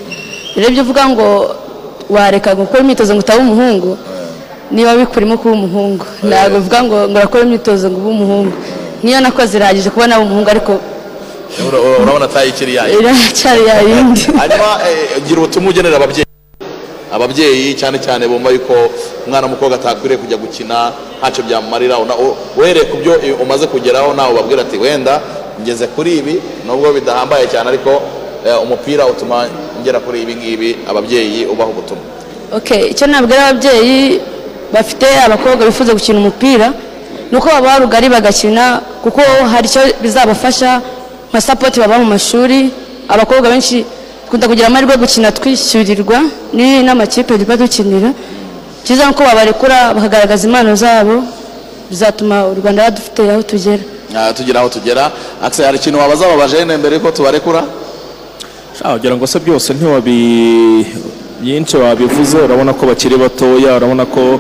[0.56, 1.26] Rero ibyo uvuga ngo
[2.10, 3.98] wareka gukora imyitozo ngo utabe umuhungu
[4.72, 6.06] niba bikurimo kuba umuhungu.
[6.24, 8.54] Ntabwo bivuga ngo ngo urakora imyitozo ngo ube umuhungu.
[9.04, 10.74] Niyo nakoze irahagije kuba naba umuhungu ariko
[11.68, 16.26] Ura- ura- urabona taye ikiri yayo iracyari yayindi hanyuma eh, gira ubutumwa ugenera ababyeyi.
[17.12, 18.74] Ababyeyi cyane cyane bumva yuko
[19.28, 21.96] umwana w'umukobwa atakwiriye kujya gukina ntacyo byamumarira.
[22.58, 25.22] Uhereye ku byo eh, umaze kugeraho nawe ubabwira ati wenda
[25.62, 26.36] ngeze kuri ibi
[26.68, 27.92] nubwo bidahambaye cyane ariko
[28.48, 29.48] eh, umupira utuma
[29.82, 32.04] ngera kuri ibi ngibi ababyeyi ubaha ubutumwa.
[32.92, 34.22] Icyo nabwira ababyeyi
[34.74, 36.68] bafite abakobwa bifuza gukina umupira
[37.32, 39.22] ni uko baba rugari bagakina kuko
[39.52, 40.82] hari icyo bizabafasha
[41.30, 42.70] nka sapoti baba mu mashuri.
[43.08, 43.86] Abakobwa benshi
[44.26, 46.18] dukunda kugira amahirwe yo gukina twishyurirwa
[46.86, 48.10] n'amakipe tuba dukinira.
[48.84, 51.24] Cyiza ni uko babarekura bakagaragaza impano zabo
[51.90, 53.84] bizatuma u rwanda dufite aho tugera.
[54.16, 55.12] Ah, tugera aho tugera.
[55.42, 57.64] Akse hari ikintu wabaza aba bajene mbere yuko tubarekura?
[58.84, 60.86] Wagira ngo se byose ntiwabi
[61.42, 64.40] byinshi babivuze urabona ko bakiri batoya urabona ko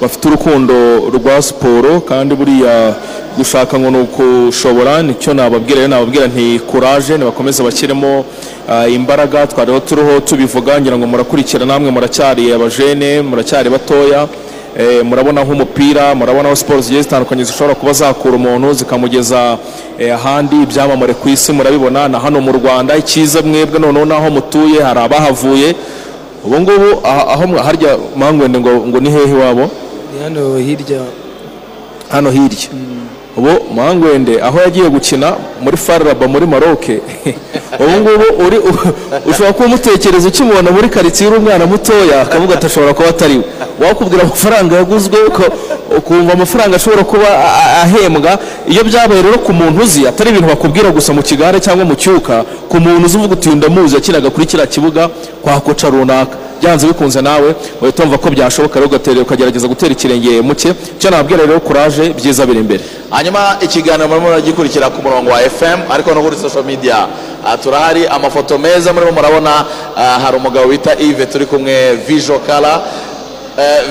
[0.00, 0.74] bafite urukundo
[1.16, 2.94] rwa siporo kandi buriya
[3.36, 8.24] gushaka ngo ni ukushobora ni cyo nababwira rero nababwira nti kuraje nibakomeze bashyiremo
[8.68, 14.28] ah, imbaraga twariho turiho tubivuga ngira ngo murakurikira namwe muracyari abajene muracyari batoya.
[14.78, 19.58] Eh, murabona nk'umupira murabona aho siporo zigiye zitandukanye zishobora kuba zakura umuntu zikamugeza
[19.98, 22.08] eh, ahandi ibyamamare ku isi murabibona.
[22.08, 25.74] Na hano mu rwanda icyiza mwebwe noneho n'aho mutuye hari abahavuye.
[26.44, 29.70] Ubu ngubu aho harya mangwende ngo, ngo ni hehe iwabo?
[30.12, 31.00] Ni hano hirya.
[32.10, 32.68] Hano hirya.
[33.36, 35.28] Ubu mangwende aho yagiye gukina
[35.62, 37.00] muri fararaba muri maroke
[37.80, 38.58] ubu ngubu uri
[39.30, 42.22] ushobora kuba umutekereza ukimubona muri karitsiye uri umwana mutoya?
[42.22, 43.44] Akavuga ati ashobora kuba atari we.
[43.86, 45.18] Wakubwira amafaranga yaguzwe
[45.98, 47.28] ukumva amafaranga ashobora kuba
[47.82, 48.38] ahembwa.
[48.68, 52.44] Iyo byabaye rero ku muntu uzi atari ibintu bakubwira gusa mu kigare cyangwa mu cyuka
[52.68, 55.08] ku muntu uzi uvuga uti ndamuzi yakinaga kuri kiriya kibuga
[55.42, 56.43] kwa koca runaka.
[56.64, 60.68] Byanze bikunze nawe uhita wumva ko byashoboka rero ukagerageza gutera ikirenge muke.
[60.96, 62.80] Icyo nababwira rero kuraje byiza biri imbere.
[63.10, 67.06] Hanyuma ikiganiro murimo muragikurikira ku murongo wa fm ariko no kuri social media.
[67.46, 69.64] Ah, turahari amafoto meza murimo murabona.
[69.96, 72.80] Ah, hari umugabo bita Yves turi kumwe vijo kara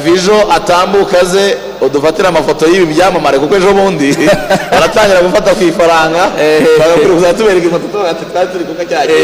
[0.03, 4.15] vijo atambuka ze udufatire amafoto y'ibi byamamare kuko ejo bundi
[4.71, 6.31] baratangira gufata ku ifaranga
[6.79, 7.87] bagakwiye kuzajya tubereka ifoto
[8.31, 9.23] twari turi gihe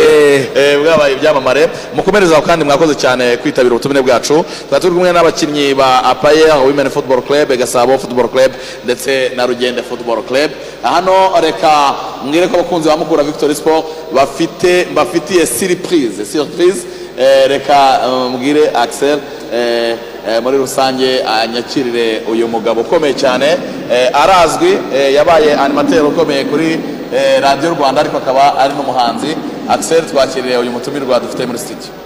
[0.55, 1.69] Eh, bwabaye ibyamamare.
[1.95, 4.45] Mukomereza aho kandi mwakoze cyane kwitabira ubutumire bwacu.
[4.67, 8.51] Twari turi kumwe n'abakinnyi ba apaye women football club gasabo football club
[8.83, 10.51] ndetse na rugende football club.
[10.83, 11.95] Hano reka
[12.25, 16.25] mbwire ko abakunzi ba mukura victory sport bafite bafitiye surprise.
[16.25, 16.79] Surprise.
[16.85, 17.08] Eh,
[17.47, 19.19] reka eh, mbwire axel
[19.53, 19.97] eh,
[20.27, 23.57] eh, muri rusange anyakirire uyu mugabo ukomeye cyane.
[23.91, 26.79] Eh, arazwi eh, yabaye animateur ukomeye kuri
[27.13, 29.35] eh, radiyo rwanda ariko akaba ari n'umuhanzi.
[29.69, 31.98] Axel twakiriye uyu mutumirwa dufite muri studio.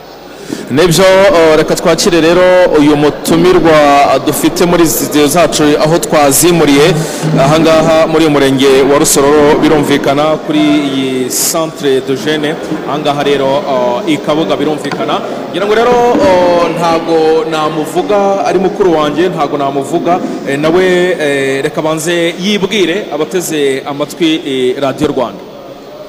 [0.72, 2.42] Ni byo uh, reka twakire rero
[2.80, 3.78] uyu mutumirwa
[4.26, 6.94] dufite muri studio zacu aho twazimuriye.
[7.40, 12.56] Ahangaha muri uyu murenge wa rusororo birumvikana kuri iyi centre de jeune.
[12.90, 15.20] Ahangaha rero uh, i kabuga birumvikana.
[15.52, 20.20] Ngira ngo rero uh, ntago namuvuga ari mukuru wanjye ntago namuvuga.
[20.48, 20.86] Eh, nawe
[21.20, 25.40] eh, reka banze yibwire abateze amatwi eh, radiyo rwanda.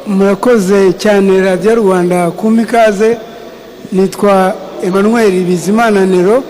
[0.06, 3.16] Murakoze cyane radiyo rwanda kumpa ikaze
[3.94, 4.52] nitwa
[4.82, 6.42] emmanuel bizimana nero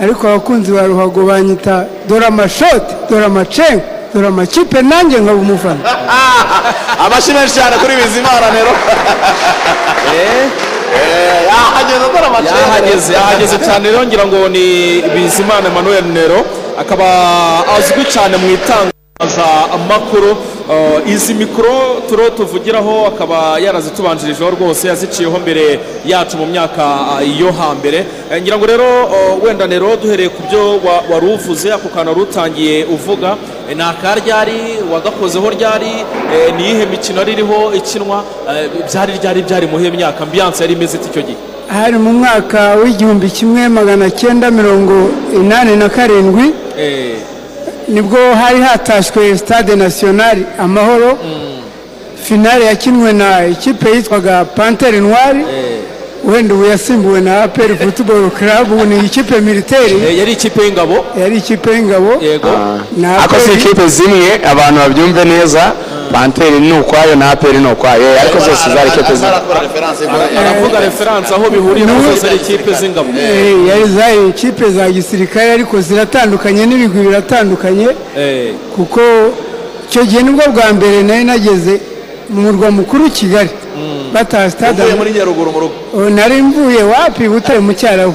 [0.00, 3.82] ariko abakunzi ba ruhago banyita dore amashoti dore amacenga
[4.14, 5.80] dore amakipe nanjye nkaba umufana.
[7.06, 8.72] Amashyi menshi cyane kuri bizimana nero.
[11.50, 13.90] Yahageze dore amacenga yahageze yahageze cyane.
[13.90, 14.66] Rero ngira ngo ni
[15.14, 16.44] bizimana emmanuel nero
[16.80, 17.06] akaba
[17.76, 20.36] azwi cyane mu itangazamakuru
[21.06, 28.04] izi mikoro turo tuvugiraho akaba yarazitubanjirijeho rwose yaziciyeho mbere yacu mu myaka uh, yo hambere.
[28.32, 28.86] Eh, ngira ngo rero
[29.44, 33.36] wenda nero duhereye ku byo wa- wari uvuze ako kantu wari utangiye uvuga.
[33.70, 34.58] Eh, ni akaryari
[34.92, 35.92] wagakozeho ryari?
[36.34, 38.24] Eh, ni iyihe mikino yari iriho ikinwa?
[38.50, 40.24] Eh, byari ryari byari muhe myaka?
[40.24, 41.36] Ambiyanse yari imeze icyo gihe.
[41.68, 46.52] Hari mu mwaka w'igihumbi kimwe magana cyenda mirongo inani na karindwi.
[46.78, 47.16] Eh,
[47.88, 51.18] ni bwo hari hatashywe stade nasiyonari amahoro.
[52.24, 55.44] Finale yakinwe na ikipe yitwaga pantere noire.
[56.24, 61.04] Wenda ubu yasimbuwe na aperi futuboro karabu ubu ni ikipe militeri eh, yari ikipe y'ingabo?
[61.20, 62.12] Yari ikipe y'ingabo.
[62.22, 62.48] Yego.
[63.24, 65.72] Ako si ikipe zimwe abantu babyumve neza.
[66.12, 68.02] Panteri ni ukwayo na aperi ni ukwayo.
[68.20, 69.34] Ariko zose zari ikipe zimwe
[70.38, 73.08] aravuga referanse aho bihuriye zose ari ikipe z'ingabo.
[73.18, 77.88] Eh, yari zari ikipe za gisirikare ariko ziratandukanye n'ibigwi biratandukanye.
[78.18, 79.00] Eh, kuko
[79.88, 81.80] icyo gihe ni bwo bwa mbere nari nageze
[82.30, 83.50] mu murwa mukuru kigali.
[84.12, 84.82] Bataha stade.
[84.82, 85.74] Uvuye muri nyaruguru mu rugo.
[85.96, 87.28] Oh, nari mvuye wapi?
[87.28, 88.14] Butare mu cyarabu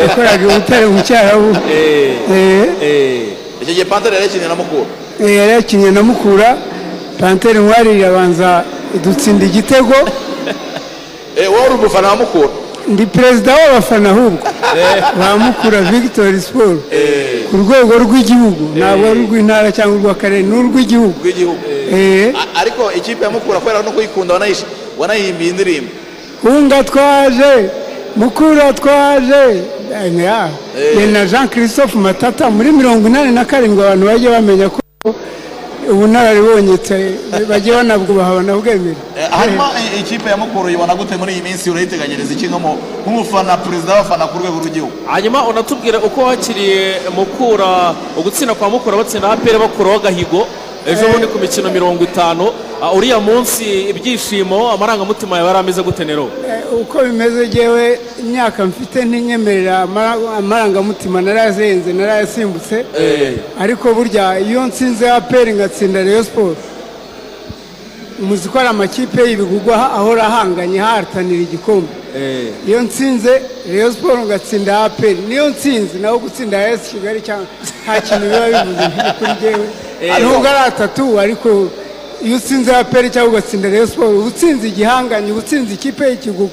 [0.00, 1.56] yakoraga i butare mu cyarabu
[2.82, 3.22] Eh,
[3.62, 4.86] icyo gihe pantere yari yakinnye na mukuru
[5.20, 6.56] eh, yari yakinnye na mukura.
[7.20, 8.64] Pantere nwari irabanza
[8.96, 9.94] idutsinda igitego.
[11.36, 12.50] Eh, wowe umufana wa mukuru
[12.88, 14.38] ndi perezida w'abafana ahubwo.
[15.18, 16.78] Ba mukura victory sport
[17.50, 18.64] ku rwego rw'igihugu.
[18.78, 21.14] Ntabwo ari urw'intara cyangwa urw'akarere ni urw'igihugu.
[21.92, 24.34] Eh, ariko ikipe ya mukura kubera no kuyikunda
[24.98, 25.90] wanayihimbiye indirimbo.
[26.42, 27.52] Hunga twaje
[28.16, 29.44] mukura twaje.
[29.94, 30.12] Eh.
[30.98, 31.08] Eh.
[31.12, 34.80] na jean christophe matata muri mirongo inani na karindwi abantu bajya bamenya ko
[35.92, 36.78] ubunararibonye
[37.48, 42.32] bajya banabwubaha banabwemera Eh, hanyuma i- ikipe ya mukuru uyibona gute muri iyi minsi urayiteganyiriza
[42.32, 42.46] iki?
[42.46, 44.92] Nk'umu- nk'umufana perezida w'abafana ku rwego rw'igihugu.
[45.06, 50.46] Hanyuma unatubwire uko wakiriye mukura ugutsinda kwa mukura batsinda apere bakuraho agahigo
[50.86, 52.50] ejo bundi ku mikino mirongo itanu
[52.82, 56.28] ah, uriya munsi ibyishimo amarangamutima yawe yari ameze gute nero?
[56.48, 62.84] Eh, uko bimeze jewe imyaka mfite ntinyemerera amara- amarangamutima narayazenze narayasimbutse
[63.60, 66.58] ariko burya iyo nsinze aperi ngatsinda Rayon Sport
[68.18, 71.88] muzi ko amakipe y'ibigugwa ahora ahanganye hahatanira igikombe.
[72.66, 77.46] Iyo nsinze Rayon Sport ngatsinda aperi niyo nsinzi naho gutsinda AS Kigali cyangwa
[77.84, 78.86] nta kintu biba bivuze
[79.18, 79.52] kuri
[80.02, 81.48] Eh, nubwo ari atatu ariko
[82.24, 86.50] iyo utsinze aperi cyangwa ugatsinda Rayon Sport uba utsinze igihanganye uba utsinze ikipe y'ikigugu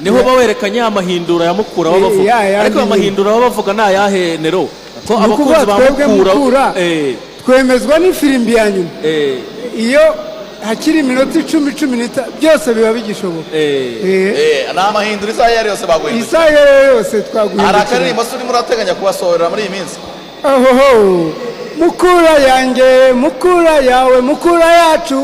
[0.00, 2.90] ni ho uba werekanye ya mahindura ya mukura Eh, bavuga ariko ayo nyine.
[2.90, 4.68] mahindura baba bavuga ni ayahe nero?
[5.06, 5.78] Ko abakunzi ba
[6.08, 6.74] mukura.
[6.76, 7.14] Eh,
[7.44, 8.90] twemezwa n'ifirimbi ya nyuma.
[9.04, 9.38] Eh,
[9.78, 10.31] iyo
[10.66, 14.08] hakiri iminota icumi cumi n'itanu byose biba bigishoboka eh.
[14.40, 17.80] Eh, ni amahindura isaha iyo ari yose baguhindura isaha iyo ari yo yose hari twaguhindukira
[17.80, 19.96] akaririmbo se urimo urateganya kubasohorera muri iyi minsi?
[20.44, 21.32] Ohoho
[21.78, 25.20] mukura yanjye mukura yawe mukura yacu.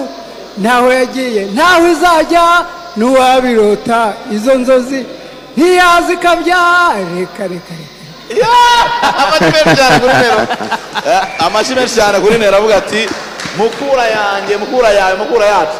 [0.59, 2.44] Ntaho yagiye ntaho izajya
[2.97, 4.12] n'uwabirota.
[4.36, 5.01] Izo nzozi
[5.56, 6.60] ntiyazikabya
[7.15, 7.97] reka reka reka.
[9.23, 10.40] Amashyi menshi cyane kuri nero.
[11.06, 13.09] Eh, amashyi menshi cyane kuri nero avuga ati
[13.59, 15.78] mukura yanjye mukura yawe mukura yacu.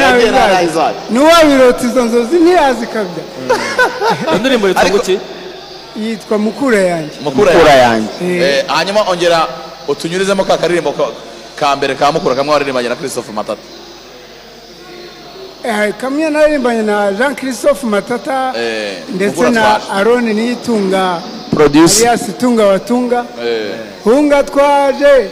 [0.00, 1.00] Yagiye, ntaho izajya izajya.
[1.10, 3.24] n'uwabirota izo nzozi ntiyazikabya
[4.28, 5.18] iyo ndirimbo yitwa guki
[6.02, 7.16] yitwa mukura yanjye.
[7.24, 8.10] Mukura yanjye.
[8.44, 9.46] Eh, hanyuma ongera
[9.88, 10.92] utunyurizemo ka karirimbo
[11.58, 13.60] ka- mbere ka mukura kamwe waririmbanye na christophe matata.
[15.64, 21.20] Eh, kamwe naririmbanye na jean christophe matata Eh, ndetse na aroni niyitunga
[22.00, 23.24] alias tunga watunga.
[23.44, 25.30] Eh, hunga twaje.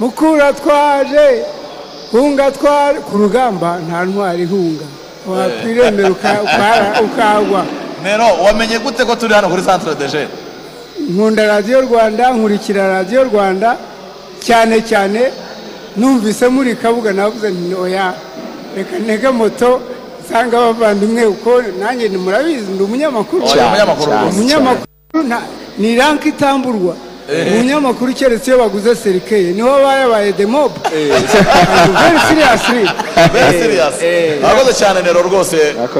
[0.00, 1.44] Mukura twaje
[2.12, 4.84] hunga twaje ku rugamba nta ntwari hunga.
[5.28, 7.62] Wakwiremera uka- ukara- ukagwa.
[8.02, 10.28] Nero wamenye gute ko turi hano kuri centre de jeune
[11.10, 13.76] nkunda radiyo rwanda nkurikira radiyo rwanda
[14.40, 15.20] cyane cyane
[15.96, 18.14] numvise muri kabuga navuze nti oya
[18.76, 19.80] reka ntege moto
[20.24, 21.50] nsanga abavandimwe kuko
[21.80, 23.42] nanjye ni murabizi ndi umunyamakuru.
[24.28, 25.22] Umunyamakuru
[25.78, 26.94] ni ranka itamburwa.
[27.52, 29.52] Umunyamakuru keretse iyo baguze serikeye.
[29.52, 32.84] Niho bayabaye demob very seriously
[33.32, 33.94] very serious.
[34.42, 35.56] Murakoze cyane nero rwose.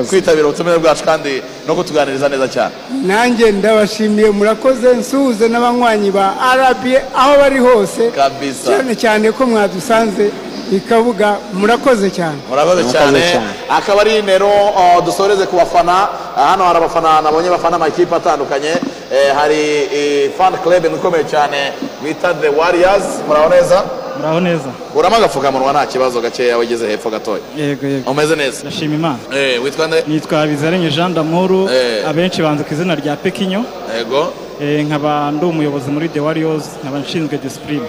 [0.08, 2.74] Kwitabira ubutumire bwacu kandi no kutuganiriza neza cyane.
[3.06, 4.30] Nanjye ndabashimiye.
[4.30, 8.10] Murakoze nsuhuze n'abanywanyi ba rba aho bari hose.
[8.10, 8.66] Kabisa.
[8.70, 10.30] Cyane cyane ko mwadusanze.
[10.72, 12.38] Ikabuga murakoze cyane.
[12.50, 13.20] Murakoze cyane.
[13.68, 16.08] akaba ari nero uh, dusoreze ku bafana.
[16.36, 18.72] Uh, hano hari abafana nabonye bafana amakipe atandukanye.
[19.12, 21.72] Eh, hari fan club ikomeye cyane
[22.02, 23.04] bita the warriors.
[23.28, 23.84] Muraho neza?
[24.16, 24.70] Muraho neza.
[24.94, 27.42] Uramo agapfukamunwa nta kibazo gakeya wageze hepfo gatoya.
[27.56, 28.10] Yego yego.
[28.10, 28.60] Umeze neza?
[28.62, 29.18] Ndashima imana.
[29.34, 30.04] Eh, witwa nde?
[30.06, 31.70] Nitwa bizarenge jean d'amour.
[31.72, 32.08] Eh.
[32.08, 33.64] abenshi banze ku izina rya pekinyo.
[33.96, 34.32] Yego.
[34.62, 37.86] Eh, nkaba ndi umuyobozi muri the warriors nkaba nshinzwe discipline.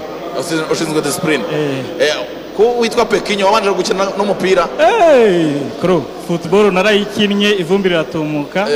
[0.72, 1.44] Ushinzwe discipline.
[1.54, 4.68] Eh, ko witwa pekinyo wabanje gukina n'umupira.
[5.82, 8.68] Kuro football narayikinnye ivumbi riratumuka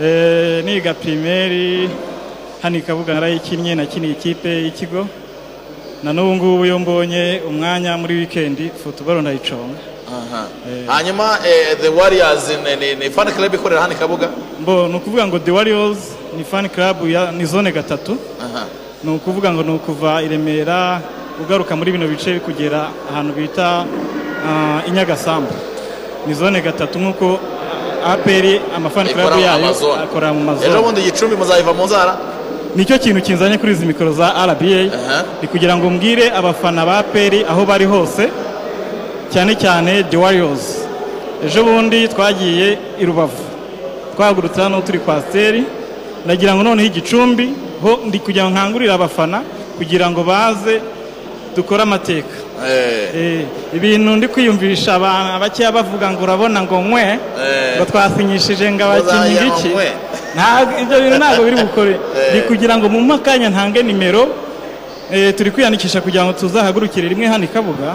[0.00, 1.88] Eh, niga primeri
[2.62, 5.06] hano ikabuga narayikinnye nakiniye ikipe y'ikigo.
[6.02, 9.78] Na n'ubu ngubu iyo mbonye umwanya muri wikendi football ndayiconga.
[10.14, 10.46] Aha.
[10.86, 14.28] hanyuma eh, the warriors ni- ni- ni fan club ikorera hano i kabuga?
[14.60, 15.98] Mbo ni ukuvuga ngo the warriors
[16.36, 18.16] ni fan club ya ni zone gatatu.
[18.40, 18.66] Aha.
[19.04, 21.00] ni ukuvuga ngo ni ukuva i remera
[21.42, 23.84] ugaruka muri bino bice kugera ahantu bita
[24.46, 25.52] ah, i nyagasambu.
[26.26, 27.38] Ni zone gatatu nk'uko
[28.06, 32.16] aperi amafani mu yayo akora mu ejo mazone bundi gicumbi muzayiva mu nzara?
[32.76, 34.82] Nicyo kintu kinzanye kuri izi mikoro za rba
[35.42, 38.30] ni kugira ngo mbwire abafana ba aperi aho bari hose
[39.32, 40.84] cyane cyane the warriors.
[41.44, 43.42] Ejo bundi twagiye i rubavu.
[44.16, 45.64] Twahagurutse hano turi kwasiteri
[46.24, 47.52] ndagira ngo noneho igicumbi
[47.82, 49.42] ho ndi kugira ngo nkangurire abafana
[49.78, 50.80] kugira ngo baze
[51.56, 52.28] dukore amateka.
[53.14, 53.44] Eh,
[53.76, 57.18] ibintu ndi kwiyumvisha abantu bakeya bavuga ngo urabona ngo nkwe
[57.76, 59.36] ngo twasinyishije ngo abakinnyi.
[60.36, 61.94] Ntabwo- ibyo bintu ntabwo biri bukore.
[62.34, 64.24] Ni kugira ngo mu makanya ntange nimero.
[65.12, 67.94] Eh, turi kwiyandikisha kugira ngo tuzahagurukire rimwe hano i kabuga.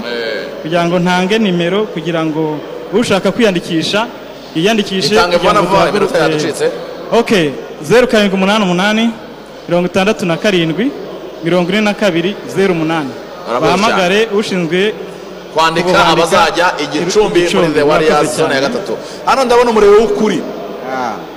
[0.62, 2.60] Kugira ngo ntange nimero kugira ngo
[2.94, 4.08] ushaka kwiyandikisha
[4.56, 5.76] yiyandikishe kugira ngo
[6.22, 6.66] yaducitse.
[7.12, 7.32] ok
[7.82, 9.10] zeru karindwi umunani umunani
[9.68, 10.92] mirongo itandatu na karindwi
[11.44, 13.10] mirongo ine na kabiri zeru umunani.
[13.62, 14.94] Bahamagare ushinzwe
[15.54, 18.98] kwandika abazajya igicumbi muri the warriors zone ya gatatu.
[19.26, 20.42] Hano ndabona umuriro w'ukuri.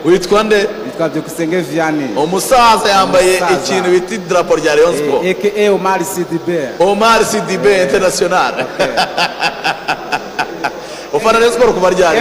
[0.05, 0.57] Witwa nde?
[0.87, 2.09] Yitwa Byukusenge Vianney.
[2.17, 6.69] umusaza yambaye ikintu bita idarapo rya rayon sport aka Omar Sidibe.
[6.79, 8.55] omar sidibe international.
[11.13, 12.19] ufana rayon sport kuva ryari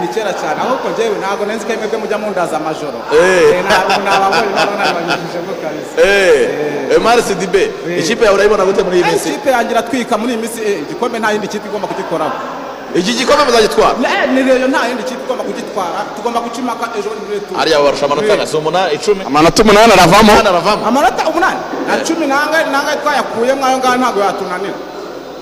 [0.00, 3.42] ni kera cyane ahubwo njyewe ntabwo nenzi ko mwebwe mujya mundaza amajoro Eh.
[3.54, 7.62] Eh, ntabwo nababonye nabo nabanyujijemo kabisa Eh, Emari Sidibe
[8.00, 10.82] ikipe yawe urayibona gute muri iyi Eh, minsi ikipe yanjye iratwika muri iyi minsi eh,
[10.84, 12.32] igikombe nta yindi kipe igomba kugikoraho
[13.00, 17.08] iki gikombe muzagitwara Eh, ni reyo nta yindi kipe igomba kugitwara tugomba guca impaka ejo
[17.10, 20.32] muri reyo hariya barusha amanota ane si umunani icumi amanota umunani aravamo
[20.88, 21.58] amanota umunani?
[21.88, 24.78] Na cumi nangahe twayakuyemo ayo ngayo ntabwo yatunanira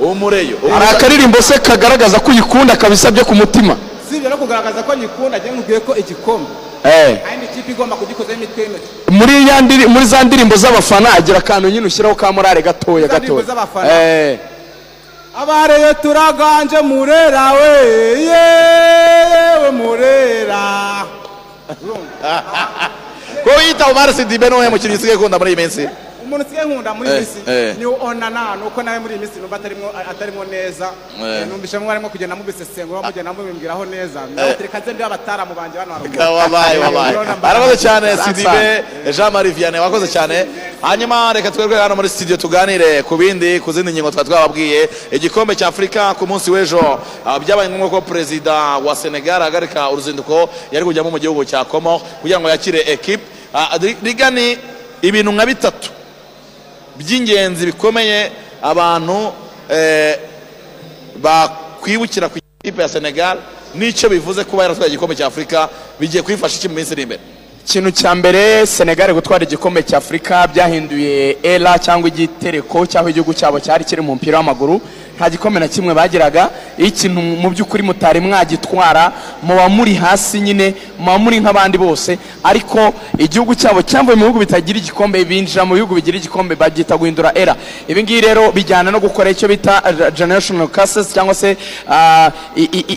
[0.00, 0.56] umureyo.
[0.72, 3.76] Hari akaririmbo se kagaragaza ko uyikunda kabisa byo ku mutima.
[4.16, 6.50] Si ibyo no kugaragaza ko nyikunda njye nkubwiye ko igikombe
[6.84, 7.18] Eh.
[7.22, 12.14] nta yindi kipe igomba kugikozaho imitwe y'intoki muri za ndirimbo z'abafana agira akantu nyine ushyiraho
[12.14, 13.44] ka morale gatoya gatoya.
[13.90, 14.38] Eh.
[15.42, 17.70] abareyo turaganje murera we
[18.28, 21.04] yewe murera
[23.44, 25.88] ko wiyita Omar Sidibe ni we mukinnyi usigaye ukunda muri iyi minsi
[26.26, 27.76] umuntu usigaye nkunda muri iyi Eh, minsi eh.
[27.78, 29.56] ni onana nuko nawe muri iyi minsi numva
[30.10, 30.90] atarimo neza.
[31.22, 31.46] Eh.
[31.48, 34.20] Numvise mwarimo kugenda mubisesengura mugenda mubimbwiraho neza.
[34.60, 37.16] Reka nze ndiho abataramu banjye bano wabaye wabaye.
[37.42, 38.16] Arakoze cyane.
[38.16, 38.84] Sidibe
[39.16, 40.46] Jean Marie Vianney wakoze cyane.
[40.82, 44.88] Hanyuma reka twebwe hano muri studio tuganire ku bindi ku zindi ngingo twari twababwiye.
[45.10, 46.98] Igikombe cya Afurika ku munsi w'ejo.
[47.24, 52.00] Ah, byabaye ngombwa ko perezida wa Senegal ahagarika uruzinduko yari kujyamo mu gihugu cya Comor
[52.22, 53.22] kugira ngo yakire equipe
[53.54, 54.58] Ah, ri- rigani
[55.02, 55.90] ibintu nka bitatu.
[56.98, 58.30] By'ingenzi bikomeye
[58.62, 59.32] abantu
[59.70, 60.18] eh,
[61.22, 63.38] bakwibukira ku ikipe ya Senegal
[63.74, 65.68] n'icyo bivuze kuba yaratwaye igikombe cya Afurika
[66.00, 67.20] bigiye kuyifasha iki mu minsi iri imbere.
[67.66, 73.58] Ikintu cya mbere senegal gutwara igikombe cya afurika byahinduye era cyangwa igitereko cy'aho igihugu cyabo
[73.60, 74.80] cyari kiri mu mupira w'amaguru.
[75.16, 76.50] Nta gikombe na kimwe bagiraga.
[76.78, 79.12] Iyo ikintu mu by'ukuri mutari mwagitwara
[79.42, 82.18] muba muri hasi nyine muba muri nk'abandi bose.
[82.44, 87.32] Ariko igihugu cyabo cyambuye mu bihugu bitagira igikombe binjira mu bihugu bigira igikombe babyita guhindura
[87.34, 87.56] era.
[87.88, 89.82] Ibi ngibi rero bijyana no gukora icyo bita
[90.16, 91.56] generational curses cyangwa se
[91.88, 92.30] ah,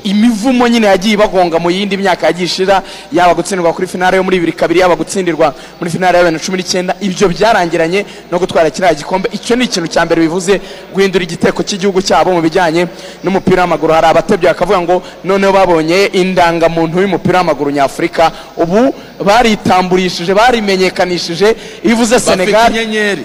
[0.03, 2.83] imivumo nyine yagiye ibagonga mu yindi myaka yagiye ishira.
[3.11, 6.43] Yaba gutsindwa kuri finale yo muri bibiri kabiri yaba gutsindirwa muri finale ya bibiri na
[6.45, 6.95] cumi n'icyenda.
[7.01, 9.29] Ibyo byarangiranye no gutwara kiriya gikombe.
[9.31, 10.61] Icyo ni ikintu cya mbere bivuze
[10.93, 12.87] guhindura igiteko cy'igihugu cyabo mu bijyanye
[13.23, 13.93] n'umupira w'amaguru.
[13.93, 18.31] Hari abatebye bakavuga ngo noneho babonye indangamuntu y'umupira w'amaguru nyafurika.
[18.57, 18.93] Ubu
[19.25, 22.71] baritamburishije barimenyekanishije iyo uvuze senegal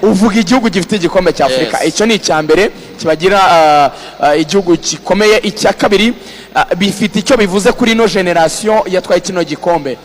[0.02, 3.90] uvuga igihugu gifite igikombe cya afurika icyo ni icya mbere kibagira ah,
[4.20, 5.36] ah, igihugu gikomeye.
[5.42, 6.14] Icya kabiri
[6.54, 9.96] ah, bifite icyo bivuze kuri ino generasiyo yatwaye kino gikombe.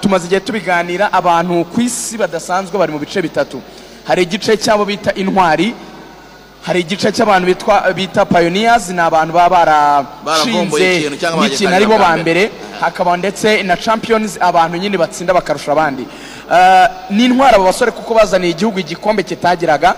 [0.00, 3.60] Tumaze igihe tubiganira abantu ku isi badasanzwe bari mu bice bitatu.
[4.08, 5.74] Hari igice cy'abo bita intwari
[6.62, 7.46] hari igice cy'abantu
[7.94, 9.64] bita pioneers ni abantu baba
[10.24, 12.50] barashinze nk'ikintu ari bo ba mbere.
[12.80, 16.06] hakaba ndetse na champions abantu nyine batsinda bakarusha abandi.
[16.52, 19.94] Eh, ni intwari abo basore kuko bazaniye igihugu igikombe kitagiraga.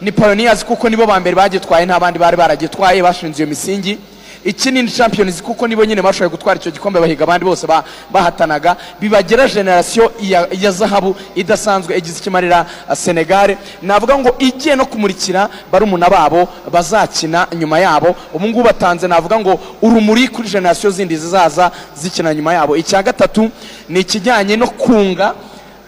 [0.00, 3.98] Ni pioneers kuko nibo ba mbere bagitwaye nta bandi bari baragitwaye bashinze iyo misingi.
[4.46, 8.76] Iki ni champions kuko nibo nyine bashoboye gutwara icyo gikombe bahiga abandi bose ba- bahatanaga.
[9.00, 13.56] Bibagera generasiyo ya, zahabu idasanzwe igize ikimarira senegal.
[13.82, 18.14] Navuga ngo igiye no kumurikira barumuna babo bazakina nyuma yabo.
[18.34, 22.76] Ubu ngubu batanze navuga ngo urumuri kuri generasiyo zindi zizaza zikina nyuma yabo.
[22.76, 23.50] Icya gatatu
[23.88, 25.34] ni ikijyanye no kunga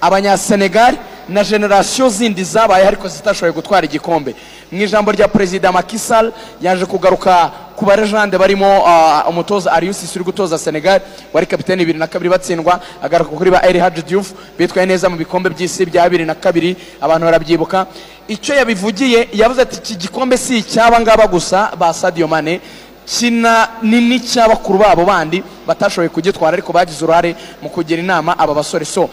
[0.00, 0.94] abanyasenegal
[1.28, 4.34] na generasiyo zindi zabaye ariko zitashoboye gutwara igikombe.
[4.72, 10.58] Mu ijambo rya perezida makisal yaje kugaruka ku barejande barimo ah, umutoza arius uri gutoza
[10.58, 11.00] senegal
[11.32, 15.16] wari kapiteni bibiri na kabiri batsindwa agaruka kuri ba eri haji diouf bitwaye neza mu
[15.16, 17.86] bikombe by'isi bya bibiri na kabiri abantu barabyibuka.
[18.28, 22.60] Icyo yabivugiye yavuze ati iki gikombe si icy'aba ngaba gusa ba sadio mane
[23.06, 28.84] kina ni n'icy'abakuru babo bandi batashoboye kugitwara ariko bagize uruhare mu kugira inama aba basore.
[28.84, 29.08] So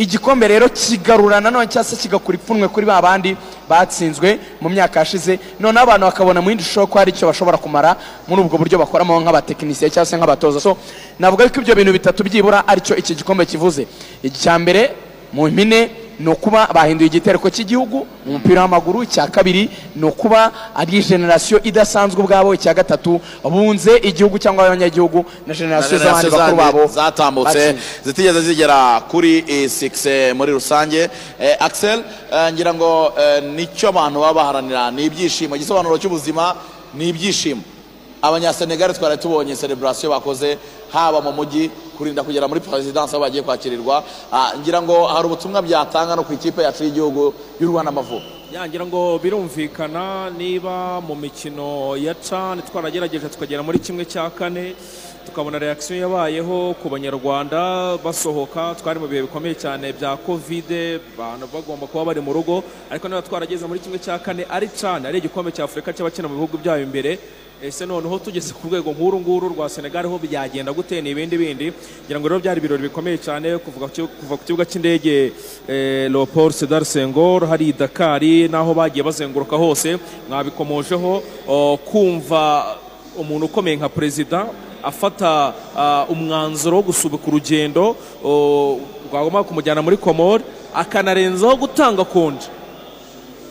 [0.00, 3.36] igikombe rero kigarura nanone cyangwa se kigakura ipfunwe kuri ba bandi
[3.68, 7.96] batsinzwe mu myaka yashize noneho abantu bakabona mu yindi shusho ko hari icyo bashobora kumara
[8.28, 10.56] muri ubwo buryo bakoramo nk'abatekinisiye cyangwa se nk'abatoza.
[10.60, 10.76] So
[11.20, 13.84] navuga ko ibyo bintu bitatu byibura ari cyo iki gikombe kivuze.
[14.24, 14.96] Icya mbere
[15.36, 15.90] mu mpine
[16.20, 22.20] ni ukuba bahinduye igitereko cy'igihugu mu mupira w'amaguru icya kabiri ni ukuba ari generasiyo idasanzwe
[22.20, 26.82] ubwabo icya gatatu bunze igihugu cyangwa abanyagihugu na generasiyo z'abandi bakuru babo.
[26.86, 27.76] zatambutse.
[28.04, 30.06] Zitigeze zigera kuri six
[30.36, 31.08] muri rusange.
[31.40, 31.98] Eh, axel
[32.32, 35.56] eh, ngira ngo eh, ni cyo abantu baba baharanira ni ibyishimo.
[35.56, 36.54] Igisobanuro cy'ubuzima
[36.94, 37.62] ni ibyishimo.
[38.22, 40.58] Abanyasenegali twari tubonye celebration bakoze
[40.92, 44.04] haba mu mujyi kurinda kugera muri perezidansi aho bagiye kwakirirwa.
[44.32, 48.24] Ah, ngira ngo hari ubutumwa byatanga no ku ikipe yacu y'igihugu y'u rwanda amavubi.
[48.52, 54.74] Yangira ngo birumvikana niba mu mikino ya cani twaragerageje tukagera muri kimwe cya kane
[55.26, 61.86] tukabona reaction yabayeho ku banyarwanda basohoka twari mu bihe bikomeye cyane bya kovide abantu bagomba
[61.86, 65.52] kuba bari mu rugo ariko niba twarageze muri kimwe cya kane ari cani ari igikombe
[65.52, 67.18] cya afurika cy'abakina mu bihugu byayo imbere
[67.62, 71.00] ese noneho tugeze ku rwego nk'uru nguru rwa senegal ho byagenda gute?
[71.02, 71.72] Ni ibindi bindi.
[72.06, 75.32] Ngira ngo rero byari ibirori bikomeye cyane kuva ku kibuga cy'indege
[75.68, 79.98] eh, leopold sedar senghor hari dakari n'aho bagiye bazenguruka hose.
[80.28, 81.22] Mwabikomojeho
[81.84, 82.76] kumva
[83.18, 84.46] umuntu ukomeye nka perezida
[84.82, 85.52] afata
[86.08, 87.96] umwanzuro wo gusubika urugendo
[89.12, 92.48] rwagomba kumujyana muri komori akanarenzaho gutanga konje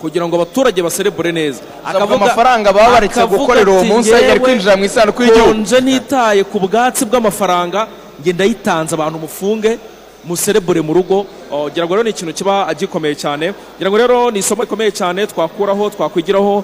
[0.01, 1.61] kugira ngo abaturage baserebure neza.
[1.85, 6.43] Akavuga amafaranga baba baretse gukorera uwo munsi yari "Njyewe kwinjira mu isanduku y'igihugu." konje ntitaye
[6.43, 7.87] ku bwatsi bw'amafaranga
[8.21, 9.77] nge ndayitanze abantu mufunge
[10.25, 11.25] muserebure mu rugo.
[11.71, 13.53] Ngira ngo rero ni ikintu kiba gikomeye cyane.
[13.75, 16.63] Ngira ngo rero ni isomo rikomeye cyane twakuraho twakwigiraho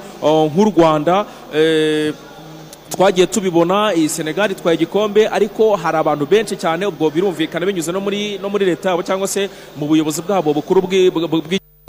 [0.52, 1.26] nk'u rwanda.
[1.56, 2.14] Eh,
[2.90, 8.00] twagiye tubibona iyi senegal itwaye igikombe ariko hari abantu benshi cyane ubwo birumvikana binyuze no
[8.00, 11.12] muri no muri leta yabo cyangwa se mu buyobozi bwabo bukuru bw'i-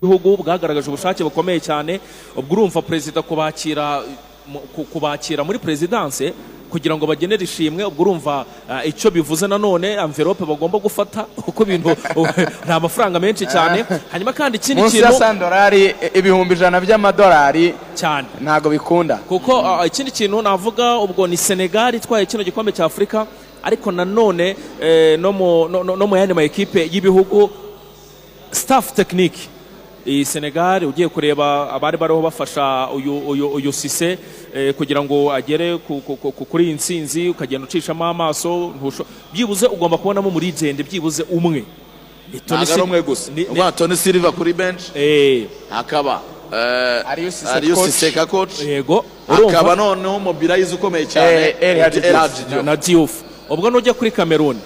[0.02, 2.01] bw'igihugu bwagaragaje ubushake bukomeye cyane
[2.36, 4.02] ubwo urumva perezida kubakira
[4.93, 6.35] kubakira muri perezidanse
[6.70, 11.97] kugira ngo bagenere ishimwe ubwo urumva ah, icyo bivuze nanone amverope bagomba gufata kuko ibintu
[12.66, 13.85] ni amafaranga menshi cyane.
[14.12, 18.28] Hanyuma kandi ikindi munsi ya kintu sandorari ibihumbi ijana by'amadolari cyane.
[18.40, 19.16] ntabwo bikunda.
[19.16, 23.27] Kuko uh, ikindi kintu navuga ubwo ni senegal itwaye kino gikombe cya afurika
[23.62, 25.32] ariko nanone eh, no
[26.06, 27.51] mu yandi ma ekipe y'ibihugu
[28.52, 29.56] staff technique.
[30.07, 34.19] Iyi senegal ugiye kureba abari bariho bafasha uyu, uyu, uyu sise
[34.55, 39.66] eh, kugira ngo agere ku, ku, ku, kuri iyi nsinzi ukagenda ucishamo amaso ntusho- byibuze
[39.66, 41.65] ugomba kubonamo muri jende byibuze umwe.
[42.47, 43.31] Ntabwo ari umwe gusa.
[43.35, 44.83] ni- ubwo toni silva kuri bench?
[45.70, 46.20] Hakaba
[46.53, 48.61] eh, Aliou Cisse ka coach?
[48.62, 51.55] Yego hakaba noneho mobilize ukomeye cyane.
[52.15, 52.65] Hadji Diouf.
[52.65, 53.12] na Diouf.
[53.51, 54.57] Ubwo nujya kuri Cameroon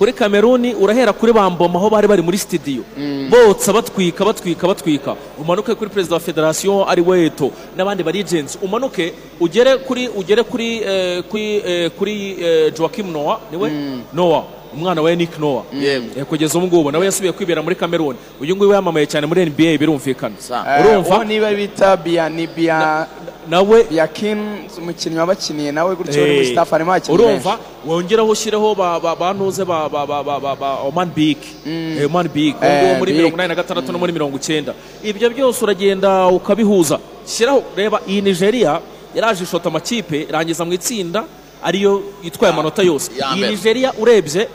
[0.00, 2.80] kuri Cameroon urahera kuri bamboma aho bari bari muri studio.
[3.28, 5.12] Botsa batwika batwika batwika.
[5.38, 8.56] Umanuke kuri perezida wa federation ari weto n'abandi bari agents.
[8.62, 13.70] Umanuke ugere kuri ugere kuri eh, kuri eh, kuri eh, Joachim Noah ni we
[14.12, 14.44] Noah.
[14.74, 15.64] Umwana wa Nick Noah.
[15.74, 18.16] Eh, kugeza ubu ngubu nawe yasubiye kwibera muri Cameroon.
[18.40, 20.34] Uyu nguyu yamamaye cyane muri NBA birumvikana.
[20.80, 21.14] Urumva?
[21.16, 23.06] Uwo niba bita biyani biya
[23.48, 23.84] nawe?
[23.90, 24.38] Biyakin
[24.78, 27.58] umukinnyi wabakiniye nawe gutyo uri muri Eh, staff harimo abakinnyi urumva?
[27.86, 32.28] wongeraho ushyireho ba- ba- bantuze ba ba ba ba ba ba Oman Big Eh, Oman
[32.28, 33.16] Big uwo Eh, muri Big.
[33.20, 34.74] mirongo inani na gatandatu no muri mirongo icyenda.
[35.02, 36.98] Ibyo byose uragenda ukabihuza.
[37.26, 38.80] Shyiraho reba iyi Nigeria
[39.14, 41.24] yaraje ishota amakipe irangiza mu itsinda
[41.62, 43.10] ariyo itwaye amanota yose.
[43.12, 43.50] Iyi.
[43.50, 44.48] Nigeria urebye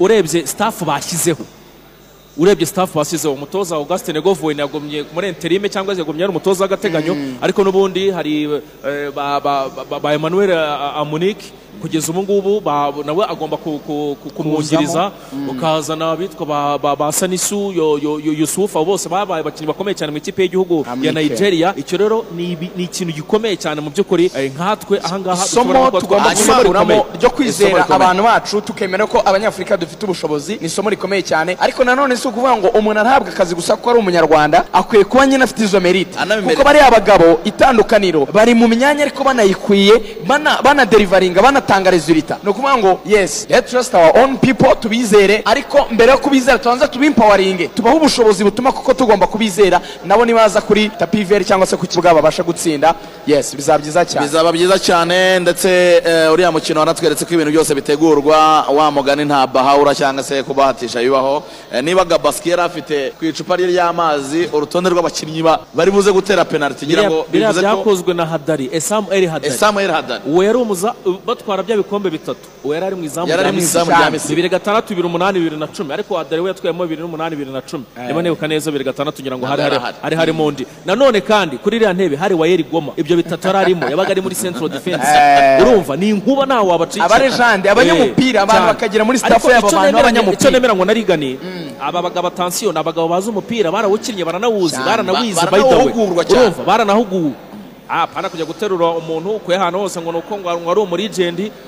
[0.00, 1.44] urebye staff bashyizeho.
[2.36, 7.16] Urebye staff basizeho umutoza Augustin Govoin yagumye muri interime cyangwa se yagumye ari umutoza w'agateganyo.
[7.40, 8.44] Ariko n'ubundi hari
[8.86, 9.10] eh,
[10.02, 11.38] ba, Emmanuel eh, Amunik
[11.80, 15.10] kugeza ubu ngubu ba- nawe agomba ku- ku- ku- kumwungiriza
[15.50, 20.18] ukazana abitwa ba, Sanisu yo, yo, yo, Yusuf abo bose babaye abakinnyi bakomeye cyane mu
[20.18, 21.12] ikipe y'igihugu ya.
[21.12, 21.74] Nigeria.
[21.76, 25.78] Icyo rero ni ibi- ni ikintu gikomeye cyane mu by'ukuri eh, nkatwe ahangaha isomo dushobora
[25.90, 26.30] kuba tugomba
[26.62, 27.02] rikomeye.
[27.20, 31.56] ryo kwizera abantu bacu tukemera ko abanyafurika dufite ubushobozi ni isomo rikomeye cyane.
[31.60, 35.44] Ariko nanone si ukuvuga ngo umuntu arahabwa akazi gusa kuko ari umunyarwanda akwiye kuba nyine
[35.44, 36.18] afite izo merite.
[36.54, 39.94] Kuko bariya bagabo itandukaniro bari mu myanya ariko banayikwiye
[40.26, 40.58] bana-
[41.68, 43.46] banatanga resulita ni ukuvuga ngo yes.
[43.50, 45.42] let trust our own people tubizere.
[45.44, 50.88] Ariko mbere yo kubizera tubanza tubimpawaringe tubahe ubushobozi butuma kuko tugomba kubizera nabo nibaza kuri
[50.98, 52.94] tapi veri cyangwa se ku kibuga babasha gutsinda.
[53.26, 54.26] Yes bizaba byiza cyane.
[54.26, 55.68] Bizaba byiza cyane ndetse
[56.04, 58.62] eh, uriya mukino wanatweretse ko ibintu byose bitegurwa.
[58.68, 61.42] Wa mugani nta bahawura cyangwa se kubahatisha bibaho.
[61.72, 66.44] Eh, niba gabasiki yari afite ku icupa rye ry'amazi urutonde rw'abakinnyi ba- bari buze gutera
[66.44, 70.22] penaliti ngira ngo bivuze ko byakozwe na hadari esamu eri hadari Esamu El Hadari.
[70.26, 70.94] uwo yari umuza
[71.26, 72.40] batwara bya bikombe bitatu.
[72.64, 74.34] Uwo yari ari mu izamu rya Misiri.
[74.34, 75.92] bibiri gatandatu bibiri umunani bibiri na cumi.
[75.92, 77.84] Ariko hadari we yatwayemo bibiri n'umunani bibiri na cumi.
[77.98, 78.06] Eh.
[78.06, 82.16] niba nibuka neza bibiri gatandatu ngira ngo hari harimo undi nanone kandi kuri iriya ntebe
[82.16, 82.92] hari wayeri goma.
[82.96, 85.04] Ibyo bitatu yari arimo yabaga ari muri central defense.
[85.06, 85.62] Eh.
[85.62, 88.72] urumva ni inkuba ntawe wabacikira Abarejande, abanyamupira, Eh, abantu cyane.
[88.72, 90.38] bakagera muri staff yabo abantu b'abanyamupira.
[90.40, 91.38] icyo nemera ngo narigani
[91.80, 95.92] aba bagabo atansiyo ni abagabo bazi umupira barawukinnye baranawuzi baranawize ba- by the way.
[95.94, 97.32] urumva baranahuguwe
[97.88, 101.50] ah pana kujya guterura umuntu ukuye ahantu hose ngo nuko ngo ngo ari umurigendi u-
[101.50, 101.67] ushobora-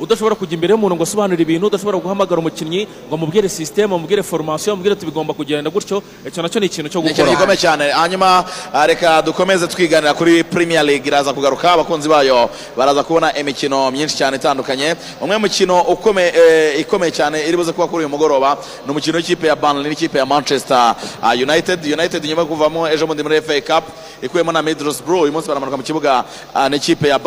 [0.00, 4.72] udashobora kujya imbere y'umuntu ngo asobanure ibintu udashobora guhamagara umukinnyi ngo amubwire system amubwire formation
[4.72, 7.36] amubwire ati bigomba kugenda gutyo icyo na cyo ni ikintu cyo ni ikintu gukora.
[7.36, 7.90] gikomeye cyane.
[7.90, 11.06] Hanyuma ah, reka dukomeze twiganira kuri premier league.
[11.06, 14.96] Iraza kugaruka abakunzi bayo baraza kubona imikino myinshi cyane itandukanye.
[15.20, 19.46] Umwe mukino ukomeye eh, ikomeye cyane iri buze kuba kuri uyu mugoroba ni umukino w'ikipe
[19.46, 21.84] ya Burnley n'ikipe ya Manchester ah, United.
[21.84, 23.84] United nyuma yo kuvamo ejo bundi muri FA Cup
[24.22, 25.22] ikuyemo na Middlesbrough.
[25.22, 26.24] Uyu munsi baramanuka mu kibuga
[26.54, 27.20] ah, n'ikipe ya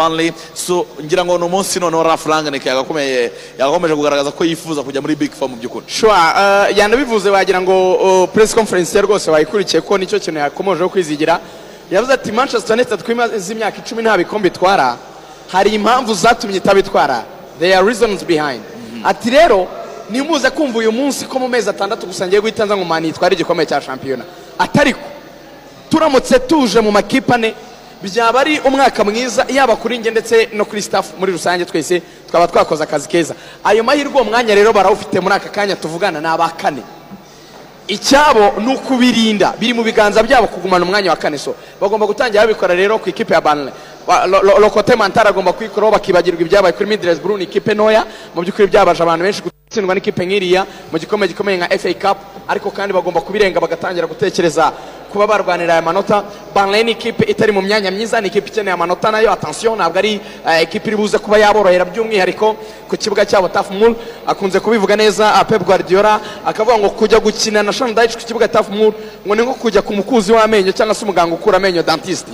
[0.54, 5.32] so ngira ngo ni umunsi noneho Rangnick yagakomeye yagakomeje kugaragaza ko yifuza kujya muri big
[5.32, 5.86] four mu by'ukuri.
[6.04, 10.90] Uh, yanabivuze wagira ngo uh, press conference ye rwose bayikurikiye ko ni cyo kintu yakomojeho
[10.90, 11.40] kwizigira.
[11.92, 14.98] Yavuze ati manchester united twimaze imyaka icumi nta bikombe itwara
[15.48, 17.24] hari impamvu zatumye itabitwara.
[17.60, 18.62] There are reasons behind.
[19.04, 19.68] Ati rero
[20.10, 23.34] nimuze kumva uyu munsi ko mu mezi atandatu gusa ngiye guhita nza ngo mani yitware
[23.36, 24.24] igikombe cya shampiyona.
[24.58, 25.00] Atariko.
[25.90, 27.54] Turamutse tuje mu makipe ane
[28.04, 32.48] byaba ari umwaka mwiza yaba kuri njye ndetse no kuri staff muri rusange twese twaba
[32.48, 33.36] twakoze akazi keza.
[33.64, 36.82] Ayo mahirwe uwo mwanya rero barawufite muri aka kanya tuvugana ni aba kane.
[37.88, 39.54] Icyabo ni ukubirinda.
[39.60, 41.56] Biri mu biganza byabo kugumana umwanya wa kane so.
[41.82, 43.72] Bagomba gutangira babikora rero ku ikipe ya banle
[44.60, 48.06] lokote mantara agomba kwikuraho bakibagirwa ibyabaye kuri midres buru ni ikipe ntoya.
[48.36, 52.18] Mu by'ukuri byabaje abantu benshi gutsindwa n'ikipe nk'iriya mu gikombe gikomeye nka fa cup.
[52.50, 54.72] Ariko kandi bagomba kubirenga bagatangira gutekereza
[55.12, 56.24] kuba barwanira aya manota.
[56.54, 59.32] Banle ni ikipe itari mu myanya myiza ni ikipe ikeneye amanota na yo.
[59.32, 62.56] Atansiyo ntabwo ari eh, ikipe iri buze kuba yaborohera by'umwihariko
[62.90, 63.96] ku kibuga cyabo taf mul
[64.28, 68.48] akunze kubivuga neza ah, pep guardiola akavuga ngo kujya gukina na shan daichi ku kibuga
[68.48, 68.94] taf mul
[69.26, 72.30] ngo ni nko kujya ku mukuzi w'amenyo cyangwa se umuganga ukura amenyo dentiste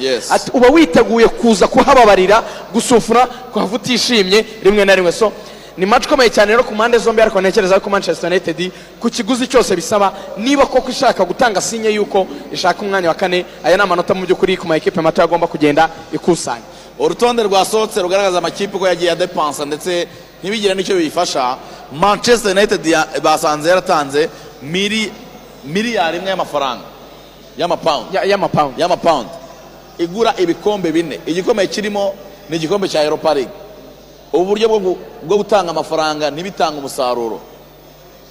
[0.53, 2.43] uba witeguye kuza kuhababarira
[2.73, 3.25] gusufura
[3.55, 5.11] kuhava utishimye rimwe na rimwe.
[5.11, 5.31] So
[5.77, 9.47] ni match ikomeye cyane rero ku mpande zombi ariko ntekereza ko manchester united ku kiguzi
[9.47, 10.13] cyose bisaba.
[10.37, 14.57] Niba koko ishaka gutanga sinye y'uko ishaka umwanya wa kane aya ni amanota mu by'ukuri
[14.57, 16.63] ku ma ekipe mato agomba kugenda ikusanya.
[16.99, 20.07] Urutonde rwasohotse rugaragaza amakipe uko yagiye adepansa ndetse
[20.43, 21.57] ntibigire n'icyo biyifasha
[21.91, 22.81] manchester united
[23.23, 24.29] basanze yaratanze
[24.63, 25.11] miri
[25.65, 26.83] miliyari imwe y'amafaranga
[27.57, 29.29] y'amapawundi y'amapawundi y'amapawundi
[29.99, 31.19] igura ibikombe bine.
[31.25, 32.13] Igikombe kirimo
[32.49, 33.51] ni igikombe cya europa league.
[34.33, 34.97] Ubu buryo bwo gu-
[35.27, 37.39] bwo gutanga amafaranga ntibitanga umusaruro.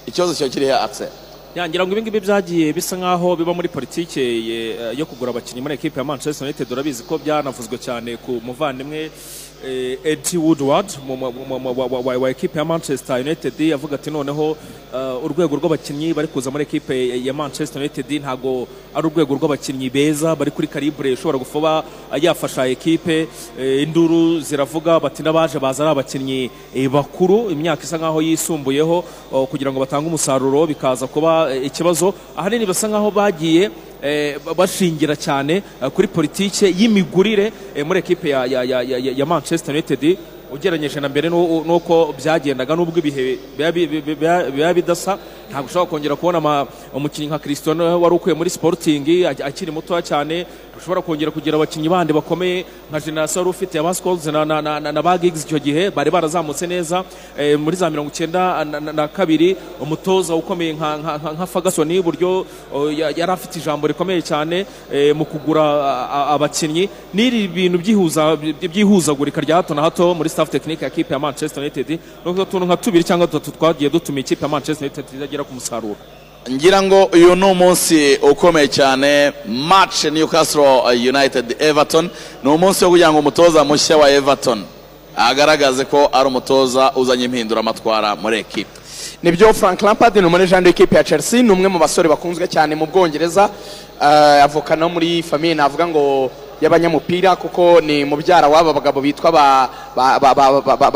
[0.06, 1.08] Ikibazo kiba kiri he akse
[1.54, 6.00] yangira ngo ibingibi byagiye bisa nkaho biba muri politike ye- yo kugura abakinnyi muri ekipe
[6.00, 6.66] ya manchester united.
[6.72, 9.10] Urabizi ko byanavuzwe cyane ku muvandimwe eh,
[10.04, 14.56] Eddie Woodward mu- mu- wa- ekipe ya manchester united avuga ati noneho
[14.94, 20.36] eh, urwego rw'abakinnyi bari kuza muri ekipe ya manchester united ntabwo ari urwego rw'abakinnyi beza
[20.36, 21.84] bari kuri calibre ishobora kuba
[22.20, 23.26] yafasha ekipe.
[23.58, 27.50] Eh, induru ziravuga bati n'abaje baza ari abakinnyi eh, bakuru.
[27.50, 32.14] Imyaka isa nkaho yisumbuyeho oh, kugira ngo batange umusaruro bikaza kuba eh, ikibazo.
[32.36, 33.93] Ahanini basa nkaho bagiye eh, ba-
[34.56, 38.46] bashingira cyane eh, kuri politike y'imigurire eh, muri ekipe ya,
[39.26, 40.18] manchester united.
[40.54, 45.18] Ugereranyije na mbere n'u- n'uko byagendaga n'ubwo ibihe biba bi- bi- biba- biba bidasa
[45.50, 50.46] ntabwo ushobora kongera kubona umukinnyi nka Cristiano wari ukuye muri sporting akiri mutoya cyane
[50.84, 55.44] ushobora kongera kugira abakinnyi bandi bakomeye nka generasiyo wari ufite aba Scholes na, ba Giggs
[55.48, 57.04] icyo gihe bari barazamutse neza
[57.38, 62.44] eh, muri za mirongo icyenda na, kabiri umutoza ukomeye nka, Ferguson buryo
[62.92, 65.64] ya- yari afite ijambo rikomeye cyane eh, mu kugura
[66.36, 66.88] abakinnyi.
[67.14, 71.62] N'iri bintu byihuza byihuzagurika rya hato na hato muri staff technique ya kipe ya Manchester
[71.64, 71.98] United.
[72.24, 75.96] N'utwo tuntu nka tubiri cyangwa dutatu twagiye dutuma ikipe ya Manchester United itagera ku musaruro.
[76.50, 82.10] Ngira ngo uyu ni umunsi ukomeye cyane match newcastle united everton.
[82.42, 84.64] Ni umunsi wo kugira ngo umutoza mushya wa everton
[85.16, 88.80] agaragaze ko ari umutoza uzanye impinduramatwara muri ekipe
[89.22, 92.74] ni byo frank lampard ni umunejandi w'ikipe ya chelsea ni umwe mu basore bakunzwe cyane
[92.74, 93.48] mu bwongereza.
[94.02, 99.68] Eh, avuka no muri famiye navuga ngo y'abanyamupira kuko ni mubyara w'aba bagabo bitwa ba,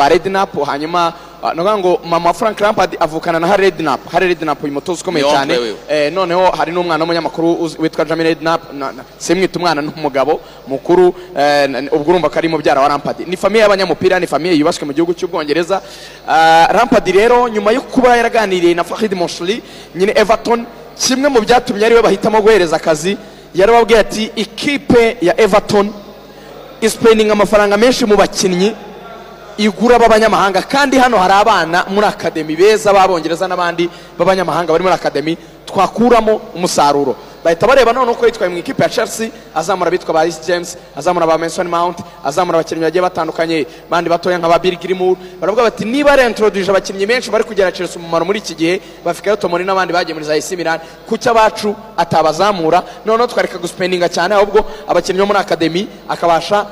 [0.09, 1.13] rednap hanyuma
[1.43, 5.55] ah, ngo mama frank lampard avukana na harry rednap harry rednap uyu mutoza ukomeye cyane.
[5.89, 8.05] Eh, noneho hari n'umwana w'umunyamakuru witwa
[8.73, 13.21] na- na- simwita umwana n'umugabo mukuru eh, ubwo urumva ko ari mubyara wa lampard.
[13.27, 15.83] Ni famiye y'abanyamupira ni famiye yubashywe mu gihugu cy'ubwongereza.
[16.29, 19.63] Ah, lampard rero nyuma yo kuba yaraganiriye na fahid moshli
[19.95, 20.67] nyine everton
[20.99, 23.17] kimwe mu byatumye ari we bahitamo guhereza akazi
[23.59, 25.93] yarababwiye ati ikipe ya everton
[26.81, 28.73] isipendinga amafaranga menshi mu bakinnyi
[29.59, 30.63] igura b'abanyamahanga.
[30.63, 35.37] Kandi hano hari abana muri akademi beza b'abongereza n'abandi b'abanyamahanga bari muri akademi
[35.67, 37.17] twakuramo umusaruro.
[37.45, 41.27] Bahita bareba none uko yitwaye mu ikipe ya chelsea azamura abitwa ba Reece james azamura
[41.27, 45.17] ba mason mount azamura abakinnyi bagiye batandukanye bandi batoya nka ba bill gilmour.
[45.41, 49.65] Baravuga bati niba reintroduce abakinnyi benshi bari kugera chelsea umumaro muri iki gihe bafikayo tomori
[49.65, 52.83] n'abandi bagiye muri za AC Milan kuki abacu atabazamura?
[53.07, 56.67] Noneho twareka gusipendinga cyane ahubwo abakinnyi bo muri akademi akabasha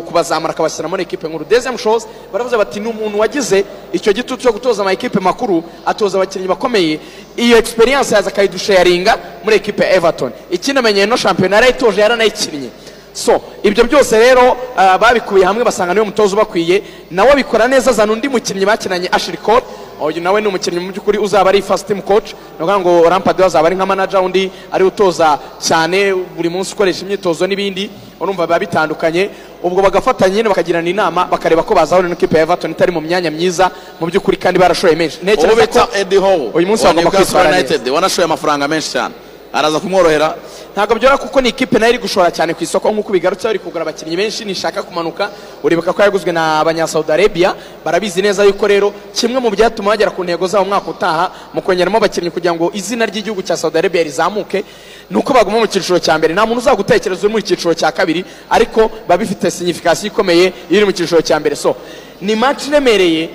[0.00, 4.52] kubazamura akabashyira muri ekipe nkuru deuxième chose baravuze bati ni umuntu wagize icyo gitutu cyo
[4.52, 7.00] gutoza ama ekipe makuru atoza abakinnyi bakomeye.
[7.36, 10.32] Iyo experience yaza akayidusharinga muri ekipe ya everton.
[10.50, 12.68] Ikinamenyeye no shampiyona yarayitoje yaranayikinnye
[13.14, 16.82] so ibyo byose rero ah, babikuye hamwe basanga ni we mutoza ubakwiye.
[17.10, 19.62] Nawe abikora neza azana undi mukinnyi bakinanye ashiri cole.
[20.06, 22.34] Uyu nawe ni umukinnyi mu by'ukuri uzaba ari first team coach.
[22.58, 27.02] Ni ngo rampard we azaba ari nka manager undi ari utoza cyane buri munsi ukoresha
[27.04, 29.30] imyitozo n'ibindi urumva biba bitandukanye.
[29.62, 33.70] Ubwo bagafatanya nyine bakagirana inama bakareba ko bazahura n'ikipe ya everton itari mu myanya myiza
[34.00, 35.18] mu by'ukuri kandi barashoye menshi.
[35.22, 35.86] Ntekereza
[36.20, 37.92] ko uyu munsi bagomba kwitwara neza.
[37.92, 39.14] Wanashoye amafaranga menshi cyane.
[39.52, 40.34] Araza kumworohera.
[40.72, 42.88] Ntabwo byora kuko ni ikipe na yo iri gushora cyane ku isoko.
[42.92, 45.28] Nk'uko bigarutse bari kugura abakinnyi benshi nishaka kumanuka.
[45.62, 47.54] Uribuka ko yaguzwe na abanyasaudi arabia.
[47.84, 51.96] Barabizi neza yuko rero kimwe mu byatuma bagera ku ntego zabo umwaka utaha mu kongeramo
[52.00, 54.64] abakinnyi kugira ngo izina ry'igihugu cya saudi arabia rizamuke
[55.10, 56.32] ni uko baguma mu cyiciro cya mbere.
[56.34, 60.84] Nta muntu uzagutekereza uri mu cyiciro cya kabiri ariko biba bifite signification ikomeye iyo uri
[60.88, 61.52] mu cyiciro cya mbere.
[61.56, 61.76] So
[62.20, 63.28] ni match iremereye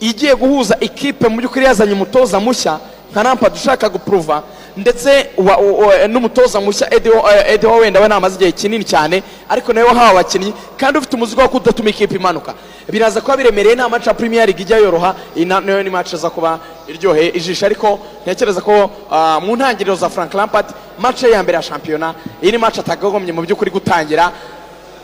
[0.00, 2.76] igiye guhuza ikipe mu by'ukuri yazanye umutoza mushya
[3.12, 4.42] nka rampad ushaka gupuruva
[4.78, 5.30] ndetse
[6.08, 6.86] n'umutoza mushya
[7.54, 11.48] edeho wenda we namaze igihe kinini cyane ariko nawe wahawe abakinnyi kandi ufite umuzigo wo
[11.48, 12.54] kudatuma ikipe imanuka.
[12.90, 16.58] Biraza kuba biremereye nta maca premier league ijya yoroha na yo ni match iza kuba
[16.88, 17.66] iryoheye ijisho.
[17.66, 20.66] Ariko ntekereza ko ah, mu ntangiriro za frank lampard
[20.98, 24.32] match ye ya mbere ya shampiyona iyi ni match atakagombye mu by'ukuri gutangira.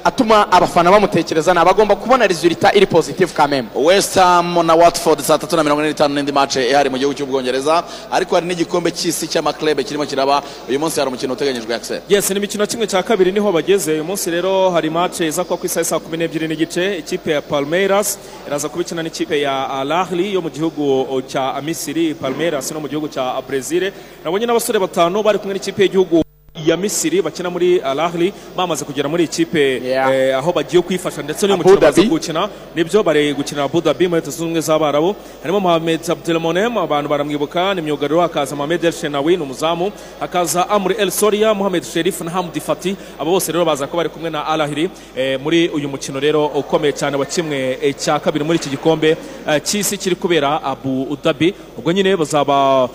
[0.05, 3.69] Atuma abafana bamutekereza ni abagomba kubona resultat iri positive kameme.
[3.75, 7.15] West ham na watford saa tatu na mirongo ine n'itanu n'indi mace ihari mu gihugu
[7.15, 7.85] cy'ubwongereza.
[8.11, 12.37] Ariko hari n'igikombe cy'isi cy'amaklebe kirimo kiraba uyu munsi hari umukino uteganyijwe akiseri yes ni
[12.37, 13.93] imikino kimwe cya kabiri ni ho bageze.
[13.93, 16.99] Uyu munsi rero hari match iza kuba ku isaha saa kumi n'ebyiri n'igice.
[16.99, 22.15] Ikipe ya palmeiras iraza kuba ikina n'ikipe ya al ahly yo mu gihugu cya misiri.
[22.15, 23.93] Palmeiras no mu gihugu cya brezil
[24.25, 26.24] nabonye n'abasore batanu bari kumwe n'ikipe y'igihugu
[26.55, 31.47] ya misiri bakina muri al ahly bamaze kugera muri ikipe eh, aho bagiye kwifasha ndetse
[31.47, 35.17] n'uyu mukino baza gukina ni byo bari gukinira Abu Dhabi muri leta zunze ubumwe z'abarabu
[35.43, 39.91] harimo Mohamed Abdelmonem abantu baramwibuka ni myugariro hakaza Mohamed El Shenawi ni umuzamu
[40.21, 44.09] hakaza Amri El Soria Mohamed Sherif na Hamdi Fati abo bose rero baza ko bari
[44.09, 48.19] kumwe na Al Ahly eh, muri uyu mukino rero ukomeye cyane wa kimwe eh, cya
[48.21, 49.17] kabiri muri iki gikombe
[49.65, 51.55] cy'isi kiri kubera Abu Dhabi.
[51.79, 52.89] Ubwo nyine bazaba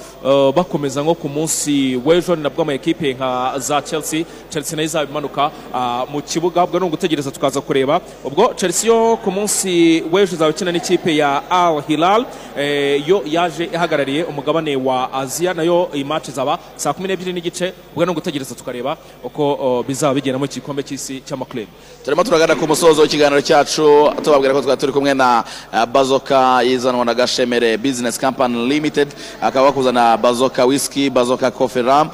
[0.55, 4.25] bakomeza nko ku munsi w'ejo ni nabwo ama ekipe nka za Chelsea.
[4.49, 8.01] Chelsea na yo izaba imanuka ah, mu kibuga ubwo ni ugutegereza tukaza kureba.
[8.23, 12.25] Ubwo Chelsea yo ku munsi w'ejo izaba ikina n'ikipe ya Al Hilal
[12.57, 17.33] eh, yo yaje ihagarariye umugabane wa Aziya na yo iyi match izaba saa kumi n'ebyiri
[17.33, 21.67] n'igice ubwo ni ugutegereza tukareba uko oh, bizaba bigenda mu gikombe cy'isi cy'amaklub
[22.05, 25.43] turimo turagana ku musozo w'ikiganiro cyacu tubabwira ko twari turi kumwe na
[25.73, 29.07] eh, bazoka izanwa na gashemere business company limited
[29.41, 32.09] akaba bakuzana bazoka whisky bazoka coffee ram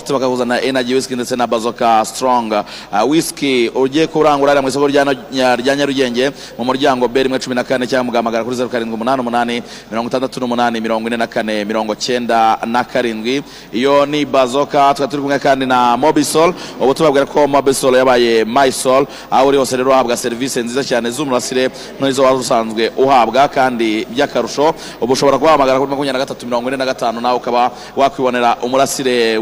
[0.00, 2.52] glaybort bakakuzana energy whisky ndetse na bazoka strong.
[2.92, 7.54] Uh, whisky ugiye kurangura mu isoko rya Nya- rya nyarugenge mu muryango b rimwe cumi
[7.54, 11.26] na kane cyangwa mugahamagara kuri zeru karindwi umunani umunani mirongo itandatu n'umunani mirongo ine na
[11.26, 13.42] kane mirongo cyenda na karindwi.
[13.72, 16.54] Iyo ni bazoka twari turi kumwe kandi na mobisol.
[16.80, 21.70] Ubu tubabwira ko mobisol yabaye mysol aho uri hose rero uhabwa serivisi nziza cyane z'umurasire
[22.00, 24.74] n'izo waba usanzwe uhabwa kandi by'akarusho.
[25.00, 29.38] Ubu ushobora kubahamagara kuri makumyabiri na gatatu mirongo ine na gatanu nawe ukaba wakwibonera umurasire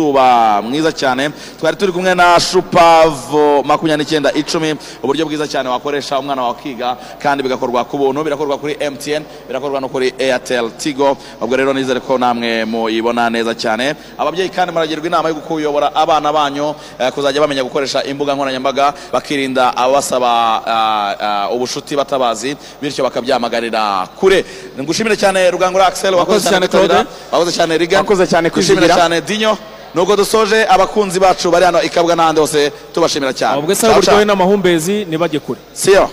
[0.00, 1.30] w'izuba mwiza cyane.
[1.60, 6.96] Twari turi kumwe na shupavo makumyabiri n'icyenda icumi uburyo bwiza cyane wakoresha umwana wawe akiga
[7.22, 8.24] kandi bigakorwa ku buntu.
[8.24, 11.16] Birakorwa kuri mtn birakorwa no kuri airtel tigo.
[11.40, 13.94] Ubwo rero nizere ko namwe muyibona neza cyane.
[14.18, 19.76] Ababyeyi kandi muragirwa inama yo kuyobora abana banyu eh, kuzajya bamenya gukoresha imbuga nkoranyambaga bakirinda
[19.76, 24.44] abasaba ah, ah, ubushuti batabazi bityo bakabyamagarira kure.
[24.80, 27.04] Ngushimire cyane rugangura axel wakoze cyane Claude.
[27.32, 28.94] wakoze cyane riga Wakoze cyane kwizigira.
[28.94, 29.56] cyane dinyo.
[29.94, 33.58] Nubwo dusoje abakunzi bacu bari hano ikabwa n'ahandi hose tubashimira cyane.
[33.58, 35.60] Ubwo se buryohe n'amahumbezi ntibajye kure.
[35.72, 36.08] Siyo